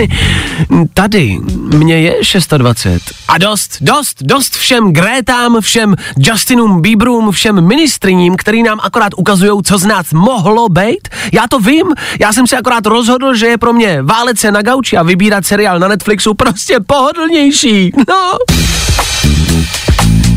Tady 0.93 1.39
mě 1.77 2.01
je 2.01 2.23
620. 2.23 3.01
A 3.27 3.37
dost, 3.37 3.77
dost, 3.81 4.17
dost 4.21 4.55
všem 4.55 4.93
Grétám, 4.93 5.61
všem 5.61 5.95
Justinům 6.17 6.81
Bieberům, 6.81 7.31
všem 7.31 7.67
ministriním, 7.67 8.35
který 8.37 8.63
nám 8.63 8.79
akorát 8.83 9.13
ukazují, 9.17 9.63
co 9.63 9.77
z 9.77 9.85
nás 9.85 10.13
mohlo 10.13 10.69
být. 10.69 11.09
Já 11.33 11.43
to 11.49 11.59
vím, 11.59 11.87
já 12.19 12.33
jsem 12.33 12.47
si 12.47 12.55
akorát 12.55 12.85
rozhodl, 12.85 13.35
že 13.35 13.47
je 13.47 13.57
pro 13.57 13.73
mě 13.73 14.01
válet 14.01 14.39
se 14.39 14.51
na 14.51 14.61
gauči 14.61 14.97
a 14.97 15.03
vybírat 15.03 15.45
seriál 15.45 15.79
na 15.79 15.87
Netflixu 15.87 16.33
prostě 16.33 16.79
pohodlnější. 16.87 17.91
No. 18.09 18.31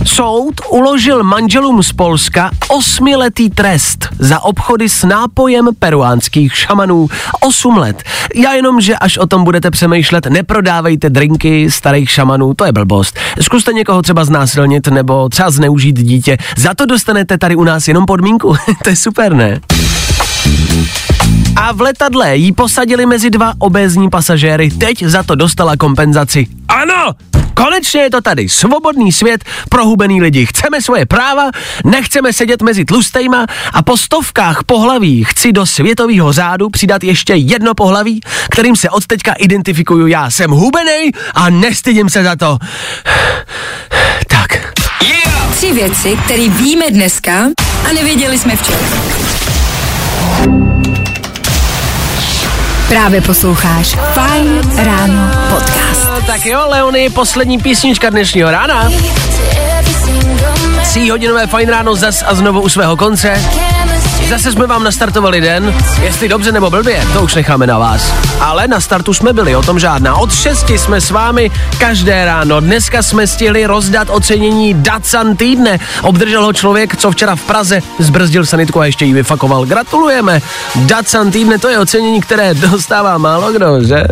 Soud 0.04 0.60
uložil 0.70 1.24
manželům 1.24 1.82
z 1.82 1.92
Polska 1.92 2.50
osmiletý 2.68 3.50
trest 3.50 4.08
za 4.18 4.40
obchody 4.40 4.88
s 4.88 5.04
nápojem 5.04 5.68
peruánských 5.78 6.56
šamanů. 6.56 7.08
Osm 7.40 7.76
let. 7.76 8.02
Já 8.34 8.52
jenom, 8.52 8.80
že 8.80 8.96
až 8.96 9.18
o 9.18 9.26
tom 9.26 9.44
budete 9.44 9.70
přemýšlet, 9.70 10.26
neprodávejte 10.26 11.10
drinky 11.10 11.70
starých 11.70 12.10
šamanů, 12.10 12.54
to 12.54 12.64
je 12.64 12.72
blbost. 12.72 13.18
Zkuste 13.40 13.72
někoho 13.72 14.02
třeba 14.02 14.24
znásilnit 14.24 14.86
nebo 14.86 15.28
třeba 15.28 15.50
zneužít 15.50 15.98
dítě. 15.98 16.36
Za 16.56 16.74
to 16.74 16.86
dostanete 16.86 17.38
tady 17.38 17.56
u 17.56 17.64
nás 17.64 17.88
jenom 17.88 18.06
podmínku. 18.06 18.56
to 18.84 18.90
je 18.90 18.96
super, 18.96 19.34
ne? 19.34 19.60
A 21.56 21.72
v 21.72 21.80
letadle 21.80 22.36
jí 22.36 22.52
posadili 22.52 23.06
mezi 23.06 23.30
dva 23.30 23.52
obézní 23.58 24.10
pasažéry. 24.10 24.70
Teď 24.70 25.02
za 25.02 25.22
to 25.22 25.34
dostala 25.34 25.76
kompenzaci. 25.76 26.46
Ano, 26.68 27.12
konečně 27.54 28.00
je 28.00 28.10
to 28.10 28.20
tady. 28.20 28.48
Svobodný 28.48 29.12
svět, 29.12 29.44
prohubený 29.68 30.22
lidi. 30.22 30.46
Chceme 30.46 30.82
svoje 30.82 31.06
práva, 31.06 31.50
nechceme 31.84 32.32
sedět 32.32 32.62
mezi 32.62 32.84
tlustejma 32.84 33.46
a 33.72 33.82
po 33.82 33.96
stovkách 33.96 34.64
pohlaví 34.64 35.24
chci 35.24 35.52
do 35.52 35.66
světového 35.66 36.32
řádu 36.32 36.70
přidat 36.70 37.04
ještě 37.04 37.34
jedno 37.34 37.74
pohlaví, 37.74 38.20
kterým 38.50 38.76
se 38.76 38.90
od 38.90 39.06
teďka 39.06 39.32
identifikuju 39.32 40.06
já. 40.06 40.30
Jsem 40.30 40.50
hubený 40.50 41.10
a 41.34 41.50
nestydím 41.50 42.08
se 42.08 42.22
za 42.24 42.36
to. 42.36 42.58
Tak. 44.28 44.74
Tři 45.56 45.72
věci, 45.72 46.18
které 46.24 46.48
víme 46.48 46.90
dneska 46.90 47.32
a 47.88 47.92
nevěděli 47.92 48.38
jsme 48.38 48.56
včera. 48.56 48.78
Právě 52.88 53.20
posloucháš 53.20 53.96
Fine 54.12 54.84
Ráno 54.84 55.30
podcast. 55.50 56.08
No, 56.10 56.20
tak 56.26 56.46
jo, 56.46 56.64
Leony, 56.68 57.10
poslední 57.10 57.58
písnička 57.58 58.10
dnešního 58.10 58.50
rána. 58.50 58.90
Tříhodinové 60.82 61.46
fajn 61.46 61.68
ráno 61.68 61.94
zas 61.94 62.24
a 62.26 62.34
znovu 62.34 62.60
u 62.60 62.68
svého 62.68 62.96
konce. 62.96 63.42
Zase 64.28 64.52
jsme 64.52 64.66
vám 64.66 64.84
nastartovali 64.84 65.40
den, 65.40 65.74
jestli 66.02 66.28
dobře 66.28 66.52
nebo 66.52 66.70
blbě, 66.70 67.04
to 67.12 67.22
už 67.22 67.34
necháme 67.34 67.66
na 67.66 67.78
vás. 67.78 68.14
Ale 68.40 68.68
na 68.68 68.80
startu 68.80 69.14
jsme 69.14 69.32
byli, 69.32 69.56
o 69.56 69.62
tom 69.62 69.78
žádná. 69.78 70.16
Od 70.16 70.34
6 70.34 70.70
jsme 70.70 71.00
s 71.00 71.10
vámi 71.10 71.50
každé 71.78 72.24
ráno. 72.24 72.60
Dneska 72.60 73.02
jsme 73.02 73.26
stihli 73.26 73.66
rozdat 73.66 74.08
ocenění 74.10 74.74
Dacan 74.74 75.36
týdne. 75.36 75.80
Obdržel 76.02 76.44
ho 76.44 76.52
člověk, 76.52 76.96
co 76.96 77.10
včera 77.10 77.36
v 77.36 77.40
Praze 77.40 77.80
zbrzdil 77.98 78.46
sanitku 78.46 78.80
a 78.80 78.86
ještě 78.86 79.04
ji 79.04 79.12
vyfakoval. 79.12 79.66
Gratulujeme. 79.66 80.42
Dacan 80.76 81.30
týdne, 81.30 81.58
to 81.58 81.68
je 81.68 81.78
ocenění, 81.78 82.20
které 82.20 82.54
dostává 82.54 83.18
málo 83.18 83.52
kdo, 83.52 83.82
že? 83.82 84.04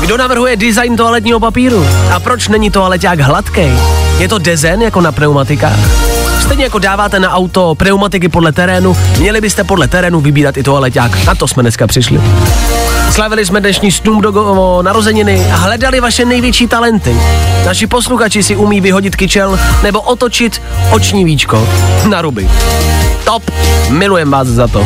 Kdo 0.00 0.16
navrhuje 0.16 0.56
design 0.56 0.96
toaletního 0.96 1.40
papíru? 1.40 1.86
A 2.14 2.20
proč 2.20 2.48
není 2.48 2.70
toaleťák 2.70 3.20
hladký? 3.20 3.72
Je 4.18 4.28
to 4.28 4.38
dezen 4.38 4.82
jako 4.82 5.00
na 5.00 5.12
pneumatikách? 5.12 5.78
Stejně 6.40 6.64
jako 6.64 6.78
dáváte 6.78 7.20
na 7.20 7.30
auto 7.30 7.74
pneumatiky 7.74 8.28
podle 8.28 8.52
terénu, 8.52 8.96
měli 9.18 9.40
byste 9.40 9.64
podle 9.64 9.88
terénu 9.88 10.20
vybírat 10.20 10.56
i 10.56 10.62
toaleťák. 10.62 11.24
Na 11.24 11.34
to 11.34 11.48
jsme 11.48 11.62
dneska 11.62 11.86
přišli. 11.86 12.20
Slavili 13.10 13.46
jsme 13.46 13.60
dnešní 13.60 13.92
Snoop 13.92 14.22
Doggovo 14.22 14.82
narozeniny 14.82 15.46
a 15.52 15.56
hledali 15.56 16.00
vaše 16.00 16.24
největší 16.24 16.68
talenty. 16.68 17.16
Naši 17.66 17.86
posluchači 17.86 18.42
si 18.42 18.56
umí 18.56 18.80
vyhodit 18.80 19.16
kyčel 19.16 19.58
nebo 19.82 20.00
otočit 20.00 20.62
oční 20.90 21.24
víčko 21.24 21.68
na 22.08 22.22
ruby. 22.22 22.48
Top, 23.24 23.50
milujem 23.88 24.30
vás 24.30 24.48
za 24.48 24.68
to. 24.68 24.84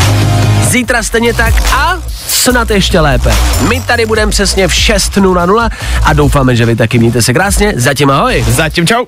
Zítra 0.63 1.03
stejně 1.03 1.35
tak 1.35 1.55
a 1.73 1.97
snad 2.29 2.71
ještě 2.71 3.01
lépe. 3.01 3.35
My 3.69 3.81
tady 3.81 4.07
budeme 4.07 4.31
přesně 4.31 4.69
v 4.69 4.73
6.00 4.73 5.71
a 6.05 6.13
doufáme, 6.13 6.57
že 6.57 6.67
vy 6.67 6.77
taky 6.77 6.99
mějte 6.99 7.23
se 7.23 7.33
krásně. 7.33 7.73
Zatím 7.77 8.11
ahoj. 8.11 8.45
Zatím 8.49 8.87
čau. 8.87 9.05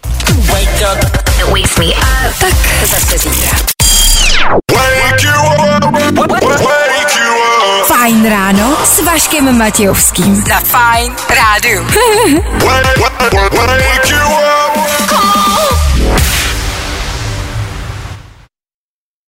Tak 2.41 2.55
zase 2.85 3.19
zítra. 3.19 3.59
Fajn 7.87 8.29
ráno 8.31 8.77
s 8.85 9.01
Vaškem 9.05 9.59
Matějovským. 9.59 10.45
Za 10.49 10.61
Fajn 10.61 11.17
rádu. 11.31 11.87